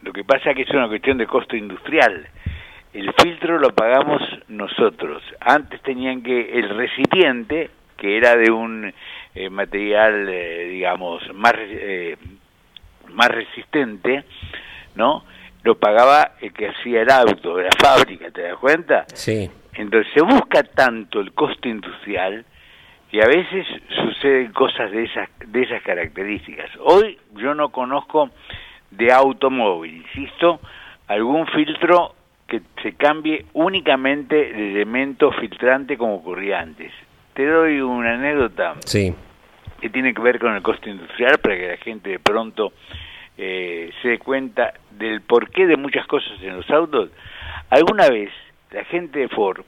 Lo 0.02 0.12
que 0.12 0.24
pasa 0.24 0.50
es 0.50 0.56
que 0.58 0.64
es 0.64 0.70
una 0.72 0.88
cuestión 0.88 1.18
de 1.18 1.28
costo 1.28 1.56
industrial. 1.56 2.28
El 2.94 3.14
filtro 3.14 3.60
lo 3.60 3.70
pagamos 3.70 4.22
nosotros. 4.50 5.24
Antes 5.40 5.82
tenían 5.82 6.22
que 6.22 6.60
el 6.60 6.70
recipiente, 6.70 7.70
que 7.96 8.18
era 8.18 8.36
de 8.36 8.52
un 8.52 8.94
eh, 9.34 9.50
material, 9.50 10.28
eh, 10.30 10.68
digamos, 10.70 11.22
más, 11.34 11.54
eh, 11.58 12.18
más 13.10 13.30
resistente, 13.30 14.26
¿no? 14.96 15.24
Lo 15.64 15.76
pagaba 15.76 16.34
el 16.42 16.52
que 16.54 16.70
hacía 16.70 17.02
el 17.02 17.12
auto 17.12 17.56
de 17.56 17.64
la 17.64 17.70
fábrica, 17.80 18.32
¿te 18.32 18.42
das 18.42 18.58
cuenta? 18.58 19.06
Sí, 19.14 19.50
Entonces 19.76 20.12
se 20.14 20.22
busca 20.22 20.64
tanto 20.64 21.20
el 21.22 21.34
costo 21.34 21.70
industrial 21.70 22.46
que 23.12 23.22
a 23.22 23.28
veces 23.28 23.68
suceden 23.90 24.52
cosas 24.54 24.92
de 24.92 25.04
esas, 25.04 25.30
de 25.46 25.62
esas 25.62 25.82
características. 25.84 26.70
Hoy 26.80 27.20
yo 27.36 27.54
no 27.54 27.70
conozco 27.70 28.30
de 28.90 29.12
automóvil, 29.12 29.98
insisto, 29.98 30.60
algún 31.08 31.46
filtro 31.48 32.16
que 32.48 32.62
se 32.82 32.94
cambie 32.94 33.46
únicamente 33.54 34.50
el 34.50 34.76
elemento 34.76 35.32
filtrante 35.32 35.98
como 35.98 36.16
ocurría 36.16 36.60
antes. 36.60 36.92
Te 37.42 37.48
doy 37.48 37.82
una 37.82 38.14
anécdota 38.14 38.76
sí, 38.86 39.16
que 39.80 39.90
tiene 39.90 40.14
que 40.14 40.22
ver 40.22 40.38
con 40.38 40.54
el 40.54 40.62
costo 40.62 40.88
industrial 40.88 41.40
para 41.40 41.58
que 41.58 41.70
la 41.70 41.78
gente 41.78 42.12
de 42.12 42.20
pronto 42.20 42.72
eh, 43.36 43.92
se 44.00 44.10
dé 44.10 44.20
cuenta 44.20 44.76
del 44.92 45.22
porqué 45.22 45.66
de 45.66 45.76
muchas 45.76 46.06
cosas 46.06 46.34
en 46.44 46.58
los 46.58 46.70
autos. 46.70 47.10
Alguna 47.72 48.10
vez 48.10 48.30
la 48.70 48.84
gente 48.84 49.18
de 49.18 49.28
Ford 49.28 49.62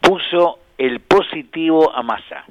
puso 0.00 0.60
el 0.78 1.00
positivo 1.00 1.94
a 1.94 2.02
masa. 2.02 2.46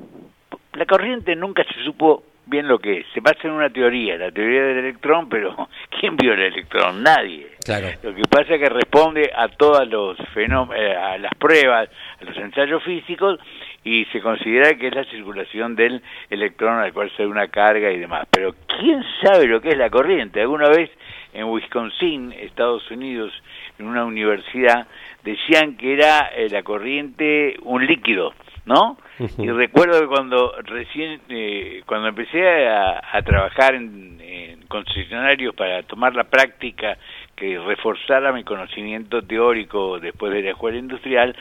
La 0.74 0.86
corriente 0.86 1.36
nunca 1.36 1.64
se 1.64 1.84
supo 1.84 2.22
bien 2.46 2.68
lo 2.68 2.78
que 2.78 3.00
es. 3.00 3.06
Se 3.16 3.22
basa 3.22 3.40
en 3.46 3.54
una 3.54 3.72
teoría, 3.72 4.18
la 4.18 4.32
teoría 4.32 4.66
del 4.66 4.78
electrón, 4.86 5.30
pero 5.30 5.68
¿quién 6.00 6.16
vio 6.16 6.34
el 6.34 6.42
electrón? 6.42 7.02
Nadie. 7.02 7.48
claro. 7.66 7.88
Lo 8.04 8.14
que 8.14 8.22
pasa 8.30 8.54
es 8.54 8.60
que 8.60 8.70
responde 8.70 9.32
a 9.36 9.48
todos 9.48 9.88
los 9.88 10.16
fenómenos, 10.36 10.96
a 10.96 11.18
las 11.18 11.34
pruebas, 11.40 11.90
a 12.22 12.24
los 12.24 12.38
ensayos 12.38 12.84
físicos 12.84 13.40
y 13.84 14.06
se 14.06 14.22
considera 14.22 14.76
que 14.76 14.88
es 14.88 14.96
la 14.96 15.04
circulación 15.06 15.76
del 15.76 16.02
electrón 16.30 16.80
al 16.80 16.94
cual 16.94 17.12
se 17.16 17.24
da 17.24 17.30
una 17.30 17.48
carga 17.48 17.92
y 17.92 18.00
demás. 18.00 18.28
Pero 18.32 18.56
¿quién 18.68 19.04
sabe 19.22 19.48
lo 19.48 19.62
que 19.62 19.70
es 19.70 19.78
la 19.78 19.90
corriente? 19.90 20.42
Alguna 20.42 20.70
vez 20.70 20.90
en 21.34 21.46
Wisconsin, 21.46 22.32
Estados 22.32 22.90
Unidos, 22.92 23.34
en 23.80 23.88
una 23.88 24.06
universidad, 24.06 24.88
decían 25.24 25.76
que 25.78 25.94
era 25.94 26.32
eh, 26.36 26.48
la 26.50 26.64
corriente 26.64 27.56
un 27.64 27.86
líquido, 27.86 28.34
¿no? 28.66 28.98
Y 29.38 29.50
recuerdo 29.50 30.00
que 30.00 30.08
cuando 30.08 30.54
recién, 30.64 31.20
eh, 31.30 31.82
cuando 31.86 32.08
empecé 32.08 32.68
a, 32.68 33.02
a 33.12 33.22
trabajar 33.22 33.76
en, 33.76 34.20
en 34.22 34.62
concesionarios 34.68 35.54
para 35.56 35.84
tomar 35.84 36.16
la 36.16 36.24
práctica 36.24 36.98
que 37.36 37.60
reforzara 37.60 38.32
mi 38.32 38.44
conocimiento 38.44 39.22
teórico 39.22 40.00
después 40.00 40.34
de 40.34 40.44
la 40.44 40.52
escuela 40.52 40.78
industrial, 40.78 41.36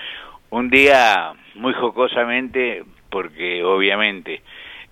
un 0.52 0.68
día 0.68 1.32
muy 1.54 1.72
jocosamente, 1.72 2.84
porque 3.10 3.64
obviamente 3.64 4.42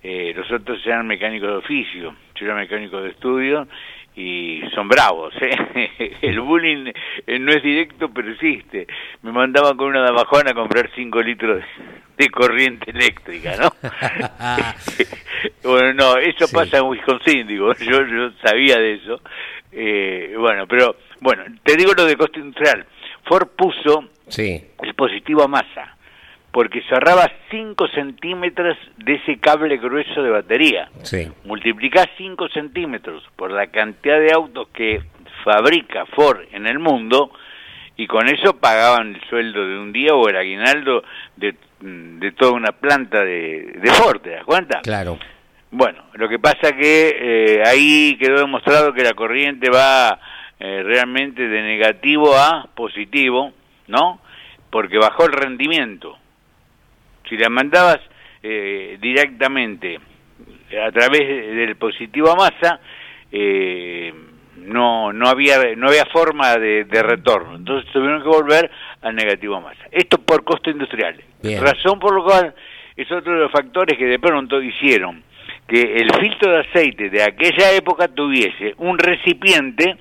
eh, 0.01 0.33
los 0.35 0.51
otros 0.51 0.83
eran 0.85 1.05
mecánicos 1.05 1.49
de 1.49 1.55
oficio, 1.55 2.15
yo 2.35 2.45
era 2.45 2.55
mecánico 2.55 2.99
de 2.99 3.11
estudio 3.11 3.67
y 4.15 4.61
son 4.73 4.87
bravos, 4.87 5.33
¿eh? 5.39 6.17
el 6.23 6.39
bullying 6.39 6.91
eh, 7.27 7.37
no 7.39 7.51
es 7.51 7.61
directo 7.61 8.09
pero 8.11 8.31
existe, 8.31 8.87
me 9.21 9.31
mandaban 9.31 9.77
con 9.77 9.87
una 9.89 10.01
damajona 10.01 10.49
a 10.49 10.55
comprar 10.55 10.89
5 10.95 11.21
litros 11.21 11.63
de, 12.17 12.29
corriente 12.29 12.89
eléctrica, 12.89 13.55
¿no? 13.57 13.69
bueno, 15.63 15.93
no, 15.93 16.17
eso 16.17 16.47
Sí. 16.47 16.55
pasa 16.55 16.79
en 16.79 16.85
Wisconsin, 16.85 17.45
digo, 17.47 17.71
yo, 17.79 18.05
yo 18.07 18.31
sabía 18.43 18.77
de 18.77 18.93
eso, 18.93 19.21
eh, 19.71 20.33
bueno, 20.39 20.65
pero, 20.65 20.95
bueno, 21.19 21.43
te 21.63 21.75
digo 21.77 21.93
lo 21.95 22.05
de 22.05 22.17
costo 22.17 22.39
industrial, 22.39 22.83
Ford 23.25 23.47
puso 23.55 24.09
Sí, 24.31 24.63
el 24.81 24.93
positivo 24.95 25.43
a 25.43 25.47
masa, 25.47 25.95
porque 26.51 26.81
se 26.83 26.93
ahorraba 26.93 27.29
5 27.49 27.87
centímetros 27.89 28.77
de 28.97 29.15
ese 29.15 29.39
cable 29.39 29.77
grueso 29.77 30.23
de 30.23 30.29
batería. 30.29 30.89
sí, 31.03 31.27
Multiplicás 31.45 32.07
5 32.17 32.49
centímetros 32.49 33.23
por 33.35 33.51
la 33.51 33.67
cantidad 33.67 34.19
de 34.19 34.31
autos 34.33 34.67
que 34.73 35.01
fabrica 35.43 36.05
Ford 36.07 36.41
en 36.51 36.67
el 36.67 36.79
mundo 36.79 37.31
y 37.97 38.07
con 38.07 38.29
eso 38.29 38.57
pagaban 38.57 39.15
el 39.15 39.21
sueldo 39.29 39.67
de 39.67 39.77
un 39.77 39.91
día 39.91 40.13
o 40.15 40.27
el 40.29 40.37
aguinaldo 40.37 41.03
de, 41.35 41.55
de 41.81 42.31
toda 42.31 42.51
una 42.51 42.71
planta 42.71 43.23
de, 43.23 43.73
de 43.81 43.91
Ford, 43.91 44.21
¿te 44.21 44.31
das 44.31 44.45
cuenta? 44.45 44.81
claro. 44.81 45.19
Bueno, 45.73 46.03
lo 46.15 46.27
que 46.27 46.37
pasa 46.37 46.73
que 46.73 47.15
eh, 47.17 47.63
ahí 47.65 48.17
quedó 48.19 48.39
demostrado 48.39 48.91
que 48.93 49.03
la 49.03 49.13
corriente 49.13 49.69
va 49.69 50.19
eh, 50.59 50.83
realmente 50.83 51.47
de 51.47 51.61
negativo 51.61 52.35
a 52.35 52.67
positivo, 52.75 53.53
¿no? 53.91 54.19
Porque 54.69 54.97
bajó 54.97 55.25
el 55.25 55.33
rendimiento. 55.33 56.17
Si 57.29 57.37
la 57.37 57.49
mandabas 57.49 57.99
eh, 58.41 58.97
directamente 58.99 59.99
a 60.83 60.91
través 60.91 61.19
del 61.19 61.75
positivo 61.75 62.31
a 62.31 62.35
masa, 62.35 62.79
eh, 63.31 64.13
no 64.57 65.11
no 65.11 65.27
había 65.27 65.75
no 65.75 65.87
había 65.87 66.05
forma 66.05 66.55
de, 66.57 66.85
de 66.85 67.03
retorno. 67.03 67.55
Entonces 67.55 67.91
tuvieron 67.91 68.21
que 68.21 68.29
volver 68.29 68.71
al 69.01 69.15
negativo 69.15 69.55
a 69.55 69.61
masa. 69.61 69.83
Esto 69.91 70.17
por 70.19 70.43
costo 70.43 70.69
industrial. 70.69 71.21
Bien. 71.41 71.61
Razón 71.61 71.99
por 71.99 72.15
lo 72.15 72.23
cual 72.23 72.55
es 72.95 73.11
otro 73.11 73.33
de 73.33 73.39
los 73.39 73.51
factores 73.51 73.97
que 73.97 74.05
de 74.05 74.19
pronto 74.19 74.61
hicieron 74.61 75.23
que 75.67 75.81
el 75.81 76.13
filtro 76.19 76.51
de 76.51 76.59
aceite 76.59 77.09
de 77.09 77.23
aquella 77.23 77.71
época 77.71 78.07
tuviese 78.09 78.73
un 78.77 78.97
recipiente 78.97 79.97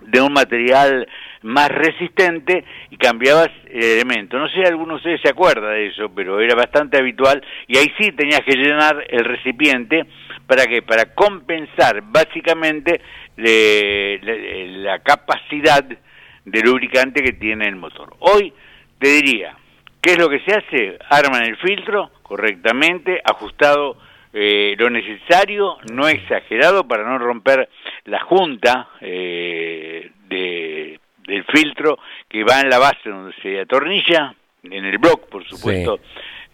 de 0.00 0.20
un 0.20 0.32
material 0.32 1.06
más 1.42 1.68
resistente 1.68 2.64
y 2.90 2.96
cambiabas 2.96 3.50
el 3.70 3.82
elemento. 3.82 4.38
No 4.38 4.48
sé 4.48 5.16
si 5.16 5.22
se 5.22 5.28
acuerda 5.30 5.70
de 5.70 5.88
eso, 5.88 6.10
pero 6.14 6.40
era 6.40 6.54
bastante 6.54 6.98
habitual 6.98 7.42
y 7.66 7.76
ahí 7.76 7.92
sí 7.98 8.12
tenías 8.12 8.40
que 8.40 8.56
llenar 8.56 9.04
el 9.08 9.24
recipiente 9.24 10.04
para 10.46 10.66
que 10.66 10.82
para 10.82 11.14
compensar 11.14 12.02
básicamente 12.06 13.00
le- 13.36 14.18
le- 14.18 14.68
la 14.78 15.00
capacidad 15.00 15.84
de 15.84 16.60
lubricante 16.62 17.22
que 17.22 17.32
tiene 17.32 17.66
el 17.66 17.76
motor. 17.76 18.14
Hoy 18.20 18.52
te 18.98 19.08
diría, 19.08 19.56
¿qué 20.00 20.12
es 20.12 20.18
lo 20.18 20.28
que 20.28 20.40
se 20.40 20.52
hace? 20.54 20.98
Arman 21.10 21.44
el 21.44 21.56
filtro 21.56 22.10
correctamente, 22.22 23.20
ajustado 23.24 23.96
eh, 24.32 24.74
lo 24.78 24.90
necesario, 24.90 25.78
no 25.92 26.06
exagerado 26.08 26.86
para 26.86 27.04
no 27.04 27.18
romper 27.18 27.68
la 28.04 28.20
junta 28.20 28.88
eh, 29.00 30.10
de, 30.28 31.00
el 31.26 31.44
filtro 31.44 31.98
que 32.28 32.44
va 32.44 32.60
en 32.60 32.70
la 32.70 32.78
base 32.78 33.08
donde 33.08 33.34
se 33.42 33.60
atornilla, 33.60 34.34
en 34.62 34.84
el 34.84 34.98
block, 34.98 35.28
por 35.28 35.46
supuesto, 35.46 36.00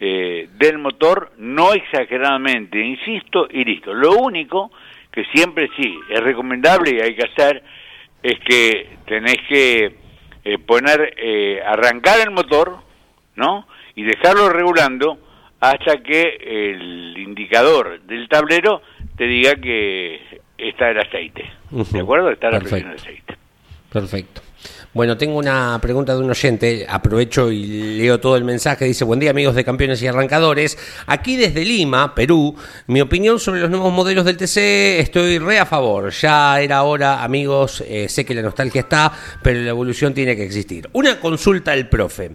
eh, 0.00 0.48
del 0.58 0.78
motor, 0.78 1.32
no 1.38 1.72
exageradamente, 1.72 2.78
insisto, 2.78 3.46
y 3.50 3.64
listo. 3.64 3.94
Lo 3.94 4.16
único 4.16 4.70
que 5.10 5.24
siempre 5.26 5.68
sí 5.76 5.98
es 6.10 6.20
recomendable 6.20 6.96
y 6.96 7.00
hay 7.00 7.14
que 7.14 7.24
hacer 7.24 7.62
es 8.22 8.38
que 8.40 8.96
tenés 9.06 9.36
que 9.48 9.96
eh, 10.44 10.58
poner, 10.58 11.14
eh, 11.16 11.60
arrancar 11.64 12.20
el 12.20 12.32
motor, 12.32 12.78
¿no? 13.36 13.66
Y 13.94 14.02
dejarlo 14.02 14.48
regulando 14.48 15.18
hasta 15.60 15.98
que 15.98 16.38
el 16.40 17.16
indicador 17.18 18.00
del 18.02 18.28
tablero 18.28 18.82
te 19.16 19.24
diga 19.24 19.54
que 19.54 20.40
está 20.58 20.90
el 20.90 20.98
aceite. 20.98 21.48
¿De 21.70 22.00
acuerdo? 22.00 22.30
Está 22.30 22.50
la 22.50 22.58
presión 22.58 22.90
del 22.90 22.98
aceite. 22.98 23.36
Perfecto. 23.92 24.40
Bueno, 24.94 25.16
tengo 25.16 25.38
una 25.38 25.78
pregunta 25.80 26.14
de 26.14 26.20
un 26.20 26.28
oyente, 26.28 26.84
aprovecho 26.86 27.50
y 27.50 27.96
leo 27.96 28.20
todo 28.20 28.36
el 28.36 28.44
mensaje, 28.44 28.84
dice, 28.84 29.06
buen 29.06 29.20
día 29.20 29.30
amigos 29.30 29.54
de 29.54 29.64
campeones 29.64 30.02
y 30.02 30.06
arrancadores, 30.06 30.76
aquí 31.06 31.36
desde 31.36 31.64
Lima, 31.64 32.14
Perú, 32.14 32.54
mi 32.88 33.00
opinión 33.00 33.40
sobre 33.40 33.62
los 33.62 33.70
nuevos 33.70 33.90
modelos 33.90 34.26
del 34.26 34.36
TC, 34.36 35.00
estoy 35.00 35.38
re 35.38 35.58
a 35.58 35.64
favor, 35.64 36.10
ya 36.10 36.60
era 36.60 36.82
hora 36.82 37.24
amigos, 37.24 37.82
eh, 37.88 38.06
sé 38.10 38.26
que 38.26 38.34
la 38.34 38.42
nostalgia 38.42 38.82
está, 38.82 39.10
pero 39.42 39.60
la 39.60 39.70
evolución 39.70 40.12
tiene 40.12 40.36
que 40.36 40.44
existir. 40.44 40.86
Una 40.92 41.18
consulta 41.18 41.72
al 41.72 41.88
profe, 41.88 42.32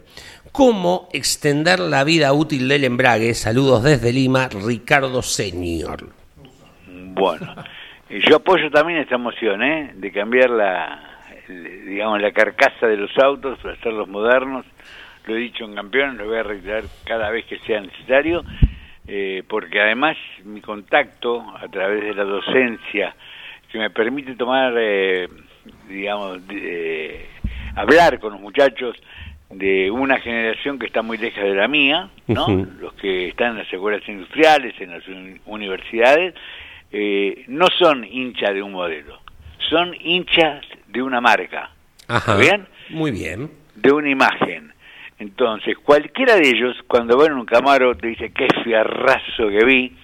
¿cómo 0.51 1.09
extender 1.13 1.79
la 1.79 2.03
vida 2.03 2.33
útil 2.33 2.67
del 2.67 2.85
embrague? 2.85 3.35
Saludos 3.35 3.83
desde 3.83 4.11
Lima, 4.11 4.49
Ricardo 4.49 5.21
Señor. 5.21 6.09
Bueno, 6.87 7.53
yo 8.09 8.37
apoyo 8.37 8.71
también 8.71 8.97
esta 8.97 9.19
moción, 9.19 9.61
¿eh? 9.61 9.93
De 9.95 10.11
cambiar 10.11 10.49
la 10.49 11.16
digamos, 11.47 12.21
la 12.21 12.31
carcasa 12.31 12.87
de 12.87 12.97
los 12.97 13.11
autos 13.17 13.59
para 13.59 13.73
hacerlos 13.75 14.07
modernos. 14.07 14.65
Lo 15.25 15.35
he 15.35 15.39
dicho 15.39 15.65
en 15.65 15.75
campeón, 15.75 16.17
lo 16.17 16.25
voy 16.25 16.37
a 16.37 16.43
reiterar 16.43 16.83
cada 17.03 17.29
vez 17.29 17.45
que 17.45 17.59
sea 17.59 17.81
necesario, 17.81 18.43
eh, 19.07 19.43
porque 19.47 19.81
además 19.81 20.17
mi 20.45 20.61
contacto 20.61 21.43
a 21.57 21.67
través 21.67 22.03
de 22.03 22.13
la 22.13 22.23
docencia, 22.23 23.15
que 23.71 23.79
me 23.79 23.89
permite 23.89 24.35
tomar, 24.35 24.73
eh, 24.77 25.27
digamos, 25.89 26.39
hablar 27.75 28.19
con 28.19 28.33
los 28.33 28.41
muchachos 28.41 28.95
de 29.49 29.89
una 29.89 30.19
generación 30.19 30.77
que 30.77 30.87
está 30.87 31.01
muy 31.01 31.17
lejos 31.17 31.43
de 31.43 31.55
la 31.55 31.67
mía, 31.67 32.09
¿no? 32.27 32.47
Los 32.79 32.93
que 32.93 33.29
están 33.29 33.51
en 33.51 33.57
las 33.59 33.73
escuelas 33.73 34.07
industriales, 34.07 34.73
en 34.79 34.91
las 34.91 35.03
universidades, 35.45 36.35
eh, 36.91 37.45
no 37.47 37.67
son 37.77 38.03
hinchas 38.03 38.53
de 38.53 38.61
un 38.61 38.73
modelo, 38.73 39.19
son 39.69 39.93
hinchas 39.99 40.65
de 40.87 41.01
una 41.01 41.21
marca. 41.21 41.71
Ajá, 42.07 42.37
bien? 42.37 42.67
Muy 42.89 43.11
bien. 43.11 43.51
De 43.75 43.91
una 43.91 44.09
imagen. 44.09 44.73
Entonces, 45.19 45.75
cualquiera 45.83 46.35
de 46.35 46.47
ellos, 46.47 46.75
cuando 46.87 47.17
ven 47.17 47.33
un 47.33 47.45
Camaro, 47.45 47.95
te 47.95 48.07
dice, 48.07 48.31
qué 48.31 48.47
fiarrazo 48.63 49.49
que 49.49 49.65
vi. 49.65 49.95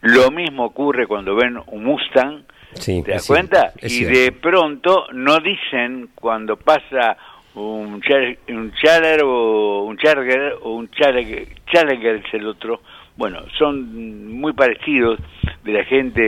Lo 0.00 0.30
mismo 0.30 0.66
ocurre 0.66 1.06
cuando 1.06 1.34
ven 1.34 1.58
un 1.66 1.84
Mustang, 1.84 2.44
¿te 2.84 3.02
das 3.02 3.26
cuenta? 3.26 3.72
y 3.82 4.04
de 4.04 4.32
pronto 4.32 5.06
no 5.12 5.38
dicen 5.40 6.10
cuando 6.14 6.56
pasa 6.56 7.16
un, 7.54 8.02
un 8.48 8.72
Challenger 8.72 9.22
o 9.24 9.84
un 9.84 9.96
Charger 9.96 10.56
o 10.60 10.74
un 10.74 10.90
Challenger, 10.90 11.48
Challenger 11.72 12.16
es 12.16 12.34
el 12.34 12.46
otro. 12.46 12.82
Bueno, 13.16 13.44
son 13.56 14.38
muy 14.38 14.52
parecidos 14.52 15.20
de 15.62 15.72
la 15.72 15.84
gente 15.84 16.20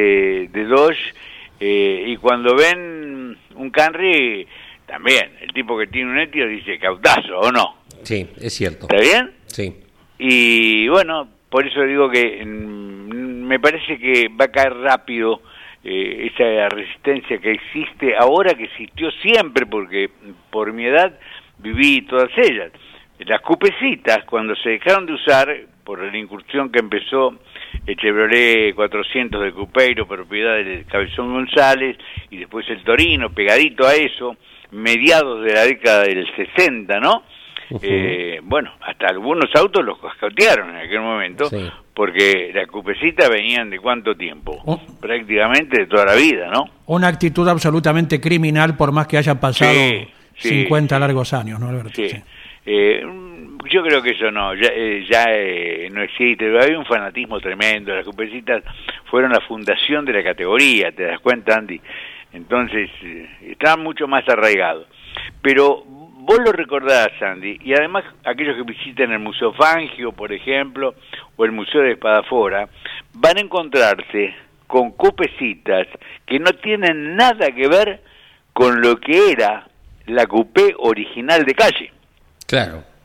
de 0.49 0.65
Dodge 0.65 1.15
eh, 1.61 2.05
y 2.09 2.17
cuando 2.17 2.55
ven 2.55 3.37
un 3.55 3.71
Camry, 3.71 4.47
también, 4.87 5.33
el 5.41 5.53
tipo 5.53 5.77
que 5.79 5.87
tiene 5.87 6.11
un 6.11 6.19
etio 6.19 6.47
dice 6.47 6.79
cautazo, 6.79 7.41
¿o 7.41 7.51
no? 7.51 7.77
Sí, 8.03 8.29
es 8.41 8.55
cierto. 8.55 8.87
¿Está 8.89 9.01
bien? 9.01 9.33
Sí. 9.47 9.75
Y 10.19 10.89
bueno, 10.89 11.29
por 11.51 11.67
eso 11.67 11.83
digo 11.83 12.11
que 12.11 12.45
mm, 12.45 13.47
me 13.47 13.59
parece 13.59 13.99
que 13.99 14.29
va 14.29 14.47
a 14.47 14.53
caer 14.53 14.75
rápido 14.75 15.43
eh, 15.83 16.31
esa 16.33 16.69
resistencia 16.69 17.39
que 17.39 17.53
existe 17.53 18.17
ahora, 18.17 18.55
que 18.55 18.65
existió 18.65 19.11
siempre, 19.23 19.67
porque 19.67 20.11
por 20.51 20.73
mi 20.73 20.85
edad 20.85 21.19
viví 21.59 22.03
todas 22.03 22.31
ellas. 22.37 22.73
Las 23.21 23.41
cupecitas, 23.41 24.25
cuando 24.25 24.55
se 24.57 24.71
dejaron 24.71 25.07
de 25.07 25.15
usar, 25.15 25.57
por 25.85 26.03
la 26.03 26.19
incursión 26.19 26.71
que 26.71 26.81
empezó 26.81 27.39
el 27.87 27.97
Chevrolet 27.97 28.75
400 28.75 29.43
de 29.43 29.53
Cupeiro, 29.53 30.07
propiedad 30.07 30.57
del 30.57 30.85
Cabezón 30.87 31.33
González, 31.33 31.97
y 32.31 32.39
después 32.39 32.69
el 32.69 32.83
Torino, 32.83 33.31
pegadito 33.31 33.87
a 33.87 33.95
eso, 33.95 34.37
mediados 34.71 35.45
de 35.45 35.53
la 35.53 35.62
década 35.62 36.03
del 36.05 36.27
60, 36.35 37.01
¿no? 37.01 37.23
eh, 37.83 38.41
bueno, 38.43 38.71
hasta 38.81 39.09
algunos 39.09 39.51
autos 39.55 39.85
los 39.85 39.99
cascotearon 39.99 40.71
en 40.71 40.77
aquel 40.77 41.01
momento, 41.01 41.49
porque 41.95 42.51
la 42.55 42.67
cupecita 42.67 43.29
venían 43.29 43.71
de 43.71 43.79
cuánto 43.79 44.14
tiempo, 44.14 44.61
oh. 44.64 44.81
prácticamente 45.01 45.81
de 45.81 45.87
toda 45.87 46.05
la 46.05 46.14
vida, 46.14 46.49
¿no? 46.51 46.64
Una 46.87 47.09
actitud 47.09 47.49
absolutamente 47.49 48.21
criminal 48.21 48.77
por 48.77 48.93
más 48.93 49.07
que 49.07 49.19
hayan 49.19 49.39
pasado 49.39 49.73
50 50.37 50.99
largos 50.99 51.33
años, 51.33 51.59
¿no, 51.59 51.69
Alberto? 51.69 51.91
Sí. 51.95 52.17
Eh, 52.64 53.03
yo 53.69 53.83
creo 53.83 54.03
que 54.03 54.11
eso 54.11 54.31
no, 54.31 54.55
ya, 54.55 54.69
eh, 54.73 55.07
ya 55.11 55.25
eh, 55.29 55.89
no 55.93 56.03
existe, 56.03 56.59
hay 56.59 56.75
un 56.75 56.85
fanatismo 56.85 57.41
tremendo, 57.41 57.95
las 57.95 58.05
cupecitas 58.05 58.62
fueron 59.11 59.33
la 59.33 59.41
fundación 59.41 60.05
de 60.05 60.12
la 60.12 60.23
categoría, 60.23 60.93
¿te 60.93 61.05
das 61.05 61.21
cuenta, 61.21 61.57
Andy? 61.57 61.81
Entonces, 62.33 62.91
eh, 63.03 63.29
están 63.51 63.83
mucho 63.83 64.07
más 64.07 64.29
arraigados. 64.29 64.87
Pero 65.43 65.83
vos 65.87 66.39
lo 66.45 66.53
recordás, 66.53 67.11
Andy, 67.21 67.59
y 67.64 67.73
además 67.73 68.05
aquellos 68.25 68.57
que 68.57 68.62
visiten 68.62 69.12
el 69.12 69.21
Museo 69.21 69.53
Fangio, 69.53 70.12
por 70.12 70.33
ejemplo, 70.33 70.95
o 71.37 71.45
el 71.45 71.53
Museo 71.53 71.83
de 71.83 71.93
Espadafora, 71.93 72.69
van 73.14 73.39
a 73.39 73.41
encontrarse 73.41 74.35
con 74.67 74.91
cupecitas 74.93 75.87
que 76.27 76.39
no 76.39 76.51
tienen 76.53 77.17
nada 77.17 77.53
que 77.53 77.69
ver 77.69 78.03
con 78.53 78.81
lo 78.81 78.99
que 78.99 79.31
era 79.31 79.69
la 80.07 80.27
cupé 80.27 80.75
original 80.79 81.45
de 81.45 81.55
calle. 81.55 81.93
Claro. 82.47 82.96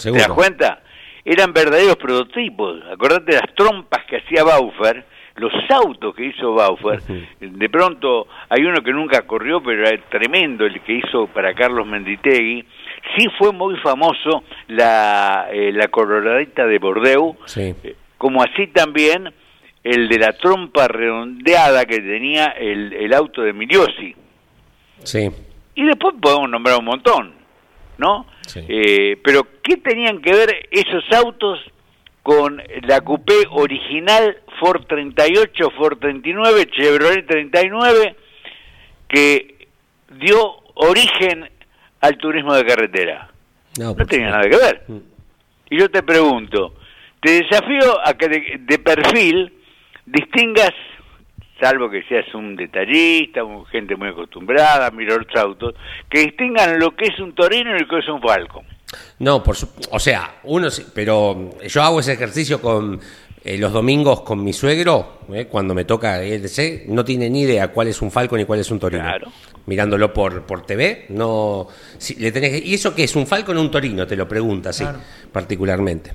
¿Te 0.00 0.10
das 0.10 0.28
cuenta? 0.28 0.82
Eran 1.24 1.52
verdaderos 1.52 1.96
prototipos. 1.96 2.82
Acordate 2.92 3.32
de 3.32 3.40
las 3.40 3.54
trompas 3.54 4.04
que 4.06 4.16
hacía 4.16 4.42
Baufer, 4.44 5.04
los 5.36 5.52
autos 5.70 6.14
que 6.14 6.26
hizo 6.26 6.54
Baufer. 6.54 7.00
De 7.40 7.68
pronto 7.68 8.26
hay 8.48 8.64
uno 8.64 8.82
que 8.82 8.92
nunca 8.92 9.22
corrió, 9.22 9.62
pero 9.62 9.86
era 9.86 10.02
tremendo 10.08 10.66
el 10.66 10.80
que 10.82 10.94
hizo 10.94 11.26
para 11.28 11.54
Carlos 11.54 11.86
Menditegui. 11.86 12.64
Sí 13.16 13.26
fue 13.38 13.52
muy 13.52 13.76
famoso 13.78 14.44
la, 14.68 15.48
eh, 15.52 15.72
la 15.72 15.88
coloradita 15.88 16.66
de 16.66 16.78
Bordeaux, 16.78 17.36
eh, 17.56 17.96
como 18.18 18.42
así 18.42 18.68
también 18.68 19.32
el 19.82 20.08
de 20.08 20.18
la 20.18 20.32
trompa 20.34 20.86
redondeada 20.86 21.84
que 21.84 21.98
tenía 21.98 22.46
el, 22.46 22.92
el 22.92 23.12
auto 23.12 23.42
de 23.42 23.52
Miliosi. 23.52 24.14
Sí. 25.02 25.28
Y 25.74 25.84
después 25.84 26.14
podemos 26.20 26.48
nombrar 26.48 26.78
un 26.78 26.84
montón. 26.84 27.41
¿No? 28.02 28.26
Eh, 28.56 29.16
pero 29.22 29.46
¿qué 29.62 29.76
tenían 29.76 30.20
que 30.20 30.32
ver 30.32 30.68
esos 30.70 31.04
autos 31.12 31.60
con 32.22 32.60
la 32.82 33.00
coupé 33.00 33.46
original 33.50 34.38
Ford 34.60 34.84
38, 34.86 35.70
Ford 35.76 35.98
39, 35.98 36.66
Chevrolet 36.66 37.26
39, 37.26 38.16
que 39.08 39.68
dio 40.20 40.56
origen 40.74 41.48
al 42.00 42.18
turismo 42.18 42.54
de 42.54 42.64
carretera? 42.66 43.30
No, 43.78 43.94
tenía 43.94 44.30
nada 44.30 44.48
que 44.50 44.56
ver. 44.56 44.82
Mm. 44.88 44.98
Y 45.70 45.78
yo 45.78 45.88
te 45.88 46.02
pregunto, 46.02 46.74
te 47.20 47.42
desafío 47.42 48.04
a 48.04 48.14
que 48.14 48.58
de 48.58 48.78
perfil 48.78 49.52
distingas 50.04 50.72
salvo 51.62 51.88
que 51.88 52.02
seas 52.02 52.26
un 52.34 52.56
detallista, 52.56 53.42
gente 53.70 53.94
muy 53.94 54.08
acostumbrada 54.08 54.88
a 54.88 54.90
mirar 54.90 55.24
los 55.24 55.36
autos, 55.36 55.74
que 56.10 56.20
distingan 56.20 56.80
lo 56.80 56.96
que 56.96 57.06
es 57.06 57.20
un 57.20 57.34
Torino 57.34 57.76
y 57.76 57.80
lo 57.80 57.86
que 57.86 57.98
es 58.00 58.08
un 58.08 58.20
Falcon. 58.20 58.64
No, 59.20 59.42
por 59.42 59.56
o 59.90 59.98
sea, 60.00 60.40
uno, 60.42 60.68
pero 60.92 61.50
yo 61.66 61.82
hago 61.82 62.00
ese 62.00 62.14
ejercicio 62.14 62.60
con 62.60 63.00
eh, 63.44 63.56
los 63.58 63.72
domingos 63.72 64.22
con 64.22 64.42
mi 64.42 64.52
suegro, 64.52 65.20
eh, 65.32 65.46
cuando 65.46 65.72
me 65.72 65.84
toca 65.84 66.20
EDC, 66.20 66.88
no 66.88 67.04
tiene 67.04 67.30
ni 67.30 67.42
idea 67.42 67.68
cuál 67.68 67.88
es 67.88 68.02
un 68.02 68.10
Falcon 68.10 68.40
y 68.40 68.44
cuál 68.44 68.58
es 68.58 68.70
un 68.72 68.80
Torino. 68.80 69.04
Claro. 69.04 69.28
Mirándolo 69.66 70.12
por, 70.12 70.42
por 70.42 70.66
TV, 70.66 71.06
no. 71.10 71.68
Si, 71.96 72.16
le 72.16 72.32
tenés 72.32 72.66
¿Y 72.66 72.74
eso 72.74 72.92
qué 72.92 73.04
es? 73.04 73.14
¿Un 73.14 73.26
Falcon 73.28 73.56
o 73.56 73.60
un 73.60 73.70
Torino? 73.70 74.04
Te 74.04 74.16
lo 74.16 74.26
pregunta, 74.26 74.72
sí, 74.72 74.84
particularmente. 75.30 76.12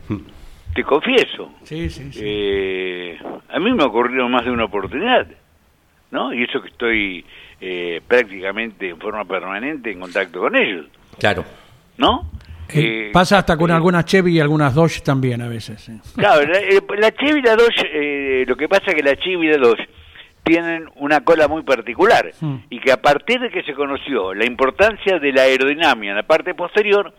Te 0.77 0.83
confieso. 0.83 1.51
Sí, 1.63 1.89
sí, 1.89 2.13
sí. 2.13 2.19
Eh, 2.23 3.17
a 3.49 3.59
mí 3.59 3.73
me 3.73 3.81
ha 3.81 3.87
ocurrido 3.87 4.29
más 4.29 4.45
de 4.45 4.51
una 4.51 4.65
oportunidad, 4.65 5.25
¿no? 6.11 6.31
Y 6.31 6.43
eso 6.43 6.61
que 6.61 6.67
estoy 6.67 7.25
eh, 7.59 7.99
prácticamente 8.07 8.87
en 8.87 8.99
forma 8.99 9.25
permanente 9.25 9.89
en 9.91 9.99
contacto 10.01 10.39
con 10.39 10.55
ellos. 10.55 10.85
Claro. 11.17 11.43
¿No? 11.97 12.29
Eh, 12.71 13.09
pasa 13.11 13.39
hasta 13.39 13.57
con 13.57 13.71
algunas 13.71 14.05
Chevy 14.05 14.35
y 14.35 14.39
algunas 14.39 14.75
Dodge 14.75 15.01
también 15.01 15.41
a 15.41 15.47
veces. 15.47 15.89
Claro, 16.15 16.45
la, 16.45 17.11
Chevy 17.11 17.39
y 17.39 17.41
la 17.41 17.55
Dodge, 17.55 18.45
lo 18.45 18.55
que 18.55 18.69
pasa 18.69 18.83
es 18.89 18.95
que 18.95 19.01
la 19.01 19.15
Chevy 19.15 19.47
y 19.47 19.51
la 19.53 19.57
Dodge 19.57 19.89
tienen 20.43 20.87
una 20.97 21.21
cola 21.21 21.47
muy 21.47 21.63
particular 21.63 22.33
Mm. 22.39 22.55
y 22.69 22.79
que 22.81 22.91
a 22.91 23.01
partir 23.01 23.39
de 23.39 23.49
que 23.49 23.63
se 23.63 23.73
conoció 23.73 24.35
la 24.35 24.45
importancia 24.45 25.17
de 25.17 25.31
la 25.31 25.41
aerodinámica 25.41 26.11
en 26.11 26.17
la 26.17 26.27
parte 26.27 26.53
posterior, 26.53 27.13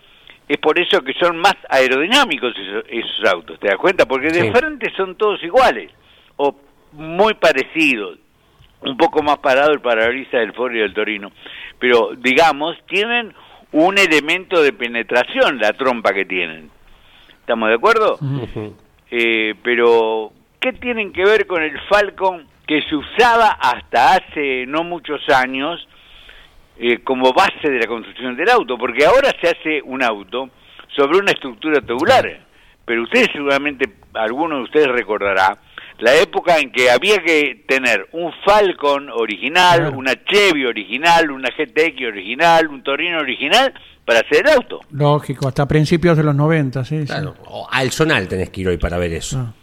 es 0.48 0.58
por 0.58 0.78
eso 0.80 1.02
que 1.02 1.12
son 1.14 1.36
más 1.38 1.56
aerodinámicos 1.68 2.54
esos, 2.56 2.84
esos 2.88 3.24
autos, 3.32 3.58
¿te 3.60 3.68
das 3.68 3.76
cuenta? 3.76 4.06
Porque 4.06 4.28
de 4.28 4.42
Sí. 4.44 4.50
frente 4.52 4.90
son 4.96 5.16
todos 5.16 5.42
iguales 5.42 5.92
o 6.36 6.56
muy 6.92 7.34
parecidos, 7.34 8.18
un 8.80 8.96
poco 8.96 9.22
más 9.22 9.38
parado 9.38 9.72
el 9.72 9.80
parabrisas 9.80 10.32
del 10.40 10.52
Ford 10.54 10.74
y 10.74 10.78
del 10.78 10.94
Torino, 10.94 11.30
pero 11.78 12.10
digamos, 12.16 12.76
tienen 12.86 13.34
un 13.72 13.98
elemento 13.98 14.62
de 14.62 14.72
penetración 14.72 15.58
la 15.58 15.72
trompa 15.74 16.14
que 16.14 16.24
tienen. 16.24 16.70
¿Estamos 17.40 17.68
de 17.68 17.74
acuerdo? 17.74 18.18
Eh, 19.10 19.54
pero, 19.62 20.32
¿qué 20.60 20.72
tienen 20.74 21.12
que 21.12 21.24
ver 21.24 21.46
con 21.46 21.62
el 21.62 21.78
Falcon 21.88 22.46
que 22.66 22.82
se 22.82 22.94
usaba 22.96 23.48
hasta 23.60 24.14
hace 24.14 24.64
no 24.66 24.84
muchos 24.84 25.26
años 25.30 25.86
eh, 26.78 26.98
como 27.02 27.32
base 27.32 27.68
de 27.70 27.78
la 27.78 27.86
construcción 27.86 28.36
del 28.36 28.48
auto? 28.50 28.76
Porque 28.78 29.04
ahora 29.04 29.30
se 29.40 29.48
hace 29.48 29.82
un 29.84 30.02
auto 30.02 30.50
sobre 30.96 31.18
una 31.18 31.32
estructura 31.32 31.80
tubular, 31.80 32.24
pero 32.84 33.02
ustedes 33.02 33.28
seguramente, 33.32 33.86
alguno 34.14 34.56
de 34.56 34.62
ustedes 34.62 34.88
recordará, 34.88 35.58
la 35.98 36.14
época 36.14 36.58
en 36.58 36.70
que 36.70 36.90
había 36.90 37.18
que 37.18 37.64
tener 37.66 38.08
un 38.12 38.32
Falcon 38.44 39.10
original, 39.10 39.80
Claro. 39.80 39.98
una 39.98 40.12
Chevy 40.24 40.64
original, 40.64 41.30
una 41.30 41.48
GTX 41.50 42.06
original, 42.06 42.68
un 42.68 42.82
Torino 42.82 43.18
original 43.18 43.74
para 44.04 44.20
hacer 44.20 44.46
el 44.46 44.52
auto. 44.54 44.80
Lógico, 44.92 45.48
hasta 45.48 45.66
principios 45.66 46.16
de 46.16 46.22
los 46.22 46.34
90, 46.34 46.84
sí. 46.84 47.00
sí. 47.00 47.06
Claro. 47.06 47.34
O 47.46 47.66
al 47.70 47.90
Sonal 47.90 48.28
tenés 48.28 48.50
que 48.50 48.60
ir 48.60 48.68
hoy 48.68 48.76
para 48.78 48.96
ver 48.96 49.12
eso. 49.12 49.38
Ah. 49.38 49.54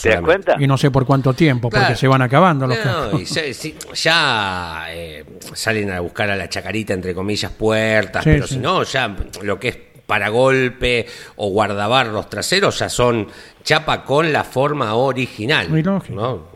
¿Te 0.00 0.08
das 0.10 0.20
cuenta? 0.20 0.56
Y 0.58 0.66
no 0.66 0.76
sé 0.76 0.90
por 0.90 1.06
cuánto 1.06 1.32
tiempo, 1.34 1.70
porque 1.70 1.94
se 1.96 2.06
van 2.08 2.22
acabando 2.22 2.66
los 2.66 2.78
No, 2.84 3.18
y 3.20 3.26
se- 3.26 3.52
ya 3.94 4.86
eh, 4.90 5.24
salen 5.54 5.90
a 5.90 6.00
buscar 6.00 6.30
a 6.30 6.36
la 6.36 6.48
chacarita, 6.48 6.94
entre 6.94 7.14
comillas, 7.14 7.50
puertas, 7.52 8.24
Sí, 8.24 8.30
pero 8.32 8.46
sí. 8.46 8.54
si 8.54 8.60
no, 8.60 8.82
ya 8.82 9.14
lo 9.42 9.58
que 9.58 9.68
es 9.68 9.78
paragolpe 10.06 11.06
o 11.36 11.48
guardabarros 11.48 12.28
traseros 12.28 12.78
ya 12.78 12.88
son 12.88 13.26
chapa 13.62 14.04
con 14.04 14.32
la 14.32 14.44
forma 14.44 14.94
original. 14.94 15.68
Muy 15.70 15.82
lógico. 15.82 16.14
¿no? 16.20 16.46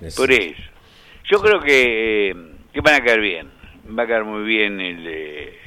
En 0.00 0.06
ese- 0.08 0.16
Por 0.16 0.30
eso. 0.32 0.54
Yo 1.30 1.40
creo 1.40 1.60
que, 1.60 2.30
eh, 2.30 2.34
que 2.72 2.80
van 2.80 2.94
a 2.94 3.04
caer 3.04 3.20
bien. 3.20 3.48
Va 3.98 4.02
a 4.02 4.06
caer 4.06 4.24
muy 4.24 4.44
bien 4.44 4.80
el, 4.80 5.06
eh, 5.06 5.58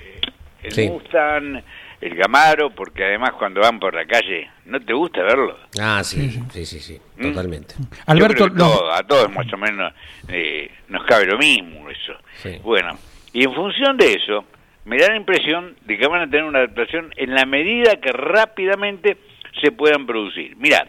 el 0.64 0.72
Sí. 0.72 0.88
Mustang, 0.90 1.64
el 2.02 2.16
Camaro, 2.18 2.70
porque 2.72 3.04
además 3.04 3.32
cuando 3.34 3.62
van 3.62 3.80
por 3.80 3.94
la 3.96 4.06
calle, 4.06 4.50
¿no 4.66 4.80
te 4.80 4.94
gusta 4.94 5.24
verlo? 5.24 5.58
Ah, 5.82 6.04
sí, 6.04 6.30
sí, 6.52 6.66
sí, 6.66 6.80
sí, 6.80 7.02
¿Mm? 7.18 7.22
totalmente. 7.34 7.76
Alberto, 8.06 8.46
Yo 8.48 8.54
creo 8.54 8.54
que 8.54 8.60
los- 8.60 8.80
todo- 8.80 8.92
a 8.94 9.04
todos 9.04 9.32
más 9.32 9.52
o 9.52 9.58
menos 9.58 9.94
eh, 10.28 10.70
nos 10.90 11.04
cabe 11.06 11.26
lo 11.26 11.38
mismo 11.38 11.90
eso. 11.90 12.14
Sí. 12.36 12.60
Bueno, 12.64 12.98
y 13.34 13.44
en 13.44 13.54
función 13.54 13.98
de 13.98 14.14
eso, 14.14 14.46
me 14.86 14.98
da 15.00 15.10
la 15.10 15.18
impresión 15.18 15.76
de 15.86 15.98
que 15.98 16.08
van 16.08 16.22
a 16.22 16.30
tener 16.30 16.44
una 16.46 16.60
adaptación 16.60 17.12
en 17.18 17.34
la 17.34 17.46
medida 17.46 17.96
que 18.00 18.12
rápidamente 18.12 19.18
se 19.62 19.72
puedan 19.72 20.06
producir. 20.06 20.56
Mirad, 20.58 20.88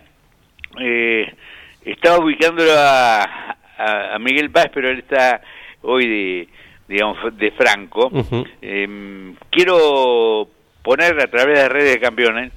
eh, 0.80 1.34
estaba 1.84 2.18
ubicándolo 2.22 2.70
a, 2.76 3.56
a- 3.78 4.14
a 4.14 4.18
Miguel 4.18 4.50
Paz, 4.50 4.66
pero 4.74 4.88
él 4.90 4.98
está 4.98 5.40
hoy 5.82 6.06
de, 6.06 6.48
digamos, 6.86 7.16
de 7.38 7.50
Franco. 7.52 8.10
Eh, 8.60 9.34
quiero 9.50 10.48
poner 10.82 11.20
a 11.20 11.26
través 11.26 11.58
de 11.58 11.68
redes 11.68 11.94
de 11.94 12.00
campeones 12.00 12.52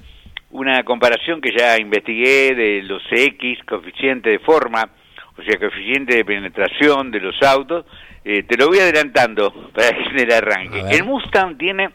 una 0.50 0.82
comparación 0.84 1.40
que 1.40 1.50
ya 1.56 1.78
investigué 1.78 2.54
de 2.54 2.82
los 2.82 3.02
CX, 3.04 3.64
coeficiente 3.66 4.30
de 4.30 4.38
forma, 4.38 4.90
o 5.36 5.42
sea, 5.42 5.58
coeficiente 5.58 6.16
de 6.16 6.24
penetración 6.24 7.10
de 7.10 7.20
los 7.20 7.42
autos. 7.42 7.86
Eh, 8.24 8.42
te 8.44 8.56
lo 8.56 8.68
voy 8.68 8.78
adelantando 8.78 9.70
para 9.74 9.90
que 9.90 10.02
en 10.02 10.18
el 10.20 10.32
arranque. 10.32 10.84
El 10.90 11.04
Mustang 11.04 11.56
tiene 11.56 11.88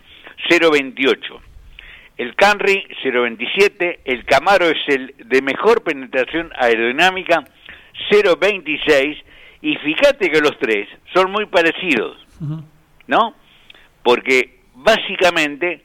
0.28. 0.50 1.18
El 2.18 2.36
Camry 2.36 2.84
0.27, 3.04 4.00
el 4.04 4.26
Camaro 4.26 4.66
es 4.66 4.78
el 4.88 5.14
de 5.24 5.42
mejor 5.44 5.84
penetración 5.84 6.52
aerodinámica 6.58 7.44
0.26 8.12 9.24
y 9.62 9.76
fíjate 9.76 10.30
que 10.32 10.42
los 10.42 10.58
tres 10.58 10.88
son 11.14 11.32
muy 11.32 11.46
parecidos. 11.46 12.18
¿no? 13.08 13.36
Porque 14.04 14.60
básicamente 14.76 15.84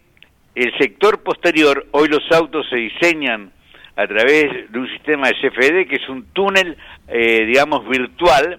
el 0.54 0.76
sector 0.78 1.22
posterior, 1.22 1.86
hoy 1.92 2.08
los 2.08 2.22
autos 2.32 2.66
se 2.68 2.76
diseñan 2.76 3.52
a 3.96 4.06
través 4.06 4.70
de 4.72 4.78
un 4.78 4.88
sistema 4.88 5.28
de 5.28 5.34
CFD 5.34 5.88
que 5.88 5.96
es 5.96 6.08
un 6.08 6.24
túnel, 6.32 6.76
eh, 7.08 7.44
digamos, 7.46 7.86
virtual, 7.88 8.58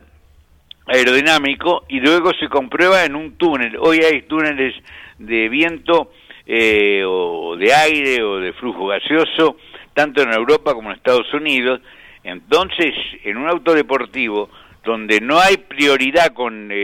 aerodinámico, 0.87 1.85
y 1.87 1.99
luego 1.99 2.31
se 2.39 2.49
comprueba 2.49 3.03
en 3.05 3.15
un 3.15 3.35
túnel. 3.37 3.77
Hoy 3.79 3.99
hay 3.99 4.23
túneles 4.23 4.73
de 5.17 5.49
viento 5.49 6.11
eh, 6.45 7.03
o 7.07 7.55
de 7.57 7.73
aire 7.73 8.21
o 8.23 8.37
de 8.39 8.53
flujo 8.53 8.87
gaseoso, 8.87 9.57
tanto 9.93 10.21
en 10.21 10.33
Europa 10.33 10.73
como 10.73 10.89
en 10.91 10.97
Estados 10.97 11.31
Unidos. 11.33 11.79
Entonces, 12.23 12.93
en 13.23 13.37
un 13.37 13.49
auto 13.49 13.73
deportivo, 13.73 14.49
donde 14.83 15.21
no 15.21 15.39
hay 15.39 15.57
prioridad 15.57 16.33
con 16.33 16.69
eh, 16.71 16.75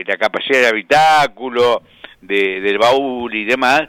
eh, 0.00 0.04
la 0.06 0.16
capacidad 0.16 0.60
del 0.60 0.68
habitáculo, 0.70 1.82
de- 2.22 2.60
del 2.60 2.78
baúl 2.78 3.34
y 3.34 3.44
demás, 3.44 3.82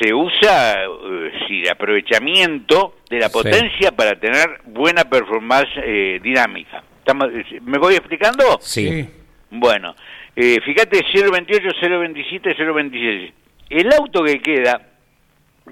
se 0.00 0.12
usa 0.14 0.84
eh, 0.84 1.32
sí, 1.46 1.60
el 1.62 1.70
aprovechamiento 1.70 2.96
de 3.10 3.18
la 3.20 3.28
Sí. 3.28 3.32
potencia 3.32 3.92
para 3.92 4.18
tener 4.18 4.60
buena 4.66 5.04
performance 5.04 5.68
eh, 5.76 6.20
dinámica. 6.22 6.82
¿Estamos- 6.98 7.28
¿Me 7.62 7.78
voy 7.78 7.94
explicando? 7.94 8.58
Sí. 8.60 9.08
Bueno, 9.50 9.94
eh, 10.36 10.58
fíjate 10.64 11.02
028, 11.12 11.68
027, 11.80 12.54
026. 12.54 13.32
El 13.70 13.92
auto 13.92 14.22
que 14.24 14.40
queda 14.40 14.80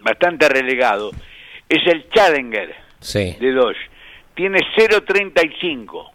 bastante 0.03 0.49
relegado 0.49 1.11
es 1.68 1.87
el 1.87 2.09
Challenger 2.11 2.75
Sí. 3.01 3.37
de 3.41 3.53
Dodge. 3.53 3.79
Tiene 4.35 4.59
035. 4.77 6.12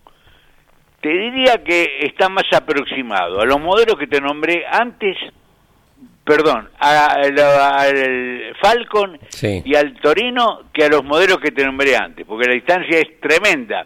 Te 1.01 1.09
diría 1.09 1.63
que 1.63 1.99
está 2.01 2.29
más 2.29 2.45
aproximado 2.51 3.39
a 3.41 3.45
los 3.45 3.59
modelos 3.59 3.95
que 3.97 4.07
te 4.07 4.19
nombré 4.19 4.65
antes, 4.69 5.15
perdón, 6.25 6.69
a- 6.79 7.15
a- 7.15 7.81
al 7.83 8.55
Falcon 8.61 9.17
Sí. 9.29 9.61
y 9.63 9.75
al 9.75 9.93
Torino 10.01 10.63
que 10.73 10.83
a 10.85 10.89
los 10.89 11.03
modelos 11.03 11.37
que 11.37 11.51
te 11.51 11.63
nombré 11.63 11.95
antes, 11.95 12.25
porque 12.25 12.47
la 12.47 12.53
distancia 12.55 12.99
es 12.99 13.19
tremenda. 13.21 13.85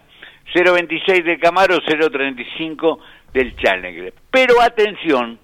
0.26 0.52 1.22
del 1.24 1.38
Camaro, 1.38 1.78
0.35 1.86 2.98
del 3.32 3.54
Challenger. 3.56 4.12
Pero 4.30 4.60
atención, 4.60 5.38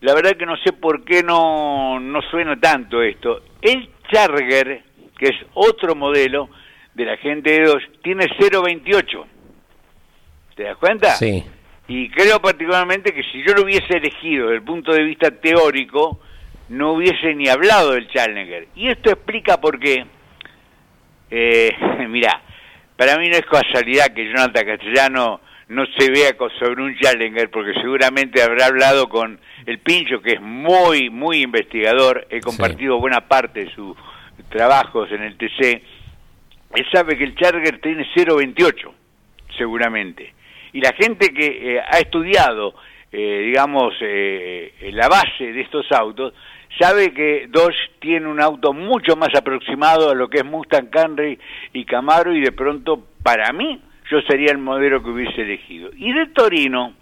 la 0.00 0.14
verdad 0.14 0.36
que 0.36 0.46
no 0.46 0.56
sé 0.64 0.72
por 0.72 1.04
qué 1.04 1.22
no, 1.22 2.00
no 2.00 2.22
suena 2.22 2.58
tanto 2.58 3.02
esto. 3.02 3.42
El 3.60 3.90
Charger, 4.10 4.82
que 5.18 5.26
es 5.26 5.36
otro 5.54 5.94
modelo 5.94 6.48
de 6.94 7.04
la 7.04 7.16
gente 7.18 7.50
de 7.52 7.64
Dodge, 7.66 7.90
tiene 8.02 8.26
0.28. 8.38 9.26
¿Te 10.56 10.62
das 10.64 10.76
cuenta? 10.78 11.10
Sí. 11.16 11.44
Y 11.90 12.08
creo 12.08 12.40
particularmente 12.40 13.12
que 13.12 13.24
si 13.24 13.42
yo 13.42 13.52
lo 13.52 13.64
hubiese 13.64 13.96
elegido 13.96 14.44
desde 14.44 14.58
el 14.58 14.62
punto 14.62 14.92
de 14.92 15.02
vista 15.02 15.28
teórico, 15.32 16.20
no 16.68 16.92
hubiese 16.92 17.34
ni 17.34 17.48
hablado 17.48 17.94
del 17.94 18.06
Challenger. 18.06 18.68
Y 18.76 18.86
esto 18.86 19.10
explica 19.10 19.60
por 19.60 19.80
qué. 19.80 20.06
Eh, 21.32 21.76
mira, 22.08 22.42
para 22.96 23.18
mí 23.18 23.28
no 23.28 23.34
es 23.34 23.44
casualidad 23.44 24.14
que 24.14 24.24
Jonathan 24.26 24.66
Castellano 24.66 25.40
no 25.66 25.84
se 25.98 26.12
vea 26.12 26.36
sobre 26.60 26.80
un 26.80 26.96
Challenger, 26.96 27.50
porque 27.50 27.74
seguramente 27.80 28.40
habrá 28.40 28.66
hablado 28.66 29.08
con 29.08 29.40
el 29.66 29.80
Pincho, 29.80 30.22
que 30.22 30.34
es 30.34 30.40
muy, 30.40 31.10
muy 31.10 31.42
investigador. 31.42 32.24
He 32.30 32.40
compartido 32.40 33.00
buena 33.00 33.26
parte 33.26 33.64
de 33.64 33.74
sus 33.74 33.96
trabajos 34.48 35.10
en 35.10 35.24
el 35.24 35.36
TC. 35.36 35.82
Él 36.72 36.86
sabe 36.92 37.18
que 37.18 37.24
el 37.24 37.34
Challenger 37.34 37.80
tiene 37.80 38.06
0.28, 38.14 38.92
seguramente. 39.58 40.34
Y 40.72 40.80
la 40.80 40.92
gente 40.92 41.32
que 41.32 41.76
eh, 41.76 41.80
ha 41.80 41.98
estudiado, 41.98 42.74
eh, 43.12 43.42
digamos, 43.46 43.94
eh, 44.00 44.90
la 44.92 45.08
base 45.08 45.52
de 45.52 45.60
estos 45.60 45.90
autos, 45.92 46.32
sabe 46.78 47.12
que 47.12 47.46
Dodge 47.48 47.90
tiene 48.00 48.26
un 48.26 48.40
auto 48.40 48.72
mucho 48.72 49.16
más 49.16 49.30
aproximado 49.34 50.10
a 50.10 50.14
lo 50.14 50.28
que 50.28 50.38
es 50.38 50.44
Mustang, 50.44 50.88
Camry 50.88 51.38
y 51.72 51.84
Camaro, 51.84 52.34
y 52.34 52.40
de 52.40 52.52
pronto, 52.52 53.06
para 53.22 53.52
mí, 53.52 53.80
yo 54.10 54.20
sería 54.22 54.52
el 54.52 54.58
modelo 54.58 55.02
que 55.02 55.10
hubiese 55.10 55.42
elegido. 55.42 55.90
Y 55.96 56.12
de 56.12 56.26
Torino, 56.26 56.94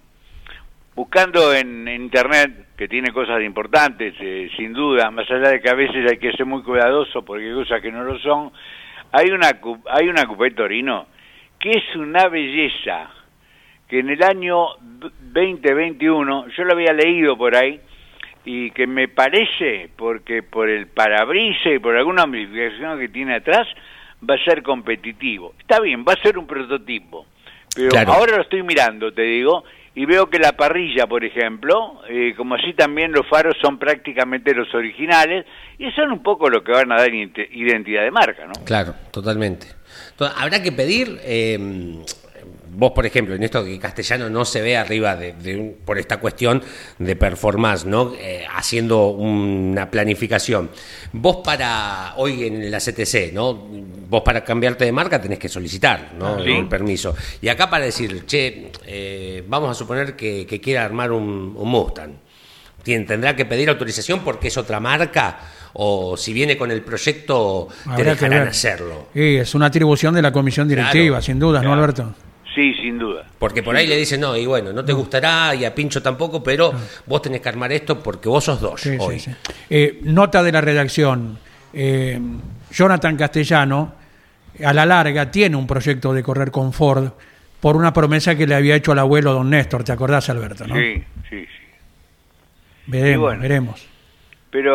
buscando 0.94 1.54
en, 1.54 1.88
internet, 1.88 2.66
que 2.76 2.88
tiene 2.88 3.12
cosas 3.12 3.42
importantes, 3.42 4.14
eh, 4.20 4.50
sin 4.56 4.72
duda, 4.72 5.10
más 5.10 5.30
allá 5.30 5.50
de 5.50 5.60
que 5.60 5.70
a 5.70 5.74
veces 5.74 6.10
hay 6.10 6.18
que 6.18 6.32
ser 6.32 6.44
muy 6.44 6.62
cuidadoso 6.62 7.24
porque 7.24 7.46
hay 7.46 7.54
cosas 7.54 7.80
que 7.80 7.92
no 7.92 8.04
lo 8.04 8.18
son, 8.18 8.52
hay 9.12 9.30
una, 9.30 9.50
hay 9.90 10.08
una 10.08 10.26
Coupé 10.26 10.50
Torino 10.50 11.06
que 11.58 11.70
es 11.70 11.96
una 11.96 12.28
belleza, 12.28 13.10
que 13.88 14.00
en 14.00 14.10
el 14.10 14.22
año 14.22 14.66
2021, 15.32 16.46
yo 16.56 16.64
lo 16.64 16.72
había 16.72 16.92
leído 16.92 17.36
por 17.36 17.56
ahí, 17.56 17.80
y 18.44 18.70
que 18.70 18.86
me 18.86 19.08
parece, 19.08 19.90
porque 19.96 20.42
por 20.42 20.68
el 20.70 20.86
parabrisas 20.86 21.74
y 21.76 21.78
por 21.78 21.96
alguna 21.96 22.26
modificación 22.26 22.98
que 22.98 23.08
tiene 23.08 23.36
atrás, 23.36 23.66
va 24.28 24.34
a 24.34 24.44
ser 24.44 24.62
competitivo. 24.62 25.54
Está 25.60 25.80
bien, 25.80 26.04
va 26.06 26.14
a 26.14 26.22
ser 26.22 26.38
un 26.38 26.46
prototipo, 26.46 27.26
Pero 27.74 27.90
Claro. 27.90 28.12
ahora 28.12 28.36
lo 28.36 28.42
estoy 28.42 28.62
mirando, 28.62 29.12
te 29.12 29.22
digo, 29.22 29.62
y 29.94 30.04
veo 30.06 30.28
que 30.30 30.38
la 30.38 30.52
parrilla, 30.52 31.06
por 31.06 31.22
ejemplo, 31.24 32.00
eh, 32.08 32.32
como 32.36 32.54
así 32.56 32.72
también 32.72 33.12
los 33.12 33.26
faros 33.28 33.56
son 33.60 33.78
prácticamente 33.78 34.54
los 34.54 34.72
originales, 34.74 35.44
y 35.78 35.90
son 35.92 36.10
un 36.10 36.22
poco 36.22 36.48
lo 36.48 36.64
que 36.64 36.72
van 36.72 36.90
a 36.90 36.96
dar 36.96 37.10
ident- 37.10 37.48
identidad 37.52 38.02
de 38.02 38.10
marca, 38.10 38.46
¿no? 38.46 38.54
Claro, 38.64 38.94
totalmente. 39.12 39.66
Entonces, 40.10 40.36
habrá 40.40 40.62
que 40.62 40.72
pedir, 40.72 41.18
eh, 41.22 41.58
vos 42.78 42.92
por 42.92 43.04
ejemplo, 43.04 43.34
en 43.34 43.42
esto 43.42 43.64
que 43.64 43.76
castellano 43.78 44.30
no 44.30 44.44
se 44.44 44.60
ve 44.62 44.76
arriba 44.76 45.16
de, 45.16 45.32
de 45.32 45.56
un- 45.56 45.76
por 45.84 45.98
esta 45.98 46.18
cuestión 46.18 46.62
de 46.98 47.16
performance, 47.16 47.84
¿no? 47.84 48.12
Eh, 48.18 48.44
haciendo 48.54 49.08
una 49.08 49.90
planificación. 49.90 50.70
Vos 51.12 51.38
para, 51.44 52.14
hoy 52.16 52.44
en 52.46 52.70
la 52.70 52.78
CTC, 52.78 53.32
¿no? 53.32 53.52
Vos 54.08 54.22
para 54.22 54.44
cambiarte 54.44 54.84
de 54.84 54.92
marca 54.92 55.20
tenés 55.20 55.38
que 55.40 55.48
solicitar, 55.48 56.12
¿no? 56.18 56.42
Sí. 56.42 56.50
El 56.52 56.68
permiso. 56.68 57.16
Y 57.42 57.48
acá 57.48 57.68
para 57.68 57.84
decir, 57.84 58.24
che, 58.26 58.70
eh, 58.86 59.42
vamos 59.48 59.70
a 59.70 59.74
suponer 59.74 60.14
que, 60.14 60.46
que 60.46 60.60
quiera 60.60 60.84
armar 60.84 61.10
un, 61.10 61.54
un 61.56 61.68
Mustang. 61.68 62.12
Tien- 62.84 63.06
¿Tendrá 63.06 63.34
que 63.34 63.44
pedir 63.44 63.68
autorización 63.68 64.20
porque 64.20 64.48
es 64.48 64.56
otra 64.56 64.78
marca? 64.78 65.38
O 65.74 66.16
si 66.16 66.32
viene 66.32 66.56
con 66.56 66.70
el 66.70 66.82
proyecto, 66.82 67.68
te 67.84 67.90
Habrá 67.90 68.04
que 68.04 68.10
dejarán 68.10 68.38
ver. 68.40 68.48
hacerlo. 68.48 69.06
Sí, 69.12 69.36
es 69.36 69.54
una 69.54 69.66
atribución 69.66 70.14
de 70.14 70.22
la 70.22 70.32
comisión 70.32 70.66
directiva, 70.68 71.16
Claro, 71.18 71.22
sin 71.22 71.38
dudas, 71.38 71.62
¿no, 71.62 71.70
claro. 71.70 71.82
Alberto? 71.82 72.14
Sí, 72.58 72.74
sin 72.74 72.98
duda. 72.98 73.24
Porque 73.38 73.62
por 73.62 73.76
ahí 73.76 73.86
le 73.86 73.96
dicen, 73.96 74.20
no, 74.20 74.36
y 74.36 74.44
bueno, 74.44 74.72
no 74.72 74.84
te 74.84 74.92
gustará, 74.92 75.54
y 75.54 75.64
a 75.64 75.72
Pincho 75.72 76.02
tampoco, 76.02 76.42
pero 76.42 76.72
vos 77.06 77.22
tenés 77.22 77.40
que 77.40 77.48
armar 77.48 77.70
esto 77.70 78.02
porque 78.02 78.28
vos 78.28 78.42
sos 78.42 78.60
dos 78.60 78.80
Sí, 78.80 78.90
sí, 78.90 78.96
hoy. 78.98 79.20
sí. 79.20 79.30
Eh, 79.70 80.00
nota 80.02 80.42
de 80.42 80.50
la 80.50 80.60
redacción. 80.60 81.38
eh, 81.72 82.18
Jonathan 82.72 83.16
Castellano, 83.16 83.94
a 84.64 84.72
la 84.74 84.84
larga, 84.84 85.30
tiene 85.30 85.54
un 85.56 85.68
proyecto 85.68 86.12
de 86.12 86.22
correr 86.24 86.50
con 86.50 86.72
Ford 86.72 87.12
por 87.60 87.76
una 87.76 87.92
promesa 87.92 88.34
que 88.36 88.44
le 88.46 88.56
había 88.56 88.74
hecho 88.74 88.90
al 88.90 88.98
abuelo 88.98 89.32
don 89.34 89.48
Néstor, 89.50 89.84
¿te 89.84 89.92
acordás, 89.92 90.28
Alberto? 90.28 90.66
¿no? 90.66 90.74
Sí, 90.74 90.94
sí, 91.30 91.42
sí. 91.46 91.64
Veremos, 92.86 93.20
bueno. 93.22 93.40
veremos. 93.42 93.86
Pero 94.50 94.74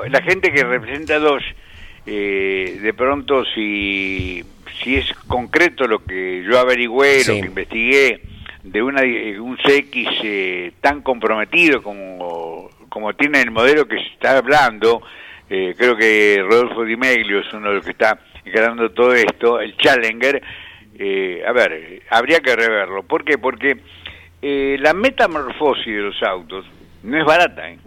oh, 0.00 0.06
la 0.06 0.22
gente 0.22 0.52
que 0.52 0.62
representa 0.62 1.16
a 1.16 1.18
dos, 1.18 1.42
eh, 2.06 2.78
de 2.80 2.94
pronto 2.94 3.44
si, 3.54 4.44
si 4.82 4.96
es 4.96 5.12
concreto 5.26 5.86
lo 5.86 6.04
que 6.04 6.42
yo 6.42 6.58
averigüé, 6.58 7.20
Sí. 7.20 7.34
lo 7.36 7.40
que 7.42 7.46
investigué, 7.48 8.20
de 8.62 8.82
una, 8.82 9.02
eh, 9.02 9.38
un 9.38 9.56
CX 9.58 10.08
eh, 10.22 10.72
tan 10.80 11.02
comprometido 11.02 11.82
como, 11.82 12.70
como 12.88 13.12
tiene 13.14 13.42
el 13.42 13.50
modelo 13.50 13.86
que 13.86 13.96
se 13.96 14.06
está 14.14 14.38
hablando, 14.38 15.02
eh, 15.50 15.74
creo 15.76 15.96
que 15.96 16.42
Rodolfo 16.42 16.84
Di 16.84 16.96
Meglio 16.96 17.40
es 17.40 17.52
uno 17.52 17.68
de 17.68 17.74
los 17.76 17.84
que 17.84 17.90
está 17.90 18.18
encarando 18.44 18.90
todo 18.90 19.14
esto, 19.14 19.60
el 19.60 19.76
Challenger, 19.76 20.42
eh, 20.98 21.42
a 21.46 21.52
ver, 21.52 22.02
habría 22.10 22.40
que 22.40 22.54
reverlo. 22.56 23.02
¿Por 23.02 23.24
qué? 23.24 23.36
Porque 23.36 23.76
eh, 24.40 24.76
la 24.80 24.94
metamorfosis 24.94 25.86
de 25.86 26.00
los 26.02 26.22
autos 26.22 26.64
no 27.02 27.18
es 27.18 27.24
barata, 27.26 27.68
¿eh? 27.70 27.78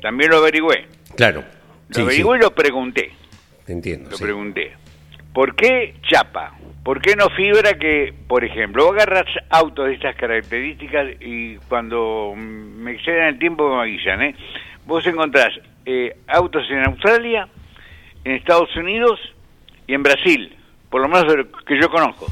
También 0.00 0.30
lo 0.30 0.38
averigüé. 0.38 0.86
Claro. 1.16 1.44
Lo 1.88 1.94
Sí, 1.94 2.00
averigüé 2.02 2.38
y 2.38 2.40
lo 2.40 2.50
pregunté. 2.54 3.10
Te 3.66 3.72
entiendo. 3.72 4.10
Lo 4.10 4.16
sí. 4.16 4.24
pregunté. 4.24 4.72
¿Por 5.34 5.54
qué 5.56 5.94
chapa? 6.08 6.54
¿Por 6.82 7.00
qué 7.02 7.16
no 7.16 7.28
fibra 7.30 7.74
que, 7.74 8.14
por 8.28 8.44
ejemplo, 8.44 8.84
vos 8.86 8.94
agarras 8.94 9.26
autos 9.50 9.86
de 9.88 9.94
estas 9.94 10.14
características 10.16 11.20
y 11.20 11.56
cuando 11.68 12.34
me 12.36 12.92
exceden 12.92 13.24
el 13.24 13.38
tiempo 13.38 13.68
me 13.74 13.82
avisan, 13.82 14.22
¿eh? 14.22 14.34
Vos 14.86 15.06
encontrás 15.06 15.48
eh, 15.84 16.16
autos 16.28 16.70
en 16.70 16.84
Australia, 16.84 17.48
en 18.22 18.32
Estados 18.32 18.74
Unidos 18.76 19.18
y 19.86 19.94
en 19.94 20.02
Brasil, 20.02 20.54
por 20.90 21.00
lo 21.02 21.08
menos 21.08 21.24
que 21.66 21.80
yo 21.80 21.88
conozco. 21.90 22.26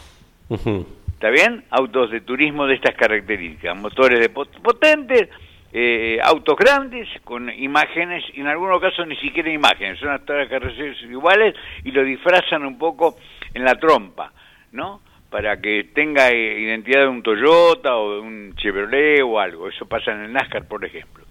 ¿Está 1.14 1.30
bien? 1.30 1.64
Autos 1.70 2.10
de 2.10 2.20
turismo 2.20 2.66
de 2.66 2.74
estas 2.74 2.94
características, 2.94 3.76
motores 3.76 4.20
de 4.20 4.28
pot- 4.28 4.60
potentes, 4.62 5.28
eh, 5.72 6.18
autos 6.22 6.56
grandes, 6.56 7.08
con 7.24 7.48
imágenes, 7.50 8.24
y 8.34 8.40
en 8.40 8.46
algunos 8.46 8.80
casos 8.80 9.06
ni 9.06 9.16
siquiera 9.16 9.50
imágenes, 9.50 9.98
son 9.98 10.10
hasta 10.10 10.34
las 10.34 10.48
carrocerías 10.48 11.00
iguales 11.02 11.54
y 11.84 11.90
lo 11.92 12.04
disfrazan 12.04 12.64
un 12.66 12.78
poco 12.78 13.16
en 13.54 13.64
la 13.64 13.74
trompa, 13.76 14.32
¿no? 14.72 15.00
Para 15.30 15.60
que 15.60 15.84
tenga 15.94 16.28
eh, 16.30 16.60
identidad 16.60 17.00
de 17.00 17.08
un 17.08 17.22
Toyota 17.22 17.96
o 17.96 18.16
de 18.16 18.20
un 18.20 18.54
Chevrolet 18.56 19.22
o 19.22 19.40
algo. 19.40 19.68
Eso 19.68 19.86
pasa 19.86 20.12
en 20.12 20.20
el 20.20 20.32
NASCAR, 20.32 20.68
por 20.68 20.84
ejemplo. 20.84 21.24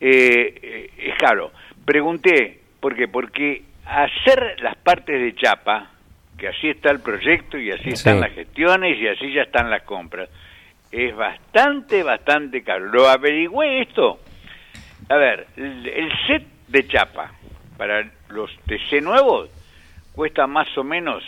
Eh, 0.00 0.54
eh, 0.62 0.90
es 0.96 1.16
caro. 1.16 1.50
Pregunté, 1.84 2.60
¿por 2.78 2.94
qué? 2.94 3.08
Porque 3.08 3.62
hacer 3.84 4.56
las 4.60 4.76
partes 4.76 5.20
de 5.20 5.34
chapa, 5.34 5.90
que 6.36 6.46
así 6.46 6.68
está 6.68 6.90
el 6.90 7.00
proyecto 7.00 7.58
y 7.58 7.72
así 7.72 7.88
están 7.90 8.20
las 8.20 8.32
gestiones 8.32 8.96
y 8.96 9.08
así 9.08 9.32
ya 9.32 9.42
están 9.42 9.70
las 9.70 9.82
compras, 9.82 10.28
es 10.90 11.14
bastante, 11.14 12.02
bastante 12.02 12.62
caro. 12.62 12.86
Lo 12.86 13.08
averigüé 13.08 13.82
esto. 13.82 14.20
A 15.08 15.16
ver, 15.16 15.46
el, 15.56 16.10
set 16.26 16.44
de 16.66 16.86
chapa 16.86 17.32
para 17.76 18.10
los 18.28 18.50
TC 18.66 19.00
nuevos 19.02 19.48
cuesta 20.12 20.46
más 20.46 20.76
o 20.76 20.84
menos, 20.84 21.22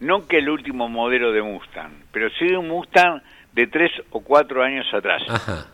no 0.00 0.26
que 0.26 0.38
el 0.38 0.48
último 0.48 0.88
modelo 0.88 1.32
de 1.32 1.42
Mustang, 1.42 1.92
pero 2.10 2.30
sí 2.30 2.46
de 2.46 2.56
un 2.56 2.68
Mustang 2.68 3.20
de 3.52 3.66
tres 3.66 3.90
o 4.10 4.20
cuatro 4.20 4.62
años 4.62 4.86
atrás. 4.92 5.22
Ajá. 5.28 5.66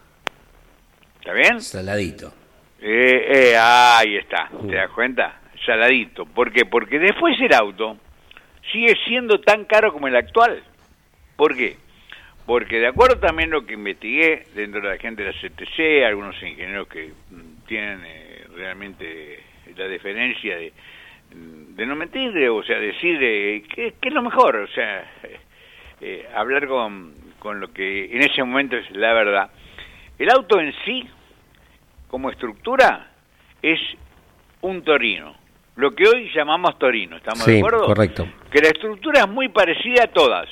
¿Está 1.20 1.32
bien? 1.32 1.61
Saladito. 1.61 2.32
Eh, 2.80 3.52
eh, 3.52 3.57
ahí 3.57 4.16
está, 4.16 4.50
¿te 4.68 4.74
das 4.74 4.90
cuenta? 4.90 5.40
Saladito. 5.64 6.26
¿Por 6.26 6.52
qué? 6.52 6.66
Porque 6.66 6.98
después 6.98 7.34
el 7.40 7.55
auto 7.55 7.96
sigue 8.72 8.94
siendo 9.07 9.40
tan 9.40 9.64
caro 9.64 9.92
como 9.92 10.09
el 10.09 10.16
actual. 10.16 10.62
¿Por 11.36 11.57
qué? 11.57 11.78
Porque 12.47 12.78
de 12.78 12.88
acuerdo 12.88 13.18
también 13.18 13.51
lo 13.51 13.64
que 13.64 13.74
investigué 13.74 14.45
dentro 14.55 14.80
de 14.80 14.88
la 14.88 14.99
gente 14.99 15.22
de 15.22 15.32
la 15.32 15.38
CTC, 15.38 16.05
algunos 16.07 16.34
ingenieros 16.42 16.88
que 16.88 17.12
mm, 17.30 17.66
tienen 17.66 18.03
eh, 18.05 18.47
realmente 18.55 19.40
la 19.76 19.88
deferencia 19.88 20.57
de, 20.57 20.72
mm, 21.34 21.74
de 21.74 21.86
no 21.86 21.97
mentir, 21.97 22.49
o 22.49 22.62
sea, 22.62 22.78
decir 22.78 23.18
eh, 23.22 23.62
qué 23.74 23.95
qué 24.01 24.09
es 24.09 24.14
lo 24.14 24.22
mejor, 24.22 24.57
o 24.57 24.68
sea, 24.68 25.01
eh, 25.22 25.40
eh, 26.01 26.28
hablar 26.34 26.68
con, 26.68 27.14
con 27.38 27.61
lo 27.61 27.72
que 27.72 28.07
en 28.14 28.22
ese 28.22 28.42
momento 28.42 28.76
es 28.76 28.90
la 28.90 29.14
verdad. 29.14 29.51
El 30.18 30.30
auto 30.30 30.61
en 30.61 30.72
sí, 30.84 31.09
como 32.09 32.30
estructura, 32.30 33.11
es 33.62 33.80
un 34.61 34.82
torino. 34.82 35.34
Lo 35.76 35.92
que 35.92 36.07
hoy 36.07 36.30
llamamos 36.34 36.78
torino, 36.78 37.16
¿estamos 37.16 37.45
de 37.47 37.59
acuerdo? 37.59 37.86
correcto. 37.86 38.28
Que 38.51 38.61
la 38.61 38.68
estructura 38.68 39.22
es 39.22 39.28
muy 39.28 39.49
parecida 39.49 40.05
a 40.05 40.07
todas, 40.07 40.49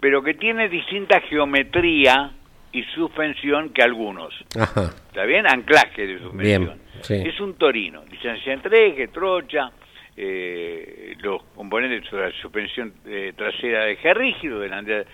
pero 0.00 0.22
que 0.22 0.34
tiene 0.34 0.68
distinta 0.68 1.20
geometría 1.22 2.32
y 2.72 2.82
suspensión 2.94 3.70
que 3.70 3.82
algunos. 3.82 4.34
Ajá. 4.58 4.94
¿Está 5.08 5.24
bien? 5.24 5.46
Anclaje 5.46 6.06
de 6.06 6.18
suspensión. 6.18 6.64
Bien, 6.64 6.80
sí. 7.02 7.14
Es 7.14 7.40
un 7.40 7.54
torino. 7.54 8.04
Licencia 8.10 8.52
en 8.52 8.60
eje, 8.72 9.08
trocha, 9.08 9.70
eh, 10.16 11.14
los 11.20 11.42
componentes 11.54 12.10
de 12.10 12.18
la 12.18 12.32
suspensión 12.40 12.92
eh, 13.06 13.32
trasera 13.36 13.84
de 13.84 13.92
eje 13.92 14.14
rígido, 14.14 14.60
delantera 14.60 15.04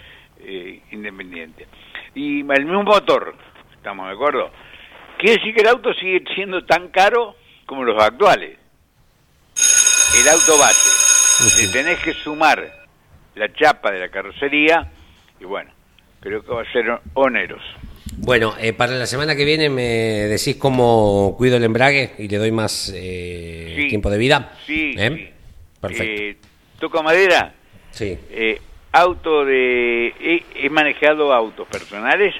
eh, 0.40 0.80
independiente. 0.92 1.66
Y 2.14 2.40
el 2.40 2.64
mismo 2.64 2.82
motor, 2.82 3.34
¿estamos 3.74 4.06
de 4.06 4.12
acuerdo? 4.12 4.50
Quiere 5.18 5.36
decir 5.36 5.54
que 5.54 5.62
el 5.62 5.68
auto 5.68 5.92
sigue 5.94 6.24
siendo 6.34 6.64
tan 6.64 6.88
caro 6.88 7.36
como 7.66 7.84
los 7.84 8.02
actuales. 8.02 8.58
El 10.20 10.28
auto 10.28 10.58
base. 10.58 11.60
Le 11.60 11.72
tenés 11.72 12.02
que 12.02 12.12
sumar 12.12 12.83
la 13.34 13.52
chapa 13.52 13.90
de 13.90 14.00
la 14.00 14.08
carrocería 14.08 14.90
y 15.40 15.44
bueno, 15.44 15.70
creo 16.20 16.42
que 16.44 16.52
va 16.52 16.62
a 16.62 16.72
ser 16.72 16.86
oneros. 17.14 17.62
Bueno, 18.16 18.54
eh, 18.60 18.72
para 18.72 18.92
la 18.92 19.06
semana 19.06 19.34
que 19.34 19.44
viene 19.44 19.68
me 19.68 19.82
decís 19.82 20.56
cómo 20.56 21.34
cuido 21.36 21.56
el 21.56 21.64
embrague 21.64 22.14
y 22.18 22.28
le 22.28 22.36
doy 22.38 22.52
más 22.52 22.92
eh, 22.94 23.74
Sí. 23.76 23.88
tiempo 23.88 24.08
de 24.10 24.18
vida. 24.18 24.52
Sí, 24.66 24.94
¿Eh? 24.96 25.10
sí. 25.16 25.30
Perfecto. 25.80 26.22
Eh, 26.22 26.36
toco 26.78 27.02
madera. 27.02 27.52
sí. 27.90 28.16
Eh, 28.30 28.60
auto 28.92 29.44
de... 29.44 30.06
He, 30.20 30.44
he 30.66 30.70
manejado 30.70 31.32
autos 31.32 31.66
personales 31.66 32.32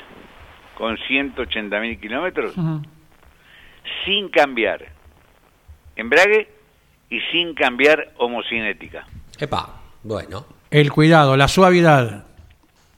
con 0.79 0.97
180 0.99 1.81
mil 1.81 1.99
kilómetros 1.99 2.55
sin 4.05 4.29
cambiar 4.29 4.87
embrague 5.97 6.49
y 7.11 7.21
sin 7.33 7.55
cambiar 7.55 8.13
homocinética. 8.19 9.07
Epa, 9.39 9.81
bueno. 10.03 10.47
El 10.75 10.91
cuidado, 10.91 11.37
la 11.37 11.47
suavidad. 11.47 12.25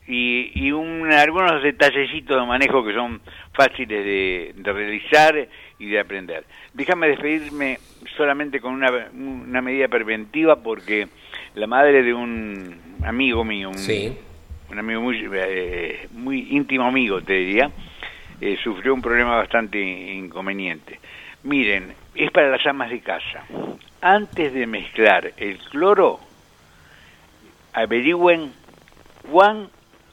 Y, 0.09 0.51
y 0.55 0.73
un- 0.73 1.13
algunos 1.13 1.63
detallecitos 1.63 2.41
de 2.41 2.47
manejo 2.47 2.83
que 2.83 2.95
son 2.95 3.21
fáciles 3.53 4.03
de, 4.03 4.55
de 4.57 4.73
realizar 4.73 5.47
y 5.79 5.87
de 5.91 6.01
aprender. 6.01 6.45
Déjame 6.73 7.09
despedirme 7.09 7.79
solamente 8.17 8.61
con 8.63 8.73
una, 8.73 8.91
una 9.13 9.61
medida 9.61 9.89
preventiva 9.89 10.57
porque 10.57 11.07
la 11.55 11.67
madre 11.67 12.03
de 12.03 12.15
un 12.15 12.81
amigo 13.05 13.45
mío, 13.45 13.69
un, 13.69 13.75
Sí. 13.79 14.11
un 14.71 14.79
amigo 14.79 15.03
muy, 15.03 15.29
eh, 15.35 16.09
muy 16.13 16.49
íntimo 16.53 16.85
amigo, 16.87 17.21
te 17.21 17.35
diría, 17.35 17.71
eh, 18.41 18.57
sufrió 18.65 18.95
un 18.95 19.03
problema 19.03 19.37
bastante 19.37 19.79
inconveniente. 19.79 20.99
Miren, 21.43 21.93
es 22.15 22.31
para 22.31 22.49
las 22.49 22.67
amas 22.67 22.89
de 22.89 23.01
casa. 23.01 23.45
Antes 24.01 24.55
de 24.55 24.67
mezclar 24.67 25.33
el 25.37 25.59
cloro, 25.59 26.21
averigüen 27.77 28.53
cuán 29.31 29.69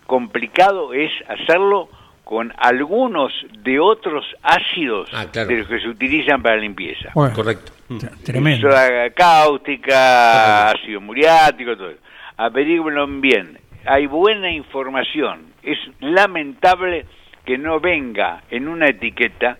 complicado 0.05 0.93
es 0.93 1.11
hacerlo 1.27 1.89
con 2.23 2.53
algunos 2.57 3.33
de 3.63 3.79
otros 3.79 4.25
ácidos 4.43 5.09
Ah, 5.13 5.25
claro. 5.31 5.49
de 5.49 5.57
los 5.59 5.67
que 5.67 5.79
se 5.79 5.87
utilizan 5.87 6.41
para 6.41 6.57
limpieza. 6.57 7.09
Bueno, 7.15 7.33
Correcto. 7.35 7.71
Mm. 7.89 7.97
Tremendo. 8.23 8.69
Soda 8.69 9.09
cáustica, 9.11 10.69
ácido 10.71 11.01
muriático, 11.01 11.75
todo 11.75 11.89
eso. 11.89 11.99
Averígüenlo 12.37 13.07
bien. 13.07 13.59
Hay 13.85 14.07
buena 14.07 14.49
información. 14.51 15.53
Es 15.63 15.77
lamentable 15.99 17.05
que 17.45 17.57
no 17.57 17.79
venga 17.79 18.41
en 18.49 18.67
una 18.69 18.87
etiqueta, 18.87 19.57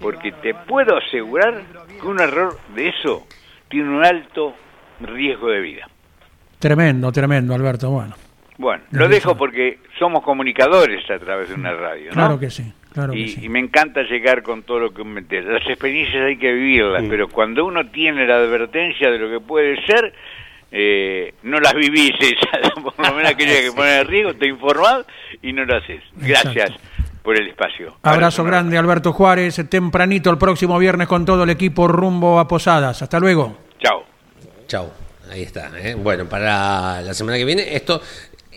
porque 0.00 0.30
te 0.32 0.54
puedo 0.54 0.96
asegurar 0.96 1.62
que 2.00 2.06
un 2.06 2.20
error 2.20 2.56
de 2.74 2.88
eso 2.88 3.26
tiene 3.68 3.88
un 3.90 4.04
alto 4.04 4.54
riesgo 5.00 5.48
de 5.48 5.60
vida. 5.60 5.88
Tremendo, 6.64 7.12
tremendo, 7.12 7.54
Alberto. 7.54 7.90
Bueno, 7.90 8.14
Bueno, 8.56 8.84
lo 8.92 9.06
dejo 9.06 9.36
porque 9.36 9.80
somos 9.98 10.22
comunicadores 10.22 11.04
a 11.10 11.18
través 11.18 11.50
de 11.50 11.56
una 11.56 11.74
radio, 11.74 12.06
¿no? 12.06 12.14
claro 12.14 12.40
que 12.40 12.48
sí, 12.48 12.72
claro 12.90 13.12
que 13.12 13.28
sí. 13.28 13.44
y 13.44 13.50
me 13.50 13.58
encanta 13.58 14.00
llegar 14.04 14.42
con 14.42 14.62
todo 14.62 14.78
lo 14.78 14.94
que 14.94 15.04
me. 15.04 15.20
Las 15.20 15.66
experiencias 15.66 16.24
hay 16.24 16.38
que 16.38 16.50
vivirlas, 16.54 17.04
pero 17.06 17.28
cuando 17.28 17.66
uno 17.66 17.86
tiene 17.90 18.26
la 18.26 18.36
advertencia 18.36 19.10
de 19.10 19.18
lo 19.18 19.28
que 19.28 19.44
puede 19.44 19.76
ser, 19.84 20.14
eh, 20.72 21.34
no 21.42 21.60
las 21.60 21.74
vivís 21.74 22.12
esas, 22.18 22.70
por 22.82 22.94
lo 22.96 23.14
menos 23.14 23.32
aquella 23.32 23.60
que 23.60 23.72
pone 23.76 23.98
en 24.00 24.06
riesgo, 24.06 24.32
te 24.32 24.48
informás 24.48 25.04
y 25.42 25.52
no 25.52 25.66
lo 25.66 25.76
haces. 25.76 26.02
Gracias 26.16 26.72
por 27.22 27.38
el 27.38 27.46
espacio. 27.48 27.94
Abrazo 28.02 28.42
grande, 28.42 28.78
Alberto 28.78 29.12
Juárez. 29.12 29.62
Tempranito 29.68 30.30
el 30.30 30.38
próximo 30.38 30.78
viernes 30.78 31.08
con 31.08 31.26
todo 31.26 31.44
el 31.44 31.50
equipo 31.50 31.88
rumbo 31.88 32.40
a 32.40 32.48
Posadas. 32.48 33.02
Hasta 33.02 33.20
luego. 33.20 33.54
Chao. 33.78 34.02
Chau. 34.66 35.03
Ahí 35.30 35.42
está. 35.42 35.70
¿eh? 35.80 35.94
Bueno, 35.94 36.28
para 36.28 37.00
la 37.02 37.14
semana 37.14 37.36
que 37.38 37.44
viene, 37.44 37.74
esto. 37.74 38.00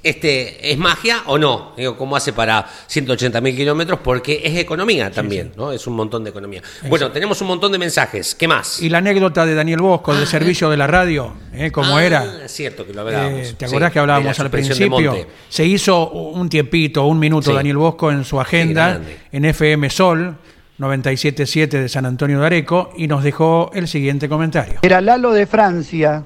Este, 0.03 0.71
¿Es 0.71 0.77
magia 0.77 1.23
o 1.25 1.39
no? 1.39 1.73
Digo, 1.75 1.97
¿Cómo 1.97 2.15
hace 2.15 2.31
para 2.31 2.65
180 2.85 3.41
mil 3.41 3.55
kilómetros? 3.55 3.99
Porque 4.03 4.41
es 4.43 4.55
economía 4.55 5.09
también, 5.11 5.51
¿no? 5.57 5.71
Es 5.71 5.87
un 5.87 5.95
montón 5.95 6.23
de 6.23 6.29
economía. 6.29 6.61
Bueno, 6.87 7.11
tenemos 7.11 7.41
un 7.41 7.47
montón 7.47 7.71
de 7.71 7.79
mensajes. 7.79 8.35
¿Qué 8.35 8.47
más? 8.47 8.79
Y 8.81 8.89
la 8.89 8.99
anécdota 8.99 9.43
de 9.45 9.55
Daniel 9.55 9.81
Bosco, 9.81 10.15
del 10.15 10.27
servicio 10.27 10.69
de 10.69 10.77
la 10.77 10.85
radio, 10.85 11.33
¿eh? 11.51 11.71
como 11.71 11.97
Ah, 11.97 12.05
era. 12.05 12.23
Es 12.45 12.53
cierto 12.53 12.85
que 12.85 12.93
lo 12.93 13.01
hablábamos. 13.01 13.39
Eh, 13.47 13.53
¿Te 13.57 13.67
Sí, 13.67 13.73
acordás 13.73 13.91
que 13.91 13.99
hablábamos 13.99 14.39
al 14.39 14.49
principio? 14.51 15.27
Se 15.49 15.65
hizo 15.65 16.09
un 16.11 16.47
tiempito, 16.47 17.03
un 17.05 17.17
minuto, 17.17 17.49
Sí. 17.49 17.55
Daniel 17.55 17.77
Bosco 17.77 18.11
en 18.11 18.23
su 18.23 18.39
agenda 18.39 19.01
en 19.31 19.45
FM 19.45 19.89
Sol 19.89 20.37
977 20.77 21.81
de 21.81 21.89
San 21.89 22.05
Antonio 22.05 22.39
de 22.39 22.45
Areco 22.45 22.91
y 22.95 23.07
nos 23.07 23.23
dejó 23.23 23.71
el 23.73 23.87
siguiente 23.87 24.29
comentario. 24.29 24.75
Era 24.83 25.01
Lalo 25.01 25.31
de 25.33 25.47
Francia, 25.47 26.23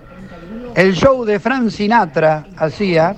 el 0.75 0.93
show 0.93 1.25
de 1.25 1.39
Frank 1.39 1.69
Sinatra 1.69 2.45
hacía, 2.57 3.15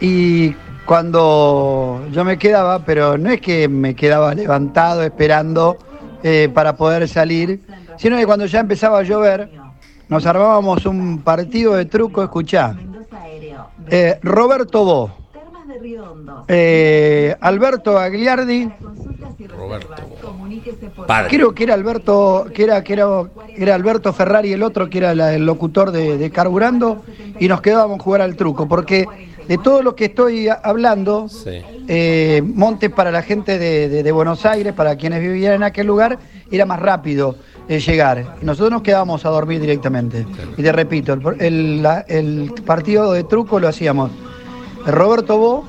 y 0.00 0.54
cuando 0.86 2.04
yo 2.10 2.24
me 2.24 2.38
quedaba, 2.38 2.84
pero 2.84 3.16
no 3.16 3.30
es 3.30 3.40
que 3.40 3.68
me 3.68 3.94
quedaba 3.94 4.34
levantado 4.34 5.02
esperando 5.02 5.76
eh, 6.22 6.50
para 6.52 6.76
poder 6.76 7.08
salir, 7.08 7.62
sino 7.96 8.16
que 8.16 8.26
cuando 8.26 8.46
ya 8.46 8.60
empezaba 8.60 8.98
a 8.98 9.02
llover, 9.02 9.50
nos 10.08 10.26
armábamos 10.26 10.84
un 10.86 11.18
partido 11.22 11.74
de 11.74 11.84
truco, 11.84 12.22
escuchá. 12.22 12.76
Eh, 13.88 14.18
Roberto 14.22 14.84
Bo, 14.84 15.21
eh, 16.48 17.36
Alberto 17.40 17.98
Agliardi, 17.98 18.68
Roberto. 19.48 19.94
Padre. 21.06 21.28
Creo 21.30 21.54
que 21.54 21.64
era 21.64 21.74
Alberto, 21.74 22.46
que 22.54 22.64
era, 22.64 22.82
que 22.84 22.92
era, 22.94 23.06
era 23.56 23.74
Alberto 23.74 24.12
Ferrari 24.12 24.52
el 24.52 24.62
otro, 24.62 24.88
que 24.88 24.98
era 24.98 25.14
la- 25.14 25.34
el 25.34 25.44
locutor 25.46 25.90
de, 25.90 26.16
de 26.18 26.30
Carburando, 26.30 27.02
y 27.38 27.48
nos 27.48 27.60
quedábamos 27.60 28.00
a 28.00 28.02
jugar 28.02 28.20
al 28.22 28.36
truco, 28.36 28.68
porque 28.68 29.06
de 29.48 29.58
todo 29.58 29.82
lo 29.82 29.96
que 29.96 30.06
estoy 30.06 30.48
hablando, 30.48 31.28
Sí. 31.28 31.60
eh, 31.88 32.42
Montes 32.44 32.90
para 32.90 33.10
la 33.10 33.22
gente 33.22 33.58
de, 33.58 33.88
de- 33.88 34.02
de 34.02 34.12
Buenos 34.12 34.44
Aires, 34.46 34.72
para 34.72 34.96
quienes 34.96 35.20
vivían 35.20 35.54
en 35.54 35.62
aquel 35.64 35.86
lugar, 35.86 36.18
era 36.50 36.64
más 36.66 36.78
rápido 36.80 37.36
eh, 37.68 37.78
llegar. 37.80 38.36
Y 38.42 38.44
nosotros 38.44 38.70
nos 38.72 38.82
quedábamos 38.82 39.24
a 39.24 39.30
dormir 39.30 39.60
directamente. 39.60 40.26
Y 40.56 40.62
te 40.62 40.72
repito, 40.72 41.12
el, 41.14 41.22
el- 41.40 41.82
la- 41.82 42.00
el 42.08 42.52
partido 42.66 43.12
de 43.12 43.24
truco 43.24 43.58
lo 43.60 43.68
hacíamos 43.68 44.10
Roberto 44.86 45.38
Bo, 45.38 45.68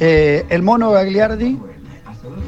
eh, 0.00 0.44
el 0.48 0.62
mono 0.62 0.90
Gagliardi, 0.90 1.58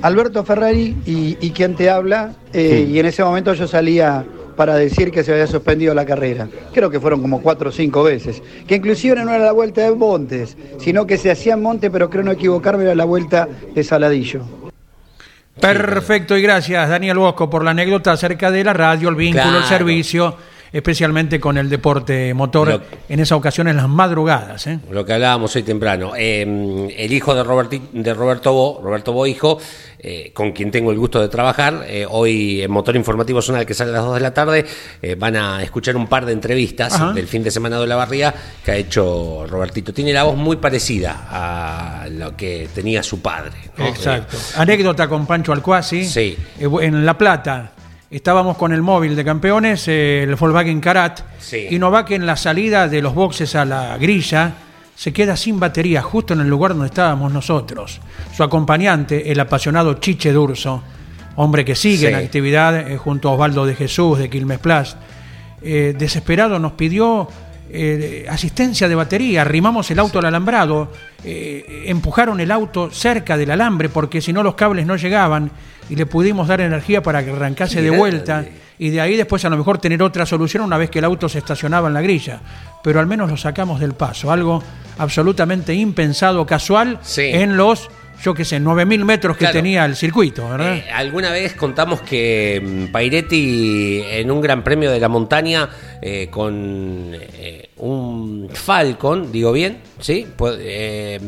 Alberto 0.02 0.44
Ferrari 0.44 0.96
y, 1.07 1.36
y 1.40 1.50
quien 1.50 1.74
te 1.74 1.90
habla, 1.90 2.32
eh, 2.52 2.86
y 2.88 2.98
en 2.98 3.07
ese 3.07 3.24
momento 3.24 3.54
yo 3.54 3.66
salía 3.66 4.24
para 4.57 4.74
decir 4.74 5.11
que 5.11 5.22
se 5.22 5.32
había 5.32 5.46
suspendido 5.46 5.94
la 5.94 6.07
carrera. 6.07 6.48
Creo 6.72 6.90
que 6.90 6.98
fueron 6.98 7.20
como 7.20 7.42
cuatro 7.42 7.68
o 7.68 7.72
cinco 7.72 8.02
veces. 8.02 8.42
Que 8.66 8.76
inclusive 8.76 9.22
no 9.22 9.32
era 9.32 9.44
la 9.44 9.52
vuelta 9.52 9.82
de 9.82 9.94
Montes, 9.94 10.57
sino 10.78 11.07
que 11.07 11.18
se 11.18 11.30
hacía 11.30 11.54
en 11.54 11.62
Monte, 11.62 11.90
pero 11.90 12.09
creo 12.09 12.24
no 12.24 12.32
equivocarme, 12.32 12.84
era 12.84 12.94
la 12.94 13.04
vuelta 13.04 13.48
de 13.74 13.84
Saladillo. 13.84 14.42
Perfecto 15.61 16.36
y 16.36 16.42
gracias 16.42 16.88
Daniel 16.88 17.18
Bosco 17.18 17.48
por 17.48 17.64
la 17.64 17.70
anécdota 17.70 18.12
acerca 18.12 18.50
de 18.50 18.62
la 18.62 18.74
radio, 18.74 19.09
el 19.09 19.14
vínculo, 19.14 19.59
el 19.59 19.64
servicio, 19.64 20.36
especialmente 20.72 21.40
con 21.40 21.58
el 21.58 21.68
deporte 21.68 22.32
motor, 22.34 22.68
Lo- 22.68 22.82
en 23.08 23.20
esa 23.20 23.36
ocasión 23.36 23.68
en 23.68 23.76
las 23.76 23.88
madrugadas. 23.88 24.66
¿eh? 24.66 24.78
Lo 24.90 25.04
que 25.04 25.12
hablábamos 25.14 25.54
hoy 25.56 25.62
temprano. 25.62 26.12
Eh, 26.16 26.42
el 26.96 27.12
hijo 27.12 27.34
de, 27.34 27.42
Roberti- 27.44 27.90
de 27.92 28.14
Roberto 28.14 28.52
Bo, 28.52 28.80
Roberto 28.82 29.12
Bo 29.12 29.26
hijo, 29.26 29.58
eh, 29.98 30.30
con 30.34 30.52
quien 30.52 30.70
tengo 30.70 30.90
el 30.92 30.98
gusto 30.98 31.20
de 31.20 31.28
trabajar, 31.28 31.86
hoy 32.10 32.62
en 32.62 32.70
Motor 32.70 32.96
Informativo 32.96 33.40
Zonal, 33.42 33.64
que 33.66 33.74
sale 33.74 33.90
a 33.90 33.94
las 33.94 34.04
2 34.04 34.14
de 34.14 34.20
la 34.20 34.34
tarde, 34.34 34.64
van 35.18 35.36
a 35.36 35.62
escuchar 35.62 35.96
un 35.96 36.06
par 36.06 36.26
de 36.26 36.32
entrevistas 36.32 36.92
Ajá. 36.94 37.12
del 37.12 37.26
fin 37.26 37.42
de 37.42 37.50
semana 37.50 37.80
de 37.80 37.86
la 37.86 37.96
barría 37.96 38.34
que 38.64 38.70
ha 38.72 38.76
hecho 38.76 39.46
Robertito. 39.48 39.92
Tiene 39.92 40.12
la 40.12 40.24
voz 40.24 40.36
muy 40.36 40.56
parecida 40.56 41.26
a 41.30 42.06
lo 42.10 42.36
que 42.36 42.68
tenía 42.74 43.02
su 43.02 43.20
padre. 43.20 43.52
¿no? 43.78 43.86
Exacto. 43.86 44.36
Anécdota 44.56 45.08
con 45.08 45.26
Pancho 45.26 45.52
Alcuasi. 45.52 46.04
Sí. 46.04 46.36
En 46.60 47.04
La 47.06 47.16
Plata. 47.16 47.72
Estábamos 48.11 48.57
con 48.57 48.72
el 48.72 48.82
móvil 48.82 49.16
de 49.16 49.24
campeones, 49.24 49.88
eh, 49.88 50.22
el 50.22 50.36
Volkswagen 50.36 50.80
Karat, 50.80 51.20
Sí. 51.40 51.66
y 51.70 51.78
Novak 51.78 52.12
en 52.12 52.24
la 52.24 52.36
salida 52.36 52.86
de 52.88 53.02
los 53.02 53.14
boxes 53.14 53.54
a 53.57 53.64
la 53.64 53.98
grilla 53.98 54.52
se 54.94 55.12
queda 55.12 55.36
sin 55.36 55.59
batería 55.59 56.02
justo 56.02 56.32
en 56.32 56.40
el 56.40 56.48
lugar 56.48 56.70
donde 56.72 56.86
estábamos 56.86 57.32
nosotros. 57.32 58.00
Su 58.34 58.44
acompañante, 58.44 59.30
el 59.32 59.40
apasionado 59.40 59.94
Chiche 59.94 60.32
Durso, 60.32 60.82
hombre 61.34 61.64
que 61.64 61.74
sigue 61.74 61.96
Sí. 61.98 62.07
en 62.07 62.14
actividad 62.14 62.76
eh, 62.88 62.96
junto 62.96 63.28
a 63.28 63.32
Osvaldo 63.32 63.66
de 63.66 63.74
Jesús 63.74 64.18
de 64.18 64.30
Quilmes 64.30 64.61
Plus, 64.61 64.96
eh, 65.62 65.94
desesperado 65.98 66.59
nos 66.61 66.72
pidió 66.72 67.28
eh, 67.70 68.26
asistencia 68.28 68.88
de 68.88 68.94
batería, 68.94 69.42
arrimamos 69.42 69.90
el 69.90 69.98
auto 69.98 70.18
al 70.18 70.26
alambrado, 70.26 70.92
eh, 71.24 71.84
empujaron 71.86 72.40
el 72.40 72.50
auto 72.50 72.90
cerca 72.90 73.36
del 73.36 73.50
alambre 73.50 73.88
porque 73.88 74.20
si 74.20 74.32
no 74.32 74.42
los 74.42 74.54
cables 74.54 74.86
no 74.86 74.96
llegaban 74.96 75.50
y 75.88 75.96
le 75.96 76.06
pudimos 76.06 76.48
dar 76.48 76.60
energía 76.60 77.02
para 77.02 77.24
que 77.24 77.30
arrancase 77.30 77.82
de 77.82 77.90
vuelta 77.90 78.44
y 78.78 78.90
de 78.90 79.00
ahí 79.00 79.16
después 79.16 79.44
a 79.44 79.48
lo 79.48 79.56
mejor 79.56 79.78
tener 79.78 80.02
otra 80.02 80.26
solución 80.26 80.62
una 80.62 80.76
vez 80.76 80.90
que 80.90 80.98
el 80.98 81.04
auto 81.04 81.28
se 81.28 81.38
estacionaba 81.38 81.88
en 81.88 81.94
la 81.94 82.02
grilla. 82.02 82.40
Pero 82.84 83.00
al 83.00 83.06
menos 83.06 83.30
lo 83.30 83.36
sacamos 83.36 83.80
del 83.80 83.94
paso, 83.94 84.30
algo 84.30 84.62
absolutamente 84.98 85.74
impensado, 85.74 86.46
casual, 86.46 86.98
Sí. 87.02 87.22
en 87.22 87.56
los, 87.56 87.88
yo 88.22 88.34
qué 88.34 88.44
sé, 88.44 88.58
9.000 88.60 89.04
metros 89.04 89.36
que 89.36 89.40
Claro. 89.44 89.52
tenía 89.54 89.84
el 89.84 89.94
circuito, 89.96 90.48
¿verdad? 90.48 90.76
Eh, 90.76 90.84
alguna 90.92 91.30
vez 91.30 91.54
contamos 91.54 92.00
que 92.02 92.60
mm, 92.62 92.92
Pairetti 92.92 94.02
en 94.10 94.30
un 94.30 94.40
gran 94.40 94.62
premio 94.64 94.90
de 94.90 94.98
la 95.00 95.08
montaña 95.08 95.68
eh, 96.02 96.28
con 96.30 97.12
eh, 97.14 97.68
un 97.76 98.48
Falcon, 98.52 99.30
digo 99.30 99.52
bien, 99.52 99.78
¿sí? 100.00 100.26
Pu- 100.36 100.56
eh, 100.58 101.20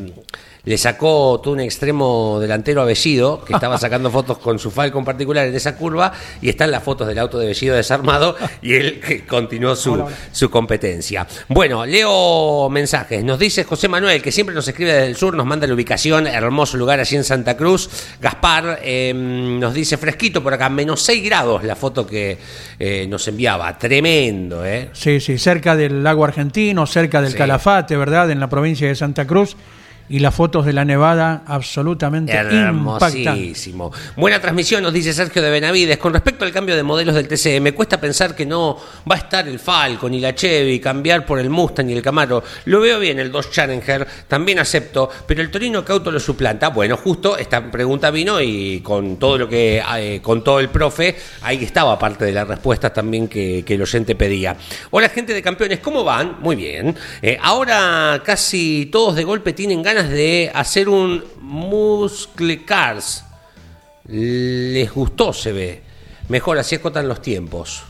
le 0.68 0.76
sacó 0.76 1.40
todo 1.42 1.54
un 1.54 1.60
extremo 1.60 2.38
delantero 2.38 2.82
a 2.82 2.84
Bellido, 2.84 3.42
que 3.42 3.54
estaba 3.54 3.78
sacando 3.78 4.10
fotos 4.10 4.36
con 4.36 4.58
su 4.58 4.70
Falcon 4.70 5.02
particular 5.02 5.46
en 5.46 5.54
esa 5.54 5.76
curva, 5.76 6.12
y 6.42 6.50
están 6.50 6.70
las 6.70 6.82
fotos 6.82 7.08
del 7.08 7.18
auto 7.18 7.38
de 7.38 7.46
Bellido 7.46 7.74
desarmado, 7.74 8.36
y 8.62 8.74
él 8.74 9.00
que 9.00 9.24
continuó 9.24 9.74
su, 9.74 10.04
su 10.30 10.50
competencia. 10.50 11.26
Bueno, 11.48 11.86
leo 11.86 12.68
mensajes. 12.68 13.24
Nos 13.24 13.38
dice 13.38 13.64
José 13.64 13.88
Manuel, 13.88 14.20
que 14.20 14.30
siempre 14.30 14.54
nos 14.54 14.68
escribe 14.68 14.92
desde 14.92 15.06
el 15.06 15.16
sur, 15.16 15.34
nos 15.34 15.46
manda 15.46 15.66
la 15.66 15.72
ubicación, 15.72 16.26
hermoso 16.26 16.76
lugar 16.76 17.00
allí 17.00 17.16
en 17.16 17.24
Santa 17.24 17.56
Cruz. 17.56 17.88
Gaspar 18.20 18.80
eh, 18.82 19.14
nos 19.14 19.72
dice 19.72 19.96
fresquito 19.96 20.42
por 20.42 20.52
acá, 20.52 20.68
menos 20.68 21.00
6 21.00 21.24
grados 21.24 21.64
la 21.64 21.76
foto 21.76 22.06
que 22.06 22.36
eh, 22.78 23.06
nos 23.08 23.26
enviaba. 23.26 23.78
Tremendo, 23.78 24.66
¿eh? 24.66 24.90
Sí, 24.92 25.18
sí, 25.20 25.38
cerca 25.38 25.74
del 25.74 26.04
lago 26.04 26.26
argentino, 26.26 26.86
cerca 26.86 27.22
del 27.22 27.32
Sí. 27.32 27.38
Calafate, 27.38 27.96
¿verdad? 27.96 28.30
En 28.30 28.38
la 28.40 28.50
provincia 28.50 28.86
de 28.86 28.94
Santa 28.94 29.26
Cruz. 29.26 29.56
Y 30.08 30.18
las 30.20 30.34
fotos 30.34 30.64
de 30.64 30.72
la 30.72 30.84
nevada 30.84 31.42
absolutamente. 31.46 32.32
Hermosísimo. 32.32 33.92
Buena 34.16 34.40
transmisión, 34.40 34.82
nos 34.82 34.92
dice 34.92 35.12
Sergio 35.12 35.42
de 35.42 35.50
Benavides. 35.50 35.98
Con 35.98 36.12
respecto 36.12 36.44
al 36.44 36.52
cambio 36.52 36.76
de 36.76 36.82
modelos 36.82 37.14
del 37.14 37.28
TCE, 37.28 37.60
me 37.60 37.72
cuesta 37.72 38.00
pensar 38.00 38.34
que 38.34 38.46
no 38.46 38.78
va 39.10 39.16
a 39.16 39.18
estar 39.18 39.46
el 39.46 39.58
Falcon 39.58 40.14
y 40.14 40.20
la 40.20 40.34
Chevy, 40.34 40.80
cambiar 40.80 41.26
por 41.26 41.38
el 41.38 41.50
Mustang 41.50 41.90
y 41.90 41.92
el 41.92 42.02
Camaro. 42.02 42.42
Lo 42.66 42.80
veo 42.80 42.98
bien, 42.98 43.18
el 43.18 43.30
Dodge 43.30 43.50
Challenger, 43.50 44.06
también 44.26 44.58
acepto, 44.58 45.08
pero 45.26 45.42
el 45.42 45.50
Torino 45.50 45.84
Cauto 45.84 46.10
lo 46.10 46.20
suplanta. 46.20 46.68
Bueno, 46.68 46.96
justo 46.96 47.36
esta 47.36 47.70
pregunta 47.70 48.10
vino 48.10 48.40
y 48.40 48.80
con 48.80 49.16
todo 49.18 49.38
lo 49.38 49.48
que 49.48 49.82
eh, 49.96 50.20
contó 50.22 50.60
el 50.60 50.68
profe, 50.68 51.16
ahí 51.42 51.64
estaba 51.64 51.98
parte 51.98 52.24
de 52.24 52.32
la 52.32 52.44
respuesta 52.44 52.92
también 52.92 53.28
que, 53.28 53.62
que 53.66 53.74
el 53.74 53.82
oyente 53.82 54.14
pedía. 54.14 54.56
Hola, 54.90 55.08
gente 55.08 55.34
de 55.34 55.42
campeones, 55.42 55.80
¿cómo 55.80 56.04
van? 56.04 56.36
Muy 56.40 56.56
bien. 56.56 56.96
Eh, 57.22 57.38
ahora 57.42 58.22
casi 58.24 58.88
todos 58.90 59.16
de 59.16 59.24
golpe 59.24 59.52
tienen 59.52 59.82
ganas 59.82 59.97
de 60.08 60.50
hacer 60.54 60.88
un 60.88 61.24
Muscle 61.40 62.64
Cars. 62.64 63.24
Les 64.06 64.90
gustó, 64.92 65.32
se 65.32 65.52
ve. 65.52 65.82
Mejor, 66.28 66.58
así 66.58 66.74
acotan 66.76 67.08
los 67.08 67.20
tiempos. 67.22 67.82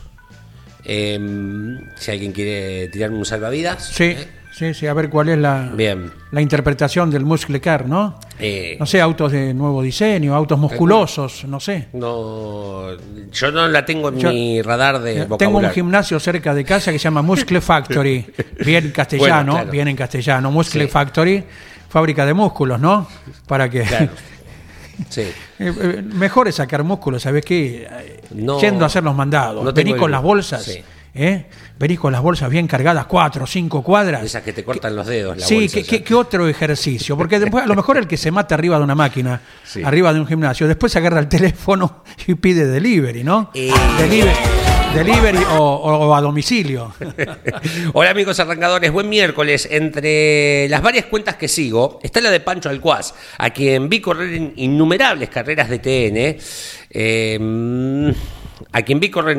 Em, 0.84 1.78
si 1.96 2.10
alguien 2.10 2.32
quiere 2.32 2.88
tirarme 2.88 3.18
un 3.18 3.24
salvavidas. 3.24 3.84
Sí, 3.92 4.04
¿eh? 4.04 4.28
sí, 4.56 4.72
sí, 4.74 4.86
a 4.86 4.94
ver 4.94 5.10
cuál 5.10 5.28
es 5.28 5.38
la, 5.38 5.70
Bien. 5.74 6.10
la 6.30 6.40
interpretación 6.40 7.10
del 7.10 7.24
muscle 7.24 7.60
car, 7.60 7.86
¿no? 7.86 8.18
Eh, 8.38 8.76
No 8.80 8.86
sé, 8.86 9.00
autos 9.00 9.32
de 9.32 9.52
nuevo 9.52 9.82
diseño, 9.82 10.34
autos 10.34 10.58
musculosos, 10.58 11.44
no 11.44 11.60
sé. 11.60 11.88
no, 11.92 12.96
yo 13.32 13.50
no 13.52 13.68
la 13.68 13.84
tengo 13.84 14.08
en 14.08 14.18
Yo- 14.18 14.30
mi 14.30 14.62
radar 14.62 15.00
de 15.00 15.22
Eh, 15.22 15.28
Tengo 15.38 15.58
un 15.58 15.68
gimnasio 15.70 16.18
cerca 16.20 16.54
de 16.54 16.64
casa 16.64 16.90
que 16.92 16.98
se 16.98 17.04
llama 17.04 17.20
Muscle 17.22 17.60
Factory, 17.60 18.24
bien 18.64 18.90
castellano, 18.92 19.34
Bueno, 19.34 19.52
claro. 19.54 19.70
bien 19.70 19.88
en 19.88 19.96
castellano, 19.96 20.50
Muscle 20.50 20.84
Sí. 20.84 20.90
Factory, 20.90 21.44
fábrica 21.88 22.24
de 22.26 22.34
músculos, 22.34 22.78
¿no? 22.80 23.06
Para 23.46 23.68
que 23.70 23.82
Claro. 23.82 24.10
Sí. 25.08 25.20
Eh, 25.20 25.32
eh, 25.60 26.02
mejor 26.02 26.48
es 26.48 26.56
sacar 26.56 26.82
músculos, 26.82 27.22
¿sabes 27.22 27.44
qué? 27.44 27.86
Eh, 27.88 28.20
No, 28.34 28.60
Yendo 28.60 28.84
a 28.84 28.88
hacer 28.88 29.04
los 29.04 29.14
mandados. 29.14 29.62
no 29.64 29.72
tengo 29.72 29.96
con 29.96 30.10
las 30.10 30.20
bolsas, 30.20 30.64
sí. 30.64 30.82
¿eh? 31.14 31.46
Venís 31.78 32.00
con 32.00 32.12
las 32.12 32.20
bolsas 32.20 32.50
bien 32.50 32.66
cargadas, 32.66 33.06
cuatro 33.06 33.44
o 33.44 33.46
cinco 33.46 33.82
cuadras. 33.84 34.24
Esas 34.24 34.42
que 34.42 34.52
te 34.52 34.64
cortan 34.64 34.96
los 34.96 35.06
dedos. 35.06 35.36
La 35.38 35.46
Sí, 35.46 35.54
bolsa 35.60 35.74
¿qué, 35.74 35.80
esa. 35.82 35.90
qué- 35.90 36.02
qué 36.02 36.14
otro 36.16 36.48
ejercicio? 36.48 37.16
Porque 37.16 37.38
después, 37.38 37.62
a 37.62 37.68
lo 37.68 37.76
mejor 37.76 37.96
el 37.96 38.08
que 38.08 38.16
se 38.16 38.32
mata 38.32 38.56
arriba 38.56 38.76
de 38.78 38.82
una 38.82 38.96
máquina, 38.96 39.40
Sí. 39.64 39.82
arriba 39.84 40.12
de 40.12 40.18
un 40.18 40.26
gimnasio, 40.26 40.66
después 40.66 40.90
se 40.90 40.98
agarra 40.98 41.20
el 41.20 41.28
teléfono 41.28 42.02
y 42.26 42.34
pide 42.34 42.66
delivery, 42.66 43.22
¿no? 43.22 43.50
Eh. 43.54 43.72
Delivery, 43.98 44.36
delivery 44.94 45.38
o, 45.58 46.14
a 46.14 46.20
domicilio. 46.20 46.94
Hola 47.92 48.10
amigos 48.10 48.40
arrancadores, 48.40 48.90
buen 48.90 49.08
miércoles. 49.08 49.68
Entre 49.70 50.68
las 50.68 50.82
varias 50.82 51.06
cuentas 51.06 51.36
que 51.36 51.48
sigo 51.48 51.98
está 52.02 52.20
la 52.20 52.30
de 52.30 52.40
Pancho 52.40 52.68
Alcuaz, 52.68 53.14
a 53.38 53.50
quien 53.50 53.88
vi 53.88 54.00
correr 54.00 54.34
en 54.34 54.52
innumerables 54.56 55.28
carreras 55.28 55.68
de 55.68 55.78
TN. 55.78 56.38
eh, 56.90 57.38
mm, 57.40 58.10
a 58.72 58.82
quien 58.82 59.00
vi 59.00 59.10
correr 59.10 59.36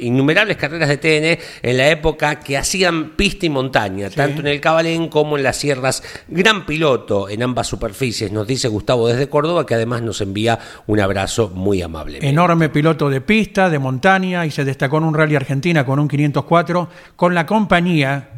innumerables 0.00 0.56
carreras 0.56 0.88
de 0.88 0.96
TN 0.98 1.42
en 1.62 1.76
la 1.76 1.88
época 1.88 2.40
que 2.40 2.56
hacían 2.56 3.10
pista 3.10 3.46
y 3.46 3.50
montaña, 3.50 4.10
tanto 4.10 4.40
en 4.40 4.46
el 4.48 4.60
Cabalén 4.60 5.08
como 5.08 5.36
en 5.36 5.42
las 5.42 5.56
sierras. 5.56 6.02
Gran 6.28 6.66
piloto 6.66 7.28
en 7.28 7.42
ambas 7.42 7.66
superficies, 7.66 8.32
nos 8.32 8.46
dice 8.46 8.68
Gustavo 8.68 9.08
desde 9.08 9.28
Córdoba, 9.28 9.66
que 9.66 9.74
además 9.74 10.02
nos 10.02 10.20
envía 10.20 10.58
un 10.86 11.00
abrazo 11.00 11.50
muy 11.54 11.82
amable. 11.82 12.18
Enorme 12.22 12.68
piloto 12.68 13.10
de 13.10 13.20
pista, 13.20 13.70
de 13.70 13.78
montaña, 13.78 14.46
y 14.46 14.50
se 14.50 14.64
destacó 14.64 14.98
en 14.98 15.04
un 15.04 15.14
rally 15.14 15.36
argentina 15.36 15.84
con 15.84 15.98
un 15.98 16.08
504 16.08 16.88
con 17.16 17.34
la 17.34 17.46
compañía 17.46 18.30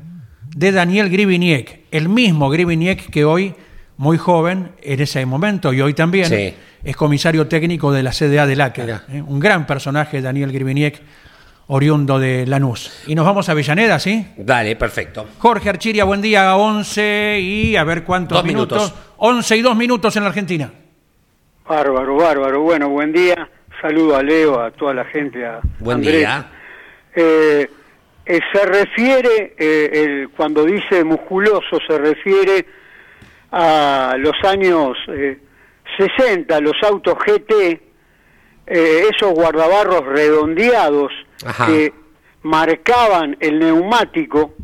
de 0.54 0.72
Daniel 0.72 1.10
Griviniek, 1.10 1.86
el 1.90 2.08
mismo 2.08 2.48
Griviniek 2.48 3.10
que 3.10 3.24
hoy, 3.24 3.54
muy 3.96 4.18
joven 4.18 4.70
en 4.82 5.00
ese 5.00 5.24
momento 5.26 5.72
y 5.72 5.80
hoy 5.80 5.94
también, 5.94 6.26
Sí. 6.26 6.54
es 6.82 6.96
comisario 6.96 7.46
técnico 7.46 7.92
de 7.92 8.02
la 8.02 8.12
CDA 8.12 8.46
del 8.46 8.60
ACA. 8.60 8.82
Mirá. 8.82 9.02
¿eh? 9.12 9.22
Un 9.22 9.38
gran 9.40 9.66
personaje, 9.66 10.20
Daniel 10.20 10.50
Griviniek, 10.52 11.00
oriundo 11.68 12.18
de 12.18 12.46
Lanús. 12.46 13.04
Y 13.06 13.14
nos 13.14 13.24
vamos 13.24 13.48
a 13.48 13.52
Avellaneda, 13.52 13.98
¿sí? 13.98 14.26
Dale, 14.36 14.76
perfecto. 14.76 15.26
Jorge 15.38 15.68
Archiria, 15.70 16.04
buen 16.04 16.20
día, 16.20 16.56
11 16.56 17.38
y 17.40 17.76
a 17.76 17.84
ver 17.84 18.04
cuántos 18.04 18.38
Dos 18.38 18.44
minutos. 18.44 18.94
11 19.18 19.56
y 19.56 19.62
2 19.62 19.76
minutos 19.76 20.14
en 20.16 20.22
la 20.24 20.28
Argentina. 20.28 20.70
Bárbaro, 21.68 22.16
bárbaro. 22.16 22.60
Bueno, 22.62 22.90
buen 22.90 23.12
día. 23.12 23.48
Saludo 23.80 24.16
a 24.16 24.22
Leo, 24.22 24.60
a 24.60 24.70
toda 24.70 24.92
la 24.94 25.04
gente, 25.06 25.44
a 25.46 25.60
Buen 25.78 25.98
Andrés. 25.98 26.16
día. 26.18 26.46
Eh, 27.14 27.70
eh, 28.26 28.40
se 28.52 28.64
refiere, 28.66 29.54
eh, 29.58 29.90
el- 29.92 30.28
cuando 30.30 30.64
dice 30.64 31.04
musculoso, 31.04 31.78
se 31.86 31.96
refiere 31.98 32.66
a 33.56 34.16
los 34.18 34.34
años 34.42 34.98
eh, 35.08 35.38
60, 35.96 36.60
los 36.60 36.74
autos 36.82 37.14
GT, 37.24 37.52
eh, 38.66 39.08
esos 39.12 39.32
guardabarros 39.32 40.04
redondeados 40.06 41.12
Ajá. 41.44 41.66
que 41.66 41.92
marcaban 42.42 43.36
el 43.38 43.60
neumático 43.60 44.54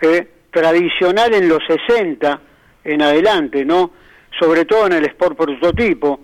eh, 0.00 0.28
tradicional 0.50 1.34
en 1.34 1.48
los 1.48 1.60
60 1.66 2.40
en 2.82 3.02
adelante, 3.02 3.64
¿no? 3.64 3.92
Sobre 4.40 4.64
todo 4.64 4.86
en 4.86 4.94
el 4.94 5.04
Sport 5.04 5.36
prototipo. 5.36 6.20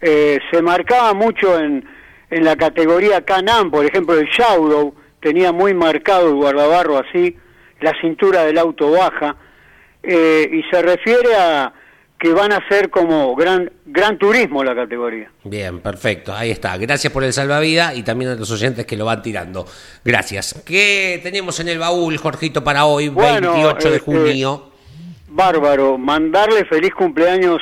Eh, 0.00 0.38
se 0.50 0.62
marcaba 0.62 1.12
mucho 1.12 1.58
en, 1.58 1.86
en 2.30 2.44
la 2.44 2.56
categoría 2.56 3.24
Can-Am, 3.24 3.70
por 3.70 3.84
ejemplo, 3.84 4.14
el 4.14 4.28
Shadow 4.28 4.94
tenía 5.20 5.52
muy 5.52 5.74
marcado 5.74 6.28
el 6.28 6.34
guardabarro 6.36 6.98
así, 6.98 7.36
la 7.80 7.92
cintura 8.00 8.44
del 8.44 8.58
auto 8.58 8.90
baja, 8.92 9.36
eh, 10.02 10.48
y 10.52 10.62
se 10.70 10.82
refiere 10.82 11.34
a 11.36 11.72
que 12.18 12.32
van 12.32 12.52
a 12.52 12.66
ser 12.68 12.90
como 12.90 13.34
gran, 13.36 13.70
gran 13.86 14.18
turismo 14.18 14.64
la 14.64 14.74
categoría. 14.74 15.30
Bien, 15.44 15.78
perfecto, 15.80 16.34
ahí 16.34 16.50
está. 16.50 16.76
Gracias 16.76 17.12
por 17.12 17.22
el 17.22 17.32
salvavidas 17.32 17.96
y 17.96 18.02
también 18.02 18.32
a 18.32 18.34
los 18.34 18.50
oyentes 18.50 18.84
que 18.86 18.96
lo 18.96 19.04
van 19.04 19.22
tirando. 19.22 19.66
Gracias. 20.04 20.62
¿Qué 20.66 21.20
tenemos 21.22 21.60
en 21.60 21.68
el 21.68 21.78
baúl, 21.78 22.16
Jorgito, 22.16 22.64
para 22.64 22.86
hoy, 22.86 23.08
Bueno, 23.08 23.52
28 23.52 23.90
de 23.90 23.96
eh, 23.96 24.00
junio? 24.00 24.70
Bárbaro, 25.28 25.96
mandarle 25.96 26.64
feliz 26.64 26.92
cumpleaños 26.92 27.60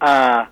a 0.00 0.48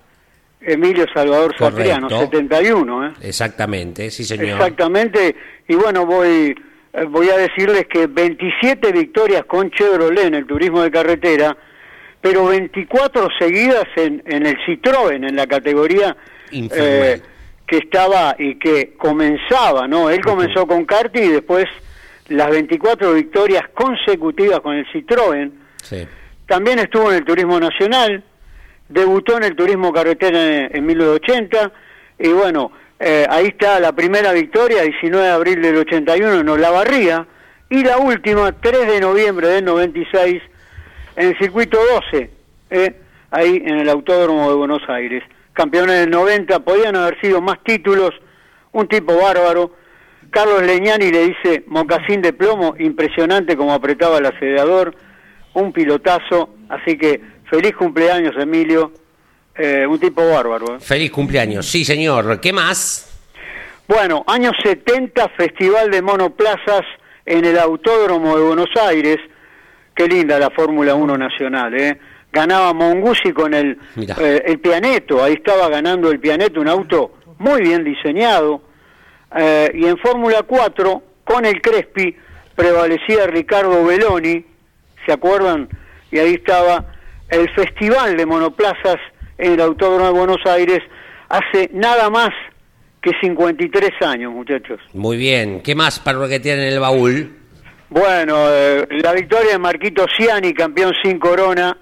Emilio 0.61 1.07
Salvador 1.15 1.57
Correcto. 1.57 1.77
Satriano, 1.79 2.09
71, 2.11 3.07
¿eh? 3.07 3.13
Exactamente, 3.23 4.11
sí, 4.11 4.25
señor. 4.25 4.49
Exactamente, 4.49 5.35
y 5.67 5.75
bueno, 5.75 6.05
voy, 6.05 6.55
voy 7.09 7.29
a 7.31 7.37
decirles 7.37 7.87
que 7.87 8.07
27 8.07 8.93
victorias 8.93 9.45
con 9.45 9.71
Chevrolet 9.71 10.27
en 10.27 10.35
el 10.35 10.47
turismo 10.47 10.83
de 10.83 10.91
carretera, 10.91 11.57
pero 12.21 12.47
24 12.47 13.29
seguidas 13.39 13.85
en, 13.97 14.23
en 14.27 14.47
el 14.47 14.57
Citroën, 14.67 15.29
en 15.29 15.37
la 15.37 15.47
categoría 15.47 16.17
eh, 16.51 17.21
que 17.67 17.79
estaba 17.79 18.35
y 18.39 18.59
que 18.59 18.95
comenzaba, 18.97 19.87
¿no? 19.87 20.11
Él 20.11 20.21
comenzó 20.21 20.67
con 20.67 20.85
karting 20.85 21.23
y 21.23 21.29
después 21.29 21.67
las 22.29 22.51
24 22.51 23.15
victorias 23.15 23.65
consecutivas 23.73 24.61
con 24.61 24.75
el 24.75 24.87
Citroën. 24.87 25.53
Sí. 25.83 26.07
También 26.47 26.81
estuvo 26.81 27.11
en 27.11 27.19
el 27.19 27.25
Turismo 27.25 27.59
Nacional, 27.61 28.25
debutó 28.89 29.37
en 29.37 29.45
el 29.45 29.57
Turismo 29.57 29.93
Carretera 29.93 30.43
en, 30.43 30.77
en 30.77 30.87
1980 30.87 31.73
y 32.19 32.29
bueno, 32.29 32.73
eh, 33.03 33.27
ahí 33.31 33.47
está 33.47 33.81
la 33.81 33.93
primera 33.93 34.31
victoria, 34.33 34.83
19 34.83 35.25
de 35.25 35.33
abril 35.33 35.63
del 35.63 35.79
81 35.79 36.41
en 36.41 36.49
Olavarría 36.51 37.27
y 37.71 37.83
la 37.83 37.97
última, 37.97 38.53
3 38.53 38.87
de 38.89 39.01
noviembre 39.01 39.49
del 39.49 39.65
96 39.65 40.43
en 41.17 41.29
el 41.29 41.39
Circuito 41.39 41.79
12, 42.13 42.31
eh, 42.69 43.01
ahí 43.31 43.63
en 43.65 43.79
el 43.79 43.89
Autódromo 43.89 44.51
de 44.51 44.55
Buenos 44.55 44.83
Aires. 44.89 45.25
Campeones 45.55 46.01
del 46.01 46.11
90, 46.11 46.61
podían 46.61 46.95
haber 46.95 47.19
sido 47.23 47.41
más 47.41 47.59
títulos, 47.65 48.11
un 48.73 48.87
tipo 48.87 49.17
bárbaro. 49.17 49.75
Carlos 50.29 50.63
Leñani 50.63 51.11
le 51.11 51.29
dice, 51.29 51.65
mocasín 51.69 52.21
de 52.21 52.35
plomo, 52.35 52.75
impresionante 52.79 53.57
como 53.57 53.73
apretaba 53.73 54.19
el 54.19 54.27
acelerador, 54.27 54.95
un 55.55 55.73
pilotazo, 55.73 56.51
así 56.69 56.99
que 56.99 57.23
feliz 57.45 57.75
cumpleaños 57.77 58.35
Emilio, 58.37 58.93
eh, 59.63 59.87
un 59.87 59.99
tipo 60.01 60.27
bárbaro. 60.27 60.77
¿eh? 60.77 60.81
Feliz 60.81 61.11
cumpleaños, 61.11 61.67
sí, 61.67 61.85
señor. 61.85 62.41
¿Qué 62.41 62.51
más? 62.51 63.07
Bueno, 63.87 64.25
años 64.27 64.53
70, 64.65 65.29
Festival 65.37 65.91
de 65.91 66.01
Monoplazas 66.01 66.81
en 67.27 67.45
el 67.45 67.59
Autódromo 67.59 68.39
de 68.39 68.43
Buenos 68.43 68.71
Aires, 68.81 69.19
qué 69.95 70.09
linda 70.09 70.39
la 70.39 70.49
Fórmula 70.49 70.95
1 70.95 71.19
nacional, 71.19 71.79
¿eh? 71.79 71.99
Ganaba 72.33 72.73
Mongusi 72.73 73.33
con 73.33 73.53
el, 73.53 73.77
eh, 73.99 74.43
el 74.47 74.61
Pianeto, 74.61 75.23
ahí 75.23 75.35
estaba 75.35 75.69
ganando 75.69 76.11
el 76.11 76.21
Pianeto, 76.21 76.61
un 76.61 76.69
auto 76.69 77.17
muy 77.39 77.61
bien 77.61 77.85
diseñado. 77.85 78.63
Y 79.33 79.87
en 79.87 79.97
Fórmula 79.99 80.43
4, 80.43 81.03
con 81.23 81.45
el 81.45 81.61
Crespi, 81.61 82.17
prevalecía 82.57 83.27
Ricardo 83.27 83.85
Belloni, 83.85 84.45
¿se 85.05 85.13
acuerdan? 85.13 85.69
Y 86.11 86.19
ahí 86.19 86.35
estaba 86.35 86.87
el 87.29 87.49
Festival 87.51 88.17
de 88.17 88.27
Monoplazas 88.27 88.99
en 89.41 89.53
el 89.53 89.61
Autódromo 89.61 90.07
de 90.07 90.13
Buenos 90.13 90.47
Aires 90.47 90.81
hace 91.29 91.71
nada 91.73 92.11
más 92.11 92.31
que 93.03 93.13
53 93.21 93.91
años, 94.03 94.33
muchachos. 94.33 94.81
Muy 94.93 95.17
bien. 95.17 95.63
¿Qué 95.63 95.75
más 95.75 95.99
para 95.99 96.29
que 96.29 96.41
tienen 96.41 96.67
en 96.67 96.73
el 96.75 96.81
baúl? 96.81 97.37
Bueno, 97.89 98.37
eh, 98.49 98.87
la 99.03 99.13
victoria 99.13 99.53
de 99.53 99.59
Marquito 99.59 100.07
Ciani, 100.17 100.53
campeón 100.53 100.93
sin 101.03 101.19
corona, 101.19 101.77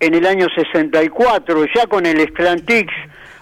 en 0.00 0.14
el 0.14 0.26
año 0.26 0.46
64, 0.54 1.66
ya 1.74 1.86
con 1.86 2.06
el 2.06 2.18
Stellantix, 2.28 2.92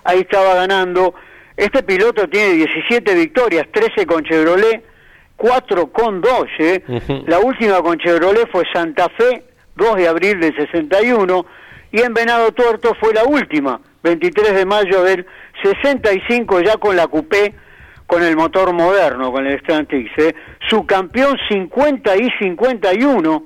ahí 0.05 0.21
estaba 0.21 0.55
ganando. 0.55 1.15
Este 1.57 1.83
piloto 1.83 2.29
tiene 2.29 2.55
17 2.55 3.15
victorias, 3.15 3.67
13 3.73 4.05
con 4.07 4.25
Chevrolet, 4.25 4.85
4 5.37 5.87
con 5.93 6.21
Dodge. 6.21 6.61
¿eh? 6.61 6.85
La 7.27 7.39
última 7.39 7.81
con 7.83 7.99
Chevrolet 7.99 8.51
fue 8.51 8.65
Santa 8.73 9.09
Fe, 9.09 9.45
2 9.77 9.97
de 9.97 10.09
abril 10.09 10.41
del 10.41 10.55
61, 10.55 11.47
y 11.93 12.01
en 12.01 12.15
Venado 12.15 12.53
Tuerto 12.53 12.95
fue 12.99 13.13
la 13.15 13.25
última, 13.25 13.81
23 14.03 14.55
de 14.55 14.65
mayo 14.67 15.03
del 15.03 15.27
65, 15.63 16.61
ya 16.63 16.77
con 16.79 16.97
la 16.97 17.07
Coupé, 17.07 17.55
con 18.07 18.23
el 18.23 18.37
motor 18.37 18.73
moderno, 18.73 19.31
con 19.31 19.47
el 19.47 19.61
Stellantix. 19.61 20.11
¿eh? 20.19 20.35
Su 20.69 20.85
campeón 20.87 21.39
50 21.49 22.17
y 22.17 22.29
51 22.41 23.45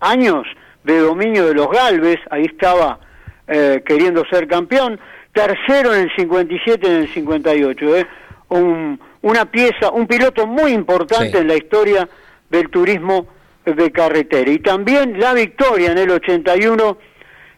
años 0.00 0.46
de 0.84 0.98
dominio 0.98 1.46
de 1.46 1.54
los 1.54 1.68
Galves, 1.70 2.18
ahí 2.30 2.44
estaba 2.44 3.00
eh, 3.48 3.82
queriendo 3.86 4.24
ser 4.30 4.46
campeón, 4.46 5.00
tercero 5.32 5.94
en 5.94 6.02
el 6.02 6.10
57 6.16 6.80
y 6.86 6.90
en 6.90 6.96
el 7.02 7.08
58, 7.08 7.96
¿eh? 7.96 8.06
un, 8.48 9.00
una 9.22 9.44
pieza, 9.46 9.90
un 9.92 10.06
piloto 10.06 10.46
muy 10.46 10.72
importante 10.72 11.30
Sí. 11.32 11.36
en 11.38 11.48
la 11.48 11.56
historia 11.56 12.08
del 12.50 12.68
turismo 12.70 13.26
de 13.64 13.90
carretera. 13.90 14.50
Y 14.50 14.58
también 14.60 15.18
la 15.18 15.34
victoria 15.34 15.90
en 15.90 15.98
el 15.98 16.10
81, 16.10 16.98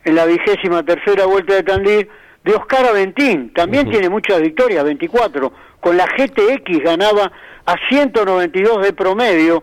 en 0.09 0.14
la 0.14 0.24
vigésima 0.24 0.82
tercera 0.82 1.26
vuelta 1.26 1.54
de 1.54 1.62
Tandil, 1.62 2.09
de 2.44 2.54
Oscar 2.54 2.86
Aventín, 2.86 3.52
también 3.52 3.90
tiene 3.90 4.09
muchas 4.09 4.40
victorias, 4.40 4.82
24, 4.84 5.52
con 5.80 5.98
la 5.98 6.06
GTX 6.06 6.82
ganaba 6.82 7.30
a 7.66 7.76
192 7.88 8.82
de 8.82 8.92
promedio, 8.94 9.62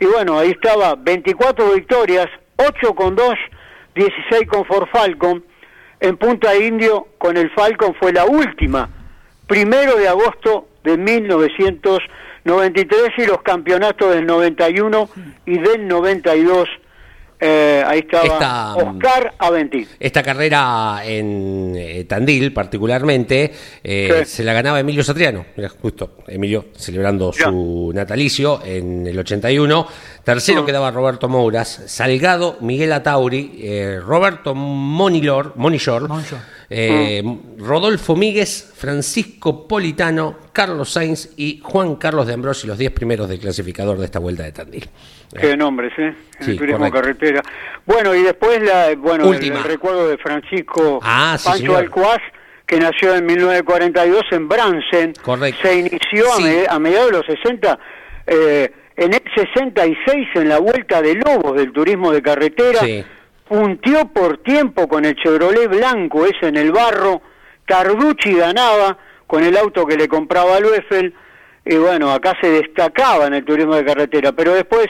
y 0.00 0.06
bueno, 0.06 0.38
ahí 0.38 0.50
estaba 0.50 0.96
24 0.96 1.72
victorias, 1.72 2.26
8 2.56 2.94
con 2.94 3.14
2, 3.14 3.34
16 3.94 4.48
con 4.48 4.64
Ford 4.64 4.88
Falcon. 4.92 5.44
En 6.00 6.16
Punta 6.16 6.56
Indio, 6.56 7.06
con 7.16 7.36
el 7.36 7.48
Falcon 7.50 7.94
fue 7.94 8.12
la 8.12 8.24
última, 8.26 8.90
primero 9.46 9.94
de 9.96 10.08
agosto 10.08 10.66
de 10.84 10.98
1993 10.98 13.12
y 13.18 13.26
los 13.26 13.40
campeonatos 13.42 14.14
del 14.14 14.26
91 14.26 15.08
y 15.46 15.58
del 15.58 15.86
92. 15.88 16.68
Eh, 17.40 17.82
ahí 17.86 18.00
estaba 18.00 18.24
Esta, 18.24 18.74
mm, 18.74 18.88
Oscar 18.96 19.34
Aventín. 19.38 19.88
Esta 20.00 20.22
carrera 20.22 21.00
en 21.04 21.74
eh, 21.76 22.04
Tandil, 22.04 22.52
particularmente, 22.52 23.52
eh, 23.84 24.22
Sí. 24.24 24.36
se 24.36 24.44
la 24.44 24.52
ganaba 24.52 24.80
Emilio 24.80 25.02
Satriano. 25.04 25.44
Mira, 25.56 25.68
justo 25.68 26.18
Emilio 26.26 26.66
celebrando 26.76 27.32
Ya. 27.32 27.44
su 27.46 27.90
natalicio 27.94 28.60
en 28.64 29.06
el 29.06 29.18
81. 29.18 29.86
Tercero 30.24 30.62
Ah. 30.62 30.66
quedaba 30.66 30.90
Roberto 30.90 31.28
Mouras, 31.28 31.82
Salgado, 31.86 32.56
Miguel 32.60 32.92
Atauri, 32.92 33.58
eh, 33.62 34.00
Roberto 34.04 34.54
Monilor, 34.54 35.52
Monillor, 35.56 36.08
Monillor. 36.08 36.38
eh, 36.68 37.22
Ah. 37.24 37.34
Rodolfo 37.58 38.16
Míguez, 38.16 38.72
Francisco 38.74 39.68
Politano, 39.68 40.36
Carlos 40.52 40.90
Sainz 40.90 41.28
y 41.36 41.60
Juan 41.62 41.96
Carlos 41.96 42.26
de 42.26 42.34
Ambrosi, 42.34 42.66
los 42.66 42.76
10 42.78 42.90
primeros 42.92 43.28
del 43.28 43.38
clasificador 43.38 43.98
de 43.98 44.06
esta 44.06 44.18
vuelta 44.18 44.42
de 44.42 44.52
Tandil. 44.52 44.88
Qué 45.38 45.56
nombres, 45.56 45.92
¿eh? 45.98 46.14
Sí, 46.40 46.52
el 46.52 46.58
turismo 46.58 46.90
correcto. 46.90 47.00
carretera. 47.00 47.42
Bueno, 47.84 48.14
y 48.14 48.22
después 48.22 48.60
la, 48.62 48.94
bueno, 48.96 49.32
el- 49.32 49.62
recuerdo 49.64 50.08
de 50.08 50.18
Francisco 50.18 51.00
Ah, 51.02 51.36
sí, 51.38 51.48
Pancho. 51.48 51.76
Alcuaz, 51.76 52.20
que 52.66 52.78
nació 52.78 53.14
en 53.14 53.26
1942 53.26 54.22
en 54.30 54.48
Bransen. 54.48 55.12
Correcto. 55.22 55.60
Se 55.62 55.76
inició 55.78 56.32
a, 56.32 56.40
me- 56.40 56.66
a 56.68 56.78
mediados 56.78 57.10
de 57.10 57.16
los 57.18 57.26
60, 57.26 57.78
eh, 58.26 58.72
en 58.96 59.12
el 59.14 59.22
66 59.34 60.28
en 60.34 60.48
la 60.48 60.58
Vuelta 60.58 61.02
de 61.02 61.14
Lobos 61.14 61.56
del 61.56 61.72
turismo 61.72 62.12
de 62.12 62.22
carretera. 62.22 62.80
Sí. 62.80 63.04
Puntió 63.48 64.08
por 64.08 64.38
tiempo 64.38 64.88
con 64.88 65.04
el 65.04 65.14
Chevrolet 65.16 65.68
blanco 65.68 66.24
ese 66.26 66.48
en 66.48 66.56
el 66.56 66.72
barro. 66.72 67.20
Carducci 67.64 68.34
ganaba 68.34 68.98
con 69.26 69.42
el 69.44 69.56
auto 69.56 69.86
que 69.86 69.96
le 69.96 70.08
compraba 70.08 70.56
a 70.56 70.60
Loeffel. 70.60 71.14
Y 71.64 71.76
bueno, 71.76 72.12
acá 72.12 72.34
se 72.40 72.48
destacaba 72.50 73.26
en 73.26 73.34
el 73.34 73.44
turismo 73.44 73.74
de 73.76 73.84
carretera. 73.84 74.32
Pero 74.32 74.54
después 74.54 74.86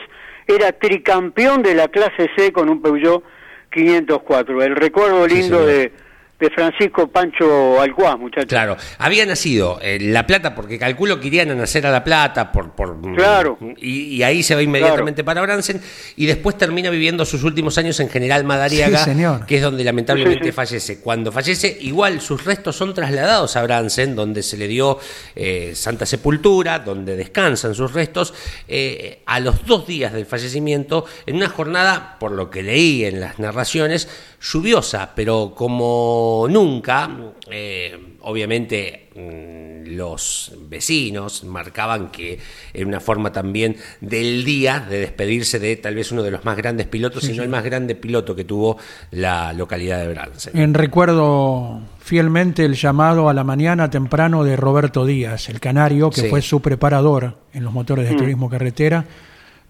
era 0.47 0.73
tricampeón 0.73 1.63
de 1.63 1.75
la 1.75 1.89
clase 1.89 2.29
C 2.37 2.53
con 2.53 2.69
un 2.69 2.81
Peugeot 2.81 3.23
504. 3.71 4.63
El 4.63 4.77
recuerdo 4.77 5.27
lindo 5.27 5.67
de, 5.67 5.93
de 6.39 6.51
Francisco 6.51 7.09
Pancho 7.09 7.81
Alcuaz, 7.81 8.19
muchachos. 8.19 8.49
Claro, 8.49 8.77
había 8.99 9.25
nacido 9.25 9.79
en 9.81 10.13
La 10.13 10.27
Plata 10.27 10.55
porque 10.55 10.79
calculo 10.79 11.19
que 11.19 11.29
irían 11.29 11.51
a 11.51 11.55
nacer 11.55 11.87
a 11.87 11.91
La 11.91 12.05
Plata 12.05 12.53
por, 12.53 12.73
por 12.73 13.01
Claro. 13.15 13.57
y, 13.79 14.17
y 14.17 14.23
ahí 14.23 14.43
se 14.43 14.55
va 14.55 14.63
inmediatamente 14.63 15.25
para 15.25 15.41
Bransen 15.41 15.81
y 16.17 16.27
después 16.27 16.59
termina 16.59 16.91
viviendo 16.91 17.25
sus 17.25 17.43
últimos 17.43 17.79
años 17.79 17.99
en 18.01 18.11
General 18.11 18.45
Madariaga, 18.45 18.99
Sí, 18.99 19.05
señor. 19.13 19.47
que 19.47 19.57
es 19.57 19.63
donde 19.63 19.83
lamentablemente 19.85 20.45
Sí, 20.45 20.51
sí. 20.51 20.53
fallece. 20.53 21.01
Cuando 21.01 21.33
fallece, 21.33 21.79
igual 21.81 22.21
sus 22.21 22.45
restos 22.45 22.77
son 22.77 22.93
trasladados 22.93 23.57
a 23.57 23.63
Bransen, 23.63 24.15
donde 24.15 24.43
se 24.43 24.59
le 24.59 24.69
dio 24.69 24.99
eh, 25.35 25.73
Santa 25.75 26.05
Sepultura, 26.05 26.81
donde 26.81 27.17
descansan 27.17 27.75
sus 27.75 27.93
restos, 27.95 28.35
eh, 28.69 29.23
a 29.25 29.41
los 29.41 29.65
dos 29.65 29.87
días 29.87 30.13
del 30.13 30.27
fallecimiento, 30.27 31.07
en 31.25 31.37
una 31.37 31.49
jornada, 31.49 32.17
por 32.21 32.33
lo 32.33 32.51
que 32.51 32.63
leí 32.63 33.05
en 33.05 33.21
las 33.21 33.39
narraciones, 33.39 34.09
lluviosa, 34.41 35.13
pero 35.15 35.53
como 35.57 36.47
nunca, 36.49 37.11
eh, 37.51 38.17
obviamente 38.23 39.09
mm, 39.15 39.95
los 39.97 40.53
vecinos 40.69 41.45
marcaban 41.45 42.11
que 42.11 42.39
era 42.75 42.87
una 42.87 43.01
forma 43.01 43.33
también 43.33 43.77
del 44.01 44.45
día 44.45 44.81
de 44.81 45.01
despedirse 45.01 45.59
de 45.59 45.77
tal 45.77 45.95
vez 45.95 46.13
uno 46.13 46.23
de 46.23 46.31
los 46.31 46.45
más 46.45 46.57
grandes 46.57 46.87
pilotos, 46.87 47.25
si 47.25 47.33
no 47.33 47.43
el 47.43 47.49
más 47.49 47.65
grande 47.65 47.95
piloto 47.95 48.35
que 48.35 48.45
tuvo 48.45 48.79
la 49.13 49.53
localidad 49.53 50.01
de 50.01 50.09
Bransen. 50.09 50.57
En 50.59 50.75
recuerdo 50.75 51.81
fielmente 52.01 52.65
el 52.65 52.75
llamado 52.75 53.29
a 53.29 53.35
la 53.35 53.45
mañana 53.45 53.91
temprano 53.91 54.45
de 54.45 54.57
Roberto 54.57 55.07
Díaz, 55.07 55.49
el 55.49 55.61
canario, 55.61 56.11
que 56.11 56.23
Sí. 56.23 56.29
fue 56.29 56.43
su 56.43 56.61
preparador 56.61 57.37
en 57.53 57.65
los 57.65 57.73
motores 57.73 58.09
de 58.09 58.17
turismo 58.17 58.51
carretera, 58.51 59.05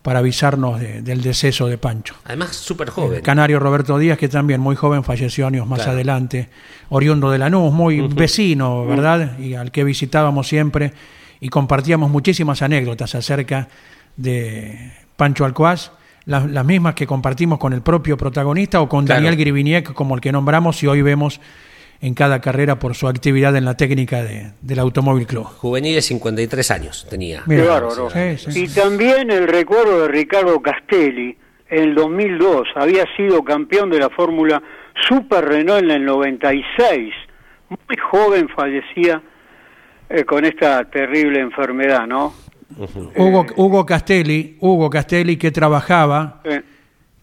para 0.06 0.20
avisarnos 0.20 0.78
de- 0.78 1.02
del 1.02 1.20
deceso 1.20 1.66
de 1.66 1.78
Pancho. 1.78 2.14
Además, 2.26 2.54
súper 2.54 2.90
joven. 2.90 3.16
El 3.16 3.22
canario 3.22 3.58
Roberto 3.58 3.98
Díaz, 3.98 4.16
que 4.16 4.28
también 4.28 4.60
muy 4.60 4.76
joven 4.76 5.02
falleció 5.02 5.48
años 5.48 5.66
más 5.66 5.80
Claro. 5.80 5.94
adelante, 5.94 6.48
oriundo 6.90 7.28
de 7.32 7.38
Lanús, 7.38 7.72
muy 7.72 8.02
vecino, 8.06 8.86
¿verdad? 8.86 9.36
Y 9.40 9.54
al 9.54 9.72
que 9.72 9.82
visitábamos 9.82 10.46
siempre 10.46 10.92
y 11.40 11.48
compartíamos 11.48 12.08
muchísimas 12.08 12.62
anécdotas 12.62 13.16
acerca 13.16 13.66
de 14.16 14.92
Pancho 15.16 15.44
Alcuaz, 15.44 15.90
las, 16.24 16.48
las 16.48 16.64
mismas 16.64 16.94
que 16.94 17.08
compartimos 17.08 17.58
con 17.58 17.72
el 17.72 17.82
propio 17.82 18.16
protagonista 18.16 18.80
o 18.80 18.88
con 18.88 19.06
Claro. 19.06 19.22
Daniel 19.22 19.36
Griviniek, 19.36 19.92
como 19.92 20.14
el 20.14 20.20
que 20.20 20.30
nombramos 20.30 20.80
y 20.84 20.86
hoy 20.86 21.02
vemos 21.02 21.40
en 22.00 22.14
cada 22.14 22.40
carrera 22.40 22.78
por 22.78 22.94
su 22.94 23.08
actividad 23.08 23.56
en 23.56 23.64
la 23.64 23.76
técnica 23.76 24.22
de- 24.22 24.52
del 24.60 24.78
Automóvil 24.78 25.26
Club. 25.26 25.44
Juvenil 25.44 25.94
de 25.94 26.02
53 26.02 26.70
años 26.70 27.06
tenía. 27.08 27.42
Mira, 27.46 27.62
Qué 27.62 27.68
bárbaro. 27.68 28.10
sí, 28.10 28.50
sí. 28.50 28.64
Y 28.64 28.68
también 28.68 29.30
el 29.30 29.48
recuerdo 29.48 30.02
de 30.02 30.08
Ricardo 30.08 30.60
Castelli, 30.60 31.36
en 31.70 31.82
el 31.82 31.94
2002, 31.94 32.68
había 32.76 33.04
sido 33.16 33.42
campeón 33.42 33.90
de 33.90 33.98
la 33.98 34.10
Fórmula 34.10 34.62
Super 35.08 35.44
Renault 35.44 35.82
en 35.84 35.90
el 35.90 36.04
96. 36.04 37.12
Muy 37.68 37.96
joven 38.10 38.48
fallecía 38.54 39.20
eh, 40.08 40.24
con 40.24 40.44
esta 40.44 40.84
terrible 40.88 41.40
enfermedad, 41.40 42.06
¿no? 42.06 42.32
Hugo, 43.16 43.46
Hugo 43.56 43.86
Castelli, 43.86 44.56
Hugo 44.60 44.90
Castelli 44.90 45.36
que 45.36 45.50
trabajaba 45.50 46.40
Eh, 46.44 46.62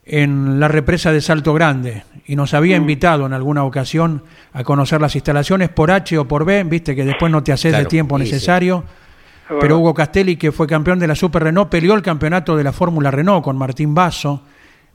en 0.05 0.59
la 0.59 0.67
represa 0.67 1.11
de 1.11 1.21
Salto 1.21 1.53
Grande 1.53 2.03
y 2.25 2.35
nos 2.35 2.53
había 2.53 2.75
invitado 2.75 3.25
en 3.25 3.33
alguna 3.33 3.63
ocasión 3.63 4.23
a 4.51 4.63
conocer 4.63 4.99
las 5.01 5.15
instalaciones 5.15 5.69
por 5.69 5.91
H 5.91 6.17
o 6.17 6.27
por 6.27 6.45
B, 6.45 6.63
viste 6.65 6.95
que 6.95 7.05
después 7.05 7.31
no 7.31 7.41
te 7.43 7.51
haces 7.53 7.71
Claro, 7.71 7.83
el 7.83 7.87
tiempo 7.87 8.17
sí. 8.17 8.23
necesario. 8.25 8.83
Bueno. 9.47 9.59
Pero 9.61 9.79
Hugo 9.79 9.93
Castelli, 9.93 10.35
que 10.37 10.51
fue 10.51 10.67
campeón 10.67 10.99
de 10.99 11.07
la 11.07 11.15
Super 11.15 11.43
Renault, 11.43 11.69
peleó 11.69 11.93
el 11.95 12.01
campeonato 12.01 12.55
de 12.55 12.63
la 12.63 12.71
Fórmula 12.71 13.11
Renault 13.11 13.43
con 13.43 13.57
Martín 13.57 13.93
Basso, 13.93 14.41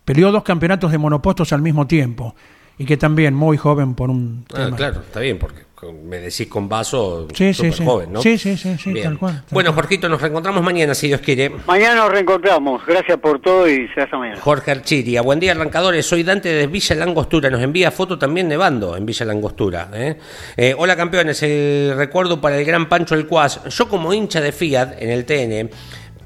peleó 0.04 0.32
dos 0.32 0.42
campeonatos 0.42 0.90
de 0.90 0.98
monopostos 0.98 1.52
al 1.52 1.60
mismo 1.62 1.86
tiempo 1.86 2.34
y 2.78 2.84
que 2.84 2.96
también 2.96 3.34
muy 3.34 3.56
joven 3.56 3.94
por 3.94 4.08
un 4.10 4.44
Ah, 4.52 4.64
tema. 4.64 4.76
claro, 4.76 5.00
está 5.00 5.20
bien, 5.20 5.38
porque 5.38 5.62
con- 5.78 6.08
me 6.08 6.18
decís 6.18 6.48
con 6.48 6.68
vaso 6.68 7.28
Sí, 7.34 7.54
sí, 7.54 7.70
joven, 7.84 8.12
¿no? 8.12 8.20
Sí, 8.22 8.36
sí, 8.36 8.56
sí, 8.56 8.76
sí, 8.78 8.94
tal 9.00 9.16
cual, 9.18 9.34
tal 9.34 9.44
bueno. 9.50 9.72
Jorgito, 9.72 10.08
nos 10.08 10.20
reencontramos 10.20 10.62
mañana, 10.62 10.94
si 10.94 11.06
Dios 11.06 11.20
quiere. 11.20 11.50
mañana 11.66 11.94
nos 11.96 12.10
reencontramos. 12.10 12.84
Gracias 12.86 13.18
por 13.18 13.40
todo 13.40 13.68
y 13.68 13.86
se 13.94 14.00
hasta 14.02 14.18
mañana. 14.18 14.40
Jorge 14.40 14.70
Archiria, 14.72 15.22
buen 15.22 15.38
día 15.38 15.52
arrancadores, 15.52 16.04
soy 16.06 16.22
Dante 16.24 16.48
de 16.48 16.66
Villa 16.66 16.96
Langostura, 16.96 17.48
nos 17.50 17.62
envía 17.62 17.90
foto 17.90 18.18
también 18.18 18.48
nevando 18.48 18.96
en 18.96 19.06
Villa 19.06 19.24
Langostura. 19.26 19.88
¿eh? 19.94 20.16
Eh, 20.56 20.74
hola 20.76 20.96
campeones, 20.96 21.42
el 21.42 21.94
recuerdo 21.96 22.40
para 22.40 22.56
el 22.58 22.64
gran 22.64 22.88
Pancho 22.88 23.14
El 23.14 23.26
Cuas, 23.26 23.62
yo 23.68 23.88
como 23.88 24.12
hincha 24.12 24.40
de 24.40 24.52
Fiat 24.52 24.94
en 25.00 25.10
el 25.10 25.24
TN, 25.24 25.70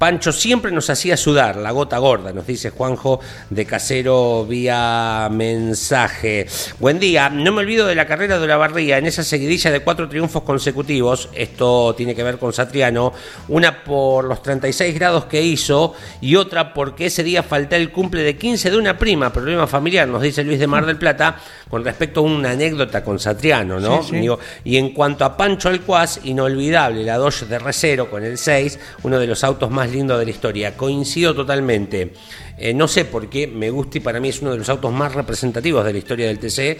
Pancho 0.03 0.33
siempre 0.33 0.69
nos 0.69 0.89
hacía 0.89 1.15
sudar, 1.15 1.55
la 1.55 1.71
gota 1.71 1.97
gorda, 1.97 2.33
nos 2.33 2.45
dice 2.45 2.71
Juanjo 2.71 3.21
de 3.49 3.65
Casero 3.65 4.45
vía 4.45 5.29
mensaje. 5.31 6.45
Buen 6.77 6.99
día, 6.99 7.29
no 7.29 7.53
me 7.53 7.61
olvido 7.61 7.87
de 7.87 7.95
la 7.95 8.05
carrera 8.05 8.37
de 8.37 8.45
la 8.45 8.57
barría, 8.57 8.97
en 8.97 9.05
esa 9.05 9.23
seguidilla 9.23 9.71
de 9.71 9.79
cuatro 9.79 10.09
triunfos 10.09 10.43
consecutivos, 10.43 11.29
esto 11.33 11.95
tiene 11.95 12.15
que 12.15 12.21
ver 12.21 12.37
con 12.37 12.51
Satriano, 12.51 13.13
una 13.47 13.81
por 13.85 14.25
los 14.25 14.41
36 14.41 14.93
grados 14.93 15.23
que 15.23 15.41
hizo 15.41 15.93
y 16.19 16.35
otra 16.35 16.73
porque 16.73 17.05
ese 17.05 17.23
día 17.23 17.41
falté 17.41 17.77
el 17.77 17.89
cumple 17.89 18.23
de 18.23 18.35
15 18.35 18.71
de 18.71 18.77
una 18.77 18.97
prima, 18.97 19.31
problema 19.31 19.67
familiar, 19.67 20.05
nos 20.05 20.21
dice 20.21 20.43
Luis 20.43 20.59
de 20.59 20.67
Mar 20.67 20.85
del 20.85 20.97
Plata, 20.97 21.37
con 21.69 21.81
respecto 21.85 22.19
a 22.19 22.23
una 22.23 22.51
anécdota 22.51 23.05
con 23.05 23.19
Satriano, 23.19 23.79
¿no? 23.79 24.03
Sí, 24.03 24.09
sí. 24.09 24.15
Digo, 24.17 24.37
y 24.65 24.75
en 24.75 24.89
cuanto 24.89 25.23
a 25.23 25.37
Pancho 25.37 25.69
Alcuaz, 25.69 26.19
inolvidable, 26.25 27.05
la 27.05 27.15
Dodge 27.15 27.45
de 27.45 27.57
Recero 27.57 28.09
con 28.09 28.21
el 28.25 28.37
6, 28.37 28.79
uno 29.03 29.17
de 29.17 29.27
los 29.27 29.45
autos 29.45 29.71
más 29.71 29.92
lindos 29.93 30.19
de 30.19 30.25
la 30.25 30.31
historia. 30.31 30.75
Coincido 30.75 31.33
totalmente. 31.33 32.13
Eh, 32.57 32.73
no 32.73 32.87
sé 32.87 33.05
por 33.05 33.29
qué, 33.29 33.47
me 33.47 33.69
gusta 33.69 33.97
y 33.97 34.01
para 34.01 34.19
mí 34.19 34.29
es 34.29 34.41
uno 34.41 34.51
de 34.51 34.57
los 34.57 34.69
autos 34.69 34.91
más 34.91 35.13
representativos 35.13 35.85
de 35.85 35.93
la 35.93 35.97
historia 35.99 36.27
del 36.27 36.39
TC. 36.39 36.77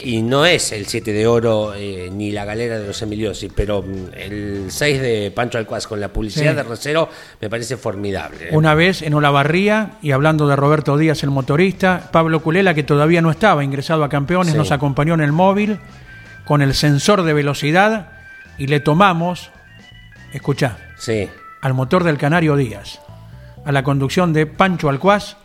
Y 0.00 0.22
no 0.22 0.46
es 0.46 0.70
el 0.70 0.86
7 0.86 1.12
de 1.12 1.26
oro 1.26 1.74
eh, 1.74 2.08
ni 2.12 2.30
la 2.30 2.44
galera 2.44 2.78
de 2.78 2.86
los 2.86 3.02
Emiliosi, 3.02 3.48
pero 3.48 3.82
mm, 3.82 4.14
el 4.16 4.66
6 4.68 5.00
de 5.02 5.32
Pancho 5.34 5.58
Alcuaz 5.58 5.88
con 5.88 5.98
la 6.00 6.06
publicidad 6.12 6.50
Sí. 6.52 6.56
de 6.56 6.62
Recero 6.62 7.08
me 7.40 7.50
parece 7.50 7.76
formidable. 7.76 8.50
Una 8.52 8.74
vez 8.74 9.02
en 9.02 9.14
Olavarría, 9.14 9.98
y 10.00 10.12
hablando 10.12 10.46
de 10.46 10.54
Roberto 10.54 10.96
Díaz, 10.96 11.24
el 11.24 11.30
motorista, 11.30 12.10
Pablo 12.12 12.40
Culela, 12.40 12.74
que 12.74 12.84
todavía 12.84 13.20
no 13.22 13.32
estaba 13.32 13.64
ingresado 13.64 14.04
a 14.04 14.08
campeones, 14.08 14.52
Sí. 14.52 14.58
nos 14.58 14.70
acompañó 14.70 15.14
en 15.14 15.20
el 15.20 15.32
móvil 15.32 15.80
con 16.46 16.62
el 16.62 16.74
sensor 16.74 17.24
de 17.24 17.32
velocidad 17.32 18.12
y 18.56 18.68
le 18.68 18.78
tomamos, 18.78 19.50
escuchá, 20.32 20.78
Sí. 20.96 21.28
Al 21.60 21.74
motor 21.74 22.04
del 22.04 22.18
Canario 22.18 22.56
Díaz, 22.56 23.00
a 23.64 23.72
la 23.72 23.82
conducción 23.82 24.32
de 24.32 24.46
Pancho 24.46 24.88
Alcuaz, 24.88 25.36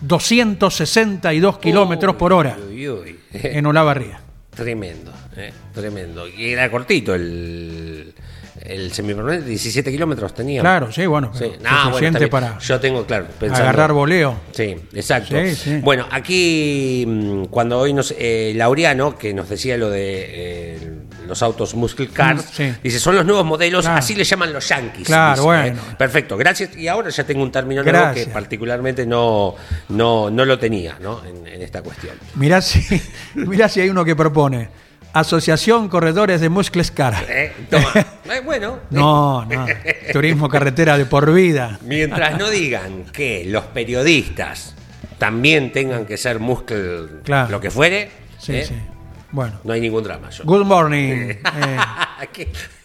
262 0.00 1.58
kilómetros 1.58 2.16
por 2.16 2.32
hora 2.32 2.56
Uy, 2.68 2.88
uy. 2.88 3.20
en 3.32 3.66
Olavarría. 3.66 4.20
Tremendo, 4.54 5.12
eh, 5.36 5.52
tremendo. 5.72 6.28
Y 6.28 6.50
era 6.52 6.70
cortito 6.70 7.14
el, 7.14 8.12
el 8.60 8.92
semipermanente, 8.92 9.48
17 9.48 9.90
kilómetros 9.90 10.34
tenía. 10.34 10.60
Claro, 10.60 10.92
sí, 10.92 11.06
bueno, 11.06 11.30
Sí. 11.32 11.52
No, 11.62 11.84
suficiente 11.84 12.28
para 12.28 12.58
Yo 12.58 12.78
tengo, 12.78 13.06
claro, 13.06 13.26
pensando- 13.40 13.62
agarrar 13.62 13.92
voleo. 13.94 14.34
Sí, 14.50 14.76
exacto. 14.92 15.36
Sí, 15.42 15.54
sí. 15.54 15.78
Bueno, 15.82 16.06
aquí, 16.10 17.04
mm, 17.08 17.44
cuando 17.46 17.78
hoy 17.78 17.94
nos. 17.94 18.14
Eh, 18.18 18.52
Laureano, 18.54 19.16
que 19.16 19.32
nos 19.32 19.48
decía 19.48 19.78
lo 19.78 19.88
de 19.88 20.26
eh, 20.28 20.91
los 21.26 21.42
autos 21.42 21.74
Muscle 21.74 22.08
Cars, 22.08 22.44
Mm, 22.44 22.52
sí. 22.52 22.72
dice: 22.82 22.98
son 22.98 23.16
los 23.16 23.24
nuevos 23.24 23.44
modelos, 23.44 23.84
Claro. 23.84 23.98
así 23.98 24.14
le 24.14 24.24
llaman 24.24 24.52
los 24.52 24.68
Yankees. 24.68 25.06
Claro, 25.06 25.32
dice, 25.34 25.44
bueno. 25.44 25.80
eh. 25.90 25.94
Perfecto, 25.98 26.36
gracias. 26.36 26.76
Y 26.76 26.88
ahora 26.88 27.10
ya 27.10 27.24
tengo 27.24 27.42
un 27.42 27.50
término 27.52 27.82
nuevo 27.82 28.12
que 28.14 28.26
particularmente 28.26 29.06
no, 29.06 29.54
no, 29.90 30.30
no 30.30 30.44
lo 30.44 30.58
tenía 30.58 30.96
¿no? 31.00 31.24
En, 31.24 31.46
en 31.46 31.62
esta 31.62 31.82
cuestión. 31.82 32.16
Mirá 32.36 32.60
si, 32.60 32.80
mirá 33.34 33.68
si 33.68 33.80
hay 33.80 33.88
uno 33.90 34.04
que 34.04 34.14
propone. 34.16 34.68
Asociación 35.14 35.88
Corredores 35.90 36.40
de 36.40 36.48
Muscles 36.48 36.90
Car. 36.90 37.14
Eh, 37.28 37.52
toma. 37.70 37.92
Eh, 38.32 38.40
bueno, 38.42 38.78
No, 38.88 39.44
no. 39.44 39.66
Turismo 40.10 40.48
carretera 40.48 40.96
de 40.96 41.04
por 41.04 41.30
vida. 41.34 41.78
Mientras 41.84 42.38
no 42.38 42.48
digan 42.48 43.04
que 43.12 43.44
los 43.46 43.64
periodistas 43.66 44.74
también 45.18 45.70
tengan 45.70 46.06
que 46.06 46.16
ser 46.16 46.38
muscle 46.38 47.20
Claro. 47.24 47.50
lo 47.50 47.60
que 47.60 47.70
fuere, 47.70 48.10
Sí, 48.38 48.54
¿eh? 48.56 48.64
sí. 48.64 48.74
Bueno. 49.32 49.54
no 49.64 49.72
hay 49.72 49.80
ningún 49.80 50.04
drama. 50.04 50.30
Yo. 50.30 50.44
Good 50.44 50.64
morning, 50.64 51.30
eh. 51.32 51.38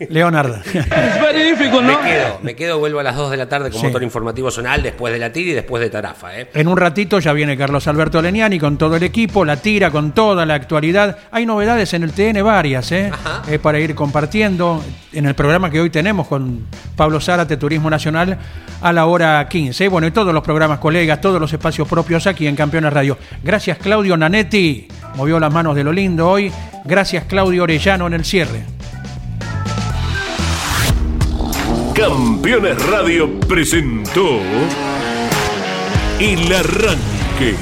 Leonardo. 0.09 0.57
Me 0.73 0.81
quedo, 0.83 2.39
me 2.41 2.55
quedo, 2.55 2.79
vuelvo 2.79 2.99
a 2.99 3.03
las 3.03 3.15
2 3.15 3.31
de 3.31 3.37
la 3.37 3.47
tarde 3.49 3.69
con 3.69 3.79
Sí. 3.81 3.87
motor 3.87 4.01
informativo 4.03 4.49
zonal, 4.49 4.81
después 4.81 5.13
de 5.13 5.19
la 5.19 5.31
tira 5.31 5.51
y 5.51 5.53
después 5.53 5.81
de 5.81 5.89
Tarafa. 5.89 6.39
¿eh? 6.39 6.49
En 6.53 6.67
un 6.67 6.77
ratito 6.77 7.19
ya 7.19 7.33
viene 7.33 7.57
Carlos 7.57 7.87
Alberto 7.87 8.21
Leniani 8.21 8.59
con 8.59 8.77
todo 8.77 8.95
el 8.95 9.03
equipo, 9.03 9.45
la 9.45 9.57
tira 9.57 9.91
con 9.91 10.11
toda 10.13 10.45
la 10.45 10.55
actualidad. 10.55 11.17
Hay 11.31 11.45
novedades 11.45 11.93
en 11.93 12.03
el 12.03 12.11
TN 12.13 12.41
varias, 12.43 12.91
¿eh? 12.91 13.11
Ajá. 13.13 13.43
Eh, 13.51 13.59
para 13.59 13.79
ir 13.79 13.93
compartiendo 13.95 14.83
en 15.13 15.25
el 15.25 15.35
programa 15.35 15.69
que 15.69 15.79
hoy 15.81 15.89
tenemos 15.89 16.27
con 16.27 16.65
Pablo 16.95 17.19
Zárate, 17.19 17.57
Turismo 17.57 17.89
Nacional, 17.89 18.37
a 18.81 18.93
la 18.93 19.05
hora 19.05 19.47
15. 19.49 19.85
¿eh? 19.85 19.87
Bueno, 19.87 20.07
y 20.07 20.11
todos 20.11 20.33
los 20.33 20.43
programas 20.43 20.79
colegas, 20.79 21.19
todos 21.21 21.39
los 21.41 21.51
espacios 21.51 21.87
propios 21.87 22.25
aquí 22.27 22.47
en 22.47 22.55
Campeones 22.55 22.93
Radio. 22.93 23.17
Gracias 23.43 23.77
Claudio 23.77 24.15
Nanetti, 24.17 24.87
movió 25.15 25.39
las 25.39 25.51
manos 25.53 25.75
de 25.75 25.83
lo 25.83 25.91
lindo 25.91 26.36
Gracias 26.85 27.25
Claudio 27.25 27.63
Orellano 27.63 28.07
en 28.07 28.13
el 28.13 28.25
cierre. 28.25 28.63
Campeones 31.93 32.85
Radio 32.85 33.39
presentó 33.39 34.39
El 36.19 36.53
Arranque. 36.53 37.55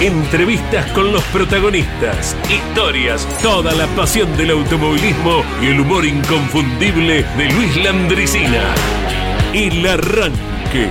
Entrevistas 0.00 0.90
con 0.92 1.10
los 1.10 1.22
protagonistas, 1.24 2.36
historias, 2.50 3.26
toda 3.42 3.72
la 3.72 3.86
pasión 3.96 4.36
del 4.36 4.50
automovilismo 4.50 5.42
y 5.62 5.68
el 5.68 5.80
humor 5.80 6.04
inconfundible 6.04 7.24
de 7.38 7.50
Luis 7.50 7.76
Landricina. 7.82 8.74
El 9.54 9.86
Arranque. 9.86 10.90